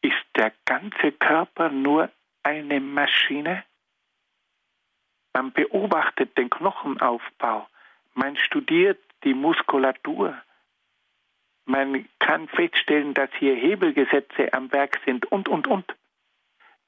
ist 0.02 0.24
der 0.36 0.52
ganze 0.66 1.10
Körper 1.10 1.70
nur 1.70 2.10
eine 2.44 2.80
Maschine? 2.80 3.64
Man 5.36 5.52
beobachtet 5.52 6.38
den 6.38 6.48
Knochenaufbau, 6.48 7.68
man 8.14 8.38
studiert 8.38 8.98
die 9.22 9.34
Muskulatur, 9.34 10.34
man 11.66 12.08
kann 12.18 12.48
feststellen, 12.48 13.12
dass 13.12 13.28
hier 13.38 13.54
Hebelgesetze 13.54 14.54
am 14.54 14.72
Werk 14.72 14.98
sind 15.04 15.30
und, 15.30 15.50
und, 15.50 15.66
und. 15.66 15.94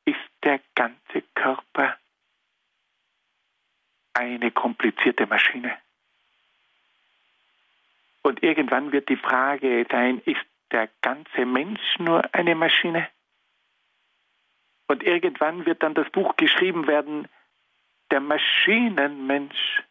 Ist 0.07 0.31
der 0.45 0.61
ganze 0.75 1.21
Körper 1.35 1.99
eine 4.15 4.51
komplizierte 4.51 5.27
Maschine? 5.27 5.77
Und 8.23 8.43
irgendwann 8.43 8.93
wird 8.93 9.11
die 9.11 9.17
Frage 9.17 9.87
sein, 9.91 10.23
ist 10.25 10.47
der 10.73 10.89
ganze 11.03 11.45
Mensch 11.45 11.99
nur 11.99 12.23
eine 12.35 12.55
Maschine? 12.55 13.11
Und 14.87 15.03
irgendwann 15.03 15.67
wird 15.67 15.83
dann 15.83 15.93
das 15.93 16.09
Buch 16.09 16.35
geschrieben 16.39 16.87
werden, 16.87 17.29
der 18.11 18.21
Maschinenmensch. 18.21 19.83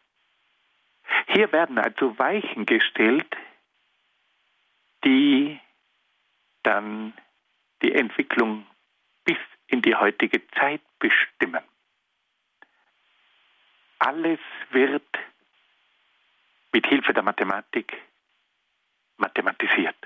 Hier 1.28 1.50
werden 1.52 1.78
also 1.78 2.18
Weichen 2.18 2.66
gestellt, 2.66 3.36
die 5.04 5.60
dann 6.62 7.14
die 7.82 7.92
Entwicklung 7.92 8.66
bis 9.24 9.38
in 9.68 9.82
die 9.82 9.94
heutige 9.94 10.46
Zeit 10.48 10.82
bestimmen. 10.98 11.62
Alles 13.98 14.40
wird 14.70 15.06
mit 16.72 16.86
Hilfe 16.86 17.12
der 17.12 17.22
Mathematik 17.22 17.96
mathematisiert. 19.16 19.96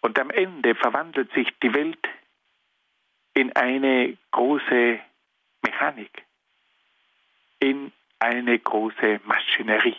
Und 0.00 0.18
am 0.18 0.30
Ende 0.30 0.74
verwandelt 0.74 1.32
sich 1.32 1.48
die 1.62 1.74
Welt 1.74 2.08
in 3.34 3.54
eine 3.56 4.16
große 4.30 5.00
Mechanik, 5.62 6.22
in 7.58 7.92
eine 8.18 8.58
große 8.58 9.20
Maschinerie. 9.24 9.96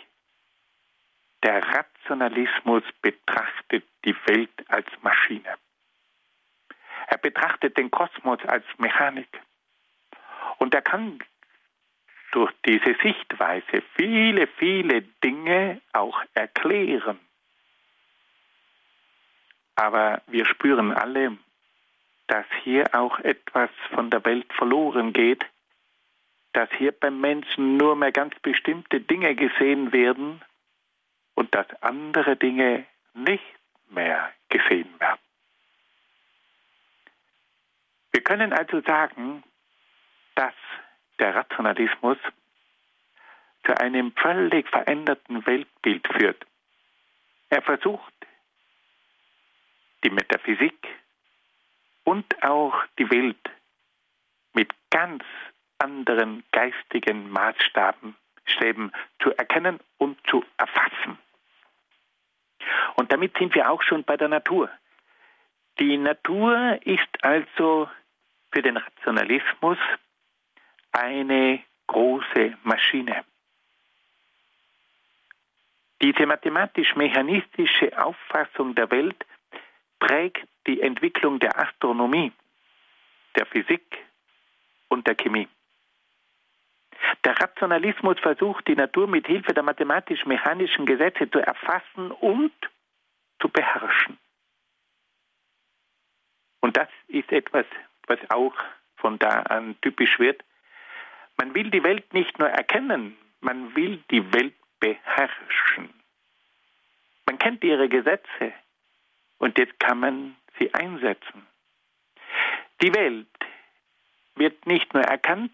Der 1.42 1.62
Rationalismus 1.62 2.82
betrachtet 3.00 3.84
die 4.04 4.16
Welt 4.26 4.50
als 4.68 4.86
Maschine. 5.02 5.56
Er 7.06 7.18
betrachtet 7.18 7.76
den 7.76 7.90
Kosmos 7.90 8.40
als 8.44 8.64
Mechanik. 8.78 9.28
Und 10.58 10.74
er 10.74 10.82
kann 10.82 11.20
durch 12.32 12.52
diese 12.66 12.94
Sichtweise 13.02 13.82
viele, 13.96 14.46
viele 14.58 15.02
Dinge 15.24 15.80
auch 15.92 16.22
erklären. 16.34 17.18
Aber 19.76 20.22
wir 20.26 20.44
spüren 20.44 20.92
alle, 20.92 21.38
dass 22.26 22.44
hier 22.62 22.94
auch 22.94 23.18
etwas 23.20 23.70
von 23.94 24.10
der 24.10 24.24
Welt 24.24 24.52
verloren 24.52 25.12
geht, 25.12 25.46
dass 26.58 26.72
hier 26.72 26.90
beim 26.90 27.20
Menschen 27.20 27.76
nur 27.76 27.94
mehr 27.94 28.10
ganz 28.10 28.34
bestimmte 28.40 29.00
Dinge 29.00 29.36
gesehen 29.36 29.92
werden 29.92 30.42
und 31.36 31.54
dass 31.54 31.68
andere 31.82 32.36
Dinge 32.36 32.84
nicht 33.14 33.44
mehr 33.90 34.32
gesehen 34.48 34.92
werden. 34.98 35.20
Wir 38.10 38.22
können 38.22 38.52
also 38.52 38.80
sagen, 38.80 39.44
dass 40.34 40.54
der 41.20 41.36
Rationalismus 41.36 42.18
zu 43.64 43.80
einem 43.80 44.10
völlig 44.16 44.68
veränderten 44.68 45.46
Weltbild 45.46 46.08
führt. 46.08 46.44
Er 47.50 47.62
versucht, 47.62 48.14
die 50.02 50.10
Metaphysik 50.10 50.88
und 52.02 52.42
auch 52.42 52.74
die 52.98 53.08
Welt 53.12 53.48
mit 54.54 54.72
ganz 54.90 55.22
anderen 55.78 56.44
geistigen 56.52 57.30
Maßstaben 57.30 58.16
zu 59.22 59.30
erkennen 59.36 59.78
und 59.98 60.18
zu 60.28 60.44
erfassen. 60.56 61.18
Und 62.96 63.12
damit 63.12 63.36
sind 63.38 63.54
wir 63.54 63.70
auch 63.70 63.82
schon 63.82 64.04
bei 64.04 64.16
der 64.16 64.28
Natur. 64.28 64.70
Die 65.78 65.96
Natur 65.96 66.78
ist 66.84 67.22
also 67.22 67.88
für 68.50 68.62
den 68.62 68.76
Rationalismus 68.76 69.78
eine 70.92 71.62
große 71.86 72.56
Maschine. 72.64 73.24
Diese 76.00 76.26
mathematisch-mechanistische 76.26 77.96
Auffassung 78.02 78.74
der 78.74 78.90
Welt 78.90 79.24
prägt 79.98 80.48
die 80.66 80.80
Entwicklung 80.80 81.38
der 81.38 81.58
Astronomie, 81.58 82.32
der 83.36 83.46
Physik 83.46 83.98
und 84.88 85.06
der 85.06 85.14
Chemie. 85.16 85.48
Der 87.24 87.40
Rationalismus 87.40 88.18
versucht, 88.20 88.66
die 88.68 88.76
Natur 88.76 89.06
mit 89.06 89.26
Hilfe 89.26 89.54
der 89.54 89.62
mathematisch-mechanischen 89.62 90.86
Gesetze 90.86 91.30
zu 91.30 91.38
erfassen 91.38 92.10
und 92.10 92.52
zu 93.40 93.48
beherrschen. 93.48 94.18
Und 96.60 96.76
das 96.76 96.88
ist 97.08 97.30
etwas, 97.32 97.66
was 98.06 98.18
auch 98.30 98.54
von 98.96 99.18
da 99.18 99.42
an 99.42 99.76
typisch 99.80 100.18
wird. 100.18 100.42
Man 101.36 101.54
will 101.54 101.70
die 101.70 101.84
Welt 101.84 102.12
nicht 102.12 102.38
nur 102.38 102.48
erkennen, 102.48 103.16
man 103.40 103.74
will 103.76 104.02
die 104.10 104.32
Welt 104.32 104.54
beherrschen. 104.80 105.90
Man 107.26 107.38
kennt 107.38 107.62
ihre 107.62 107.88
Gesetze 107.88 108.52
und 109.38 109.58
jetzt 109.58 109.78
kann 109.78 110.00
man 110.00 110.36
sie 110.58 110.72
einsetzen. 110.74 111.46
Die 112.82 112.94
Welt 112.94 113.26
wird 114.34 114.66
nicht 114.66 114.94
nur 114.94 115.02
erkannt, 115.02 115.52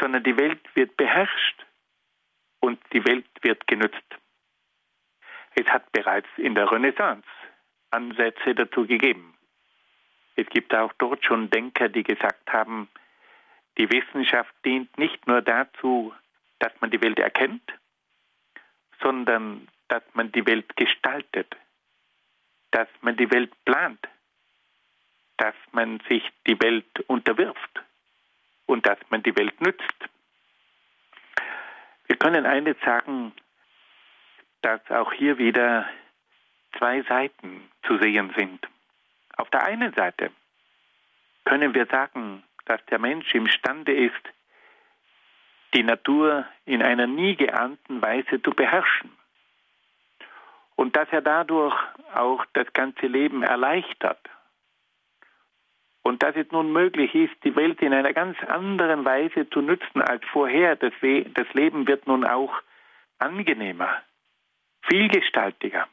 sondern 0.00 0.22
die 0.22 0.36
Welt 0.36 0.60
wird 0.74 0.96
beherrscht 0.96 1.64
und 2.60 2.80
die 2.92 3.04
Welt 3.06 3.26
wird 3.42 3.66
genützt. 3.66 4.02
Es 5.54 5.66
hat 5.66 5.90
bereits 5.92 6.28
in 6.36 6.54
der 6.54 6.70
Renaissance 6.70 7.26
Ansätze 7.90 8.54
dazu 8.54 8.86
gegeben. 8.86 9.34
Es 10.36 10.48
gibt 10.48 10.74
auch 10.74 10.92
dort 10.98 11.24
schon 11.24 11.50
Denker, 11.50 11.88
die 11.88 12.02
gesagt 12.02 12.52
haben, 12.52 12.88
die 13.78 13.90
Wissenschaft 13.90 14.52
dient 14.64 14.96
nicht 14.98 15.26
nur 15.26 15.42
dazu, 15.42 16.12
dass 16.58 16.72
man 16.80 16.90
die 16.90 17.00
Welt 17.02 17.18
erkennt, 17.18 17.72
sondern 19.00 19.68
dass 19.88 20.02
man 20.14 20.32
die 20.32 20.46
Welt 20.46 20.76
gestaltet, 20.76 21.54
dass 22.72 22.88
man 23.00 23.16
die 23.16 23.30
Welt 23.30 23.52
plant, 23.64 24.00
dass 25.36 25.54
man 25.72 26.00
sich 26.08 26.24
die 26.46 26.60
Welt 26.60 27.00
unterwirft 27.06 27.82
und 28.66 28.86
dass 28.86 28.98
man 29.10 29.22
die 29.22 29.36
Welt 29.36 29.60
nützt. 29.60 30.08
Wir 32.06 32.16
können 32.16 32.46
eines 32.46 32.76
sagen, 32.84 33.32
dass 34.62 34.80
auch 34.90 35.12
hier 35.12 35.38
wieder 35.38 35.88
zwei 36.78 37.02
Seiten 37.02 37.68
zu 37.86 37.98
sehen 37.98 38.32
sind. 38.36 38.66
Auf 39.36 39.50
der 39.50 39.62
einen 39.64 39.92
Seite 39.94 40.30
können 41.44 41.74
wir 41.74 41.86
sagen, 41.86 42.42
dass 42.64 42.84
der 42.86 42.98
Mensch 42.98 43.34
imstande 43.34 43.92
ist, 43.92 44.22
die 45.74 45.82
Natur 45.82 46.46
in 46.64 46.82
einer 46.82 47.06
nie 47.06 47.36
geahnten 47.36 48.00
Weise 48.00 48.40
zu 48.42 48.52
beherrschen 48.52 49.12
und 50.76 50.96
dass 50.96 51.08
er 51.10 51.22
dadurch 51.22 51.74
auch 52.14 52.44
das 52.52 52.72
ganze 52.72 53.06
Leben 53.06 53.42
erleichtert 53.42 54.20
und 56.04 56.22
dass 56.22 56.36
es 56.36 56.52
nun 56.52 56.70
möglich 56.70 57.14
ist, 57.14 57.32
die 57.44 57.56
Welt 57.56 57.80
in 57.80 57.94
einer 57.94 58.12
ganz 58.12 58.36
anderen 58.44 59.06
Weise 59.06 59.48
zu 59.48 59.62
nützen 59.62 60.02
als 60.02 60.22
vorher. 60.26 60.76
Das, 60.76 60.92
das 61.00 61.54
Leben 61.54 61.88
wird 61.88 62.06
nun 62.06 62.24
auch 62.24 62.52
angenehmer, 63.18 64.02
vielgestaltiger. 64.82 65.88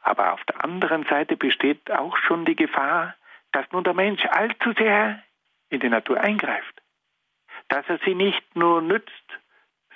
Aber 0.00 0.32
auf 0.32 0.42
der 0.44 0.64
anderen 0.64 1.04
Seite 1.04 1.36
besteht 1.36 1.90
auch 1.90 2.16
schon 2.16 2.46
die 2.46 2.56
Gefahr, 2.56 3.14
dass 3.52 3.70
nun 3.70 3.84
der 3.84 3.92
Mensch 3.92 4.24
allzu 4.24 4.72
sehr 4.72 5.22
in 5.68 5.80
die 5.80 5.90
Natur 5.90 6.18
eingreift. 6.18 6.80
Dass 7.68 7.86
er 7.88 7.98
sie 7.98 8.14
nicht 8.14 8.56
nur 8.56 8.80
nützt, 8.80 9.12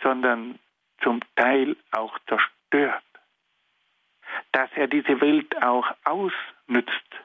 sondern 0.03 0.59
zum 1.03 1.20
Teil 1.36 1.76
auch 1.92 2.18
zerstört. 2.28 3.03
Dass 4.53 4.68
er 4.74 4.88
diese 4.88 5.22
Welt 5.22 5.62
auch 5.62 5.86
ausnützt 6.05 7.16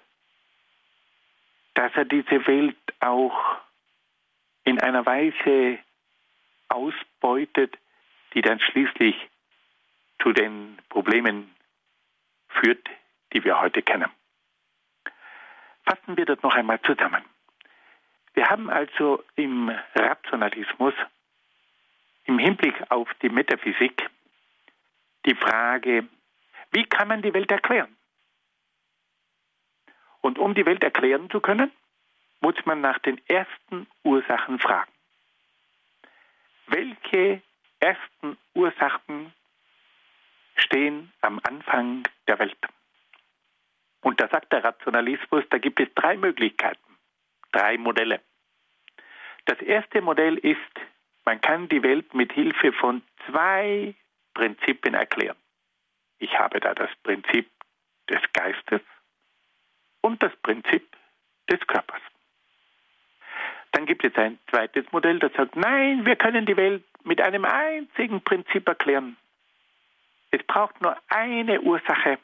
dass 1.76 1.94
er 1.96 2.06
diese 2.06 2.46
Welt 2.48 2.78
auch 3.00 3.58
in 4.64 4.80
einer 4.80 5.06
Weise 5.06 5.78
ausbeutet, 6.70 7.78
die 8.34 8.42
dann 8.42 8.60
schließlich 8.60 9.16
zu 10.22 10.34
den 10.34 10.78
Problemen 10.90 11.54
führt, 12.48 12.90
die 13.34 13.44
wir 13.44 13.62
heute 13.62 13.82
kennen. 13.82 14.10
Fassen 15.86 16.18
wir 16.18 16.26
das 16.26 16.42
noch 16.42 16.56
einmal 16.56 16.82
zusammen. 16.82 17.24
Wir 18.34 18.50
haben 18.50 18.70
also 18.70 19.24
im 19.36 19.70
Rationalismus 19.94 20.94
im 22.26 22.40
Hinblick 22.40 22.76
auf 22.90 23.08
die 23.22 23.30
Metaphysik 23.30 24.10
die 25.26 25.36
Frage, 25.36 26.08
wie 26.72 26.86
kann 26.86 27.08
man 27.08 27.22
die 27.22 27.34
Welt 27.34 27.52
erklären? 27.52 27.96
Und 30.26 30.40
um 30.40 30.56
die 30.56 30.66
Welt 30.66 30.84
erklären 30.84 31.30
zu 31.30 31.40
können, 31.40 31.72
muss 32.42 32.56
man 32.66 32.82
nach 32.82 32.98
den 32.98 33.22
ersten 33.28 33.86
Ursachen 34.02 34.58
fragen. 34.58 34.92
Welche 36.66 37.44
ersten 37.80 38.36
Ursachen 38.56 39.32
stehen 40.56 41.14
am 41.22 41.40
Anfang 41.44 42.08
der 42.28 42.40
Welt? 42.40 42.58
Und 44.02 44.20
da 44.20 44.28
sagt 44.30 44.52
der 44.52 44.64
Rationalismus, 44.64 45.44
da 45.52 45.60
gibt 45.60 45.80
es 45.80 45.94
drei 45.94 46.18
Möglichkeiten, 46.18 46.98
drei 47.52 47.78
Modelle. 47.78 48.20
Das 49.46 49.60
erste 49.60 50.02
Modell 50.02 50.40
ist, 50.40 50.74
man 51.24 51.40
kann 51.40 51.70
die 51.70 51.84
Welt 51.84 52.16
mit 52.16 52.34
Hilfe 52.34 52.74
von 52.74 53.04
zwei 53.28 53.94
Prinzipien 54.34 54.96
erklären. 54.96 55.38
Ich 56.18 56.34
habe 56.40 56.60
da 56.60 56.74
das 56.74 56.90
Prinzip 57.04 57.48
des 58.10 58.22
Geistes 58.34 58.82
und 60.06 60.22
das 60.22 60.36
Prinzip 60.44 60.86
des 61.50 61.60
Körpers. 61.66 62.02
Dann 63.72 63.88
gibt 63.88 64.06
es 64.06 64.16
ein 64.16 64.38
zweites 64.52 64.86
Modell, 64.92 65.18
das 65.18 65.34
sagt, 65.34 65.56
nein, 65.56 66.06
wir 66.06 66.16
können 66.16 66.46
die 66.46 66.56
Welt 66.56 66.84
mit 67.04 67.20
einem 67.22 67.44
einzigen 67.44 68.22
Prinzip 68.22 68.68
erklären. 68.68 69.18
Es 70.30 70.44
braucht 70.44 70.80
nur 70.82 70.96
eine 71.10 71.60
Ursache 71.60 72.20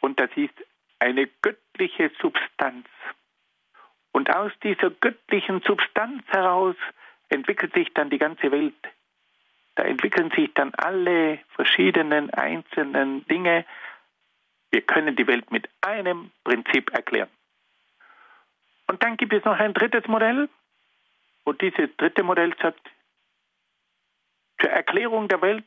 und 0.00 0.18
das 0.18 0.30
ist 0.34 0.54
eine 0.98 1.28
göttliche 1.40 2.10
Substanz. 2.20 2.88
Und 4.10 4.34
aus 4.34 4.50
dieser 4.64 4.90
göttlichen 4.90 5.62
Substanz 5.62 6.24
heraus 6.28 6.74
entwickelt 7.28 7.74
sich 7.74 7.94
dann 7.94 8.10
die 8.10 8.18
ganze 8.18 8.50
Welt. 8.50 8.74
Da 9.76 9.84
entwickeln 9.84 10.32
sich 10.34 10.52
dann 10.54 10.74
alle 10.74 11.38
verschiedenen 11.54 12.30
einzelnen 12.30 13.24
Dinge 13.28 13.64
wir 14.76 14.82
können 14.82 15.16
die 15.16 15.26
Welt 15.26 15.50
mit 15.50 15.70
einem 15.80 16.30
Prinzip 16.44 16.92
erklären. 16.92 17.30
Und 18.88 19.02
dann 19.02 19.16
gibt 19.16 19.32
es 19.32 19.42
noch 19.42 19.58
ein 19.58 19.72
drittes 19.72 20.06
Modell. 20.06 20.50
Und 21.44 21.62
dieses 21.62 21.88
dritte 21.96 22.22
Modell 22.22 22.54
sagt, 22.60 22.86
zur 24.60 24.68
Erklärung 24.68 25.28
der 25.28 25.40
Welt 25.40 25.64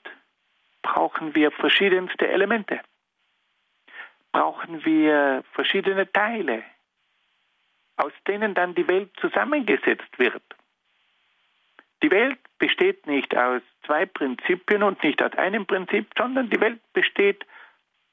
brauchen 0.83 1.33
wir 1.33 1.49
verschiedenste 1.49 2.27
Elemente. 2.27 2.81
Brauchen 4.31 4.85
wir 4.85 5.43
verschiedene 5.53 6.11
Teile, 6.11 6.63
aus 7.97 8.13
denen 8.27 8.53
dann 8.53 8.75
die 8.75 8.87
Welt 8.87 9.09
zusammengesetzt 9.19 10.19
wird. 10.19 10.43
Die 12.03 12.11
Welt 12.11 12.37
besteht 12.59 13.07
nicht 13.07 13.35
aus 13.35 13.63
zwei 13.87 14.05
Prinzipien 14.05 14.83
und 14.83 15.01
nicht 15.01 15.19
aus 15.23 15.33
einem 15.33 15.65
Prinzip, 15.65 16.11
sondern 16.15 16.51
die 16.51 16.61
Welt 16.61 16.79
besteht 16.93 17.43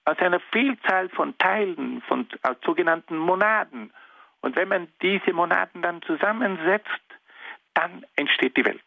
aus 0.07 0.19
einer 0.19 0.41
Vielzahl 0.53 1.09
von 1.11 1.37
Teilen, 1.37 2.01
von 2.03 2.27
aus 2.43 2.57
sogenannten 2.65 3.19
Monaden. 3.19 3.93
Und 4.41 4.57
wenn 4.57 4.69
man 4.69 4.89
diese 5.03 5.33
Monaden 5.33 5.83
dann 5.83 6.01
zusammensetzt, 6.03 6.89
dann 7.75 8.07
entsteht 8.15 8.57
die 8.57 8.65
Welt. 8.65 8.85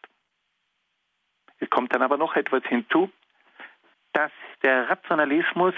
Es 1.58 1.68
kommt 1.68 1.94
dann 1.94 2.02
aber 2.02 2.16
noch 2.16 2.34
etwas 2.36 2.64
hinzu, 2.64 3.10
dass 4.14 4.32
der 4.62 4.88
Rationalismus 4.88 5.74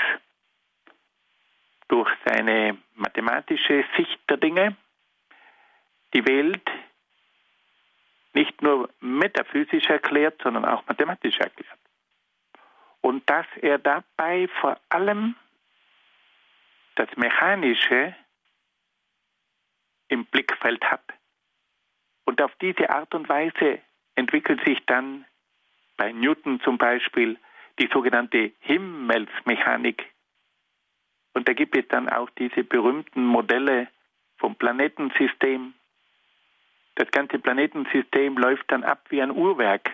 durch 1.88 2.10
seine 2.24 2.78
mathematische 2.94 3.84
Sicht 3.96 4.20
der 4.30 4.36
Dinge 4.36 4.76
die 6.14 6.24
Welt 6.24 6.70
nicht 8.32 8.62
nur 8.62 8.88
metaphysisch 9.00 9.86
erklärt, 9.86 10.40
sondern 10.42 10.64
auch 10.64 10.86
mathematisch 10.86 11.38
erklärt. 11.38 11.81
Und 13.02 13.28
dass 13.28 13.46
er 13.60 13.78
dabei 13.78 14.48
vor 14.60 14.80
allem 14.88 15.36
das 16.94 17.08
Mechanische 17.16 18.14
im 20.08 20.24
Blickfeld 20.26 20.82
hat. 20.84 21.04
Und 22.24 22.40
auf 22.40 22.52
diese 22.60 22.90
Art 22.90 23.14
und 23.14 23.28
Weise 23.28 23.80
entwickelt 24.14 24.64
sich 24.64 24.78
dann 24.86 25.24
bei 25.96 26.12
Newton 26.12 26.60
zum 26.60 26.78
Beispiel 26.78 27.38
die 27.78 27.88
sogenannte 27.92 28.52
Himmelsmechanik. 28.60 30.04
Und 31.34 31.48
da 31.48 31.54
gibt 31.54 31.76
es 31.76 31.88
dann 31.88 32.08
auch 32.08 32.28
diese 32.30 32.62
berühmten 32.62 33.24
Modelle 33.24 33.88
vom 34.36 34.54
Planetensystem. 34.56 35.72
Das 36.96 37.10
ganze 37.10 37.38
Planetensystem 37.38 38.36
läuft 38.36 38.70
dann 38.70 38.84
ab 38.84 39.06
wie 39.08 39.22
ein 39.22 39.30
Uhrwerk. 39.30 39.90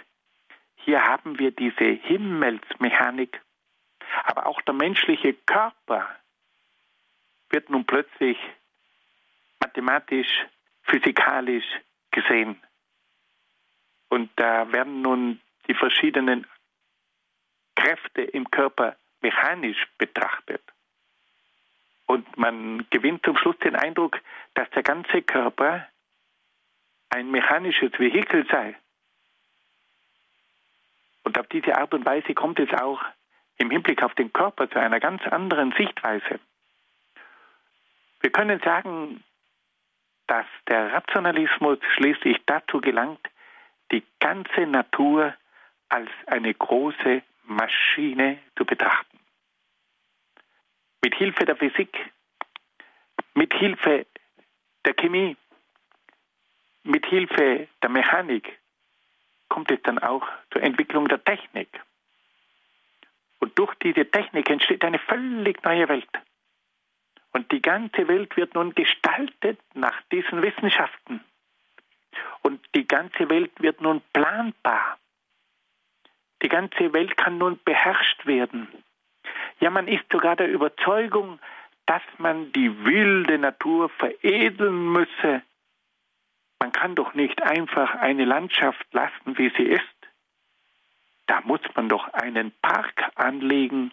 Hier 0.89 1.05
haben 1.07 1.39
wir 1.39 1.51
diese 1.51 1.85
Himmelsmechanik. 1.85 3.43
Aber 4.25 4.47
auch 4.47 4.63
der 4.63 4.73
menschliche 4.73 5.35
Körper 5.35 6.09
wird 7.51 7.69
nun 7.69 7.85
plötzlich 7.85 8.39
mathematisch, 9.61 10.47
physikalisch 10.85 11.67
gesehen. 12.11 12.59
Und 14.09 14.31
da 14.37 14.73
werden 14.73 15.03
nun 15.03 15.43
die 15.67 15.75
verschiedenen 15.75 16.47
Kräfte 17.77 18.23
im 18.23 18.51
Körper 18.51 18.97
mechanisch 19.21 19.87
betrachtet. 19.99 20.63
Und 22.07 22.39
man 22.39 22.87
gewinnt 22.89 23.27
zum 23.27 23.37
Schluss 23.37 23.59
den 23.59 23.77
Eindruck, 23.77 24.19
dass 24.55 24.71
der 24.71 24.85
ganze 24.85 25.21
Körper 25.21 25.87
ein 27.11 27.31
mechanisches 27.31 27.93
Vehikel 27.99 28.47
sei. 28.51 28.75
Diese 31.53 31.77
Art 31.77 31.95
und 31.95 32.05
Weise 32.05 32.35
kommt 32.35 32.59
es 32.59 32.73
auch 32.73 33.01
im 33.57 33.71
Hinblick 33.71 34.03
auf 34.03 34.15
den 34.15 34.33
Körper 34.33 34.71
zu 34.71 34.79
einer 34.79 35.01
ganz 35.01 35.23
anderen 35.27 35.73
Sichtweise. 35.73 36.41
Wir 38.21 38.31
können 38.31 38.61
sagen, 38.61 39.23
dass 40.27 40.47
der 40.69 40.93
Rationalismus 40.93 41.79
schließlich 41.95 42.39
dazu 42.47 42.81
gelangt, 42.81 43.21
die 43.91 44.05
ganze 44.21 44.67
Natur 44.67 45.35
als 45.89 46.11
eine 46.27 46.53
große 46.53 47.23
Maschine 47.45 48.39
zu 48.57 48.65
betrachten. 48.65 49.19
Mit 51.03 51.15
Hilfe 51.15 51.47
der 51.47 51.57
Physik, 51.57 51.97
mit 53.35 53.55
Hilfe 53.55 54.07
der 54.85 54.95
Chemie, 54.95 55.37
mit 56.83 57.07
Hilfe 57.07 57.69
der 57.83 57.89
Mechanik 57.89 58.59
kommt 59.49 59.71
es 59.71 59.83
dann 59.83 59.99
auch 59.99 60.27
zur 60.53 60.63
Entwicklung 60.63 61.09
der 61.09 61.23
Technik. 61.23 61.69
Und 63.41 63.59
durch 63.59 63.75
diese 63.77 64.11
Technik 64.11 64.51
entsteht 64.51 64.85
eine 64.85 64.99
völlig 64.99 65.63
neue 65.63 65.89
Welt. 65.89 66.09
Und 67.33 67.51
die 67.53 67.63
ganze 67.63 68.09
Welt 68.09 68.37
wird 68.37 68.55
nun 68.55 68.75
gestaltet 68.75 69.61
nach 69.75 70.01
diesen 70.11 70.43
Wissenschaften. 70.43 71.23
Und 72.43 72.61
die 72.75 72.89
ganze 72.89 73.29
Welt 73.29 73.53
wird 73.61 73.81
nun 73.81 74.01
planbar. 74.13 74.99
Die 76.43 76.49
ganze 76.49 76.93
Welt 76.93 77.17
kann 77.17 77.39
nun 77.39 77.59
beherrscht 77.65 78.27
werden. 78.27 78.69
Ja, 79.61 79.71
man 79.71 79.89
ist 79.89 80.05
sogar 80.11 80.37
der 80.37 80.49
Überzeugung, 80.49 81.39
dass 81.87 82.03
man 82.19 82.53
die 82.53 82.85
wilde 82.85 83.39
Natur 83.39 83.89
veredeln 83.89 84.93
müsse. 84.93 85.43
Man 86.61 86.73
kann 86.73 86.95
doch 86.95 87.15
nicht 87.15 87.43
einfach 87.43 87.95
eine 87.95 88.25
Landschaft 88.25 88.87
lassen, 88.93 89.39
wie 89.39 89.51
sie 89.57 89.65
ist. 89.65 89.85
Da 91.27 91.41
muss 91.43 91.61
man 91.75 91.89
doch 91.89 92.13
einen 92.13 92.53
Park 92.63 93.11
anlegen. 93.15 93.93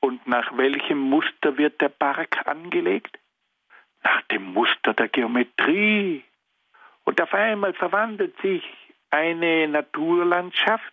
Und 0.00 0.26
nach 0.26 0.56
welchem 0.56 0.98
Muster 0.98 1.56
wird 1.56 1.80
der 1.80 1.88
Park 1.88 2.46
angelegt? 2.46 3.18
Nach 4.02 4.20
dem 4.22 4.52
Muster 4.52 4.94
der 4.94 5.08
Geometrie. 5.08 6.24
Und 7.04 7.20
auf 7.20 7.32
einmal 7.32 7.72
verwandelt 7.72 8.36
sich 8.42 8.64
eine 9.10 9.68
Naturlandschaft 9.68 10.92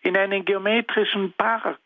in 0.00 0.16
einen 0.16 0.44
geometrischen 0.44 1.32
Park. 1.32 1.78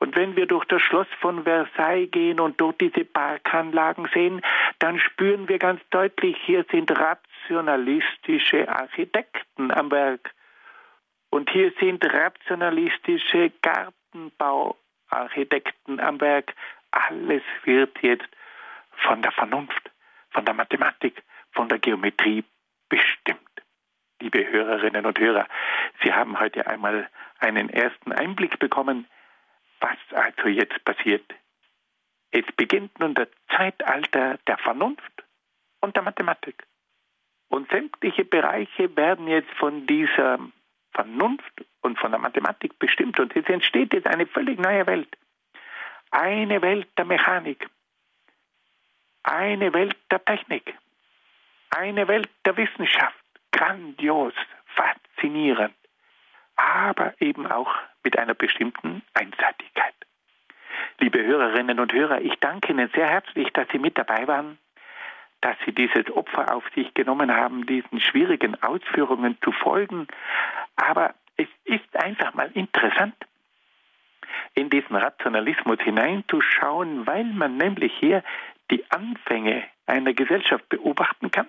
Und 0.00 0.16
wenn 0.16 0.34
wir 0.34 0.46
durch 0.46 0.64
das 0.64 0.82
Schloss 0.82 1.06
von 1.20 1.44
Versailles 1.44 2.10
gehen 2.10 2.40
und 2.40 2.60
dort 2.60 2.80
diese 2.80 3.04
Parkanlagen 3.04 4.08
sehen, 4.14 4.40
dann 4.78 4.98
spüren 4.98 5.46
wir 5.48 5.58
ganz 5.58 5.82
deutlich, 5.90 6.38
hier 6.44 6.64
sind 6.70 6.90
rationalistische 6.90 8.66
Architekten 8.68 9.70
am 9.70 9.90
Werk. 9.90 10.32
Und 11.28 11.50
hier 11.50 11.72
sind 11.78 12.02
rationalistische 12.02 13.52
Gartenbauarchitekten 13.60 16.00
am 16.00 16.18
Werk. 16.20 16.54
Alles 16.90 17.42
wird 17.64 18.02
jetzt 18.02 18.28
von 18.92 19.20
der 19.20 19.32
Vernunft, 19.32 19.90
von 20.30 20.46
der 20.46 20.54
Mathematik, 20.54 21.22
von 21.52 21.68
der 21.68 21.78
Geometrie 21.78 22.42
bestimmt 22.88 23.40
liebe 24.20 24.50
Hörerinnen 24.50 25.06
und 25.06 25.18
Hörer. 25.18 25.46
Sie 26.02 26.12
haben 26.12 26.38
heute 26.38 26.66
einmal 26.66 27.08
einen 27.38 27.70
ersten 27.70 28.12
Einblick 28.12 28.58
bekommen, 28.58 29.06
was 29.80 29.98
also 30.12 30.48
jetzt 30.48 30.84
passiert. 30.84 31.24
Es 32.30 32.44
beginnt 32.56 32.98
nun 33.00 33.14
das 33.14 33.28
Zeitalter 33.54 34.38
der 34.46 34.58
Vernunft 34.58 35.24
und 35.80 35.96
der 35.96 36.02
Mathematik. 36.02 36.64
Und 37.48 37.68
sämtliche 37.70 38.24
Bereiche 38.24 38.94
werden 38.96 39.26
jetzt 39.26 39.50
von 39.58 39.86
dieser 39.86 40.38
Vernunft 40.92 41.64
und 41.80 41.98
von 41.98 42.12
der 42.12 42.20
Mathematik 42.20 42.78
bestimmt. 42.78 43.18
Und 43.18 43.34
es 43.34 43.46
entsteht 43.46 43.92
jetzt 43.92 44.06
eine 44.06 44.26
völlig 44.26 44.58
neue 44.58 44.86
Welt. 44.86 45.16
Eine 46.12 46.62
Welt 46.62 46.88
der 46.96 47.04
Mechanik. 47.04 47.68
Eine 49.24 49.72
Welt 49.72 49.96
der 50.10 50.24
Technik. 50.24 50.74
Eine 51.70 52.06
Welt 52.06 52.30
der 52.44 52.56
Wissenschaft 52.56 53.20
grandios, 53.60 54.32
faszinierend, 54.74 55.74
aber 56.56 57.14
eben 57.20 57.46
auch 57.46 57.70
mit 58.02 58.18
einer 58.18 58.34
bestimmten 58.34 59.02
Einseitigkeit. 59.14 59.94
Liebe 60.98 61.24
Hörerinnen 61.24 61.80
und 61.80 61.92
Hörer, 61.92 62.20
ich 62.20 62.34
danke 62.40 62.72
Ihnen 62.72 62.90
sehr 62.94 63.08
herzlich, 63.08 63.48
dass 63.52 63.68
Sie 63.72 63.78
mit 63.78 63.96
dabei 63.96 64.26
waren, 64.26 64.58
dass 65.40 65.56
Sie 65.64 65.72
dieses 65.72 66.10
Opfer 66.10 66.54
auf 66.54 66.64
sich 66.74 66.92
genommen 66.94 67.34
haben, 67.34 67.66
diesen 67.66 68.00
schwierigen 68.00 68.62
Ausführungen 68.62 69.38
zu 69.42 69.52
folgen. 69.52 70.06
Aber 70.76 71.14
es 71.36 71.48
ist 71.64 71.96
einfach 71.96 72.34
mal 72.34 72.50
interessant, 72.52 73.14
in 74.54 74.68
diesen 74.68 74.96
Rationalismus 74.96 75.80
hineinzuschauen, 75.80 77.06
weil 77.06 77.24
man 77.24 77.56
nämlich 77.56 77.92
hier 77.98 78.22
die 78.70 78.84
Anfänge 78.90 79.64
einer 79.86 80.12
Gesellschaft 80.12 80.68
beobachten 80.68 81.30
kann, 81.30 81.48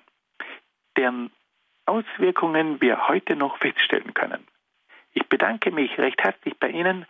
deren 0.97 1.31
Auswirkungen 1.85 2.81
wir 2.81 3.07
heute 3.07 3.35
noch 3.35 3.57
feststellen 3.57 4.13
können. 4.13 4.47
Ich 5.13 5.27
bedanke 5.27 5.71
mich 5.71 5.97
recht 5.97 6.21
herzlich 6.23 6.57
bei 6.59 6.69
Ihnen 6.69 7.05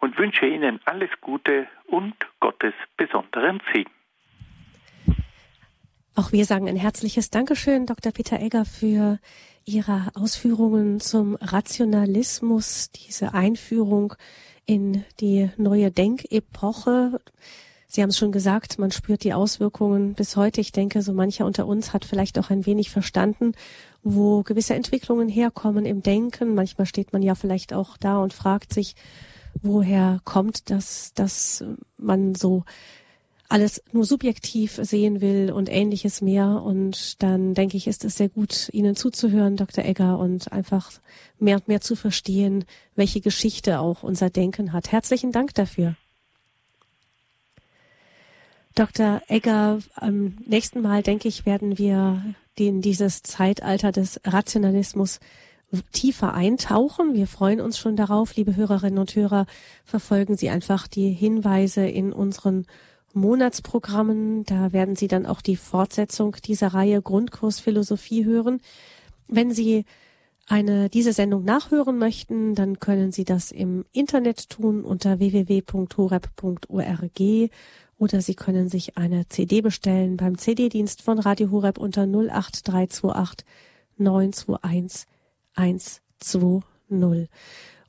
und 0.00 0.18
wünsche 0.18 0.46
Ihnen 0.46 0.80
alles 0.84 1.10
Gute 1.20 1.66
und 1.86 2.14
Gottes 2.40 2.74
besonderen 2.96 3.60
Segen. 3.72 3.90
Auch 6.14 6.32
wir 6.32 6.46
sagen 6.46 6.68
ein 6.68 6.76
herzliches 6.76 7.30
Dankeschön, 7.30 7.84
Dr. 7.84 8.10
Peter 8.10 8.40
Egger, 8.40 8.64
für 8.64 9.18
Ihre 9.66 10.08
Ausführungen 10.14 11.00
zum 11.00 11.34
Rationalismus, 11.36 12.90
diese 12.90 13.34
Einführung 13.34 14.14
in 14.64 15.04
die 15.20 15.50
neue 15.56 15.90
Denkepoche. 15.90 17.20
Sie 17.86 18.02
haben 18.02 18.10
es 18.10 18.18
schon 18.18 18.32
gesagt, 18.32 18.78
man 18.78 18.90
spürt 18.90 19.24
die 19.24 19.34
Auswirkungen 19.34 20.14
bis 20.14 20.36
heute. 20.36 20.60
Ich 20.60 20.72
denke, 20.72 21.02
so 21.02 21.12
mancher 21.12 21.46
unter 21.46 21.66
uns 21.66 21.92
hat 21.92 22.04
vielleicht 22.04 22.38
auch 22.38 22.50
ein 22.50 22.64
wenig 22.66 22.90
verstanden, 22.90 23.52
wo 24.08 24.44
gewisse 24.44 24.74
Entwicklungen 24.74 25.28
herkommen 25.28 25.84
im 25.84 26.00
Denken. 26.00 26.54
Manchmal 26.54 26.86
steht 26.86 27.12
man 27.12 27.22
ja 27.22 27.34
vielleicht 27.34 27.72
auch 27.72 27.96
da 27.96 28.18
und 28.18 28.32
fragt 28.32 28.72
sich, 28.72 28.94
woher 29.62 30.20
kommt 30.22 30.70
das, 30.70 31.12
dass 31.14 31.64
man 31.98 32.36
so 32.36 32.62
alles 33.48 33.82
nur 33.90 34.04
subjektiv 34.04 34.78
sehen 34.80 35.20
will 35.20 35.50
und 35.50 35.68
ähnliches 35.68 36.20
mehr. 36.20 36.62
Und 36.62 37.20
dann 37.20 37.54
denke 37.54 37.76
ich, 37.76 37.88
ist 37.88 38.04
es 38.04 38.16
sehr 38.16 38.28
gut, 38.28 38.68
Ihnen 38.72 38.94
zuzuhören, 38.94 39.56
Dr. 39.56 39.84
Egger, 39.84 40.20
und 40.20 40.52
einfach 40.52 40.92
mehr 41.40 41.56
und 41.56 41.66
mehr 41.66 41.80
zu 41.80 41.96
verstehen, 41.96 42.64
welche 42.94 43.20
Geschichte 43.20 43.80
auch 43.80 44.04
unser 44.04 44.30
Denken 44.30 44.72
hat. 44.72 44.92
Herzlichen 44.92 45.32
Dank 45.32 45.52
dafür. 45.54 45.96
Dr. 48.76 49.22
Egger, 49.26 49.80
am 49.94 50.36
nächsten 50.46 50.82
Mal, 50.82 51.02
denke 51.02 51.28
ich, 51.28 51.46
werden 51.46 51.78
wir 51.78 52.22
in 52.58 52.82
dieses 52.82 53.22
Zeitalter 53.22 53.90
des 53.90 54.20
Rationalismus 54.22 55.18
tiefer 55.92 56.34
eintauchen. 56.34 57.14
Wir 57.14 57.26
freuen 57.26 57.62
uns 57.62 57.78
schon 57.78 57.96
darauf, 57.96 58.36
liebe 58.36 58.54
Hörerinnen 58.54 58.98
und 58.98 59.16
Hörer. 59.16 59.46
Verfolgen 59.84 60.36
Sie 60.36 60.50
einfach 60.50 60.88
die 60.88 61.10
Hinweise 61.10 61.86
in 61.86 62.12
unseren 62.12 62.66
Monatsprogrammen. 63.14 64.44
Da 64.44 64.74
werden 64.74 64.94
Sie 64.94 65.08
dann 65.08 65.24
auch 65.24 65.40
die 65.40 65.56
Fortsetzung 65.56 66.36
dieser 66.44 66.68
Reihe 66.68 67.00
Grundkurs 67.00 67.60
Philosophie 67.60 68.26
hören. 68.26 68.60
Wenn 69.26 69.52
Sie 69.52 69.86
eine, 70.46 70.90
diese 70.90 71.14
Sendung 71.14 71.44
nachhören 71.44 71.96
möchten, 71.96 72.54
dann 72.54 72.78
können 72.78 73.10
Sie 73.10 73.24
das 73.24 73.52
im 73.52 73.86
Internet 73.92 74.50
tun 74.50 74.84
unter 74.84 75.18
www.horeb.org 75.18 75.90
oder 77.98 78.20
Sie 78.20 78.34
können 78.34 78.68
sich 78.68 78.96
eine 78.96 79.28
CD 79.28 79.62
bestellen 79.62 80.16
beim 80.16 80.36
CD-Dienst 80.38 81.02
von 81.02 81.18
Radio 81.18 81.50
Horeb 81.50 81.78
unter 81.78 82.02
08328 82.02 83.46
921 83.98 85.06
120. 85.54 87.28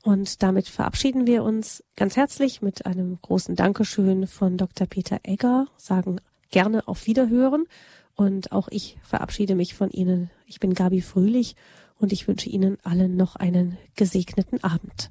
Und 0.02 0.42
damit 0.42 0.68
verabschieden 0.68 1.26
wir 1.26 1.42
uns 1.42 1.84
ganz 1.96 2.16
herzlich 2.16 2.62
mit 2.62 2.86
einem 2.86 3.18
großen 3.20 3.56
Dankeschön 3.56 4.26
von 4.26 4.56
Dr. 4.56 4.86
Peter 4.86 5.20
Egger, 5.22 5.66
sagen 5.76 6.20
gerne 6.50 6.88
auf 6.88 7.06
Wiederhören. 7.06 7.66
Und 8.14 8.52
auch 8.52 8.68
ich 8.68 8.98
verabschiede 9.02 9.54
mich 9.54 9.74
von 9.74 9.90
Ihnen. 9.90 10.30
Ich 10.46 10.60
bin 10.60 10.74
Gabi 10.74 11.02
Fröhlich 11.02 11.54
und 11.98 12.12
ich 12.12 12.26
wünsche 12.26 12.48
Ihnen 12.48 12.78
allen 12.82 13.16
noch 13.16 13.36
einen 13.36 13.76
gesegneten 13.96 14.64
Abend. 14.64 15.10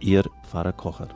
Ihr 0.00 0.24
Pfarrer 0.42 0.72
Kocher. 0.72 1.08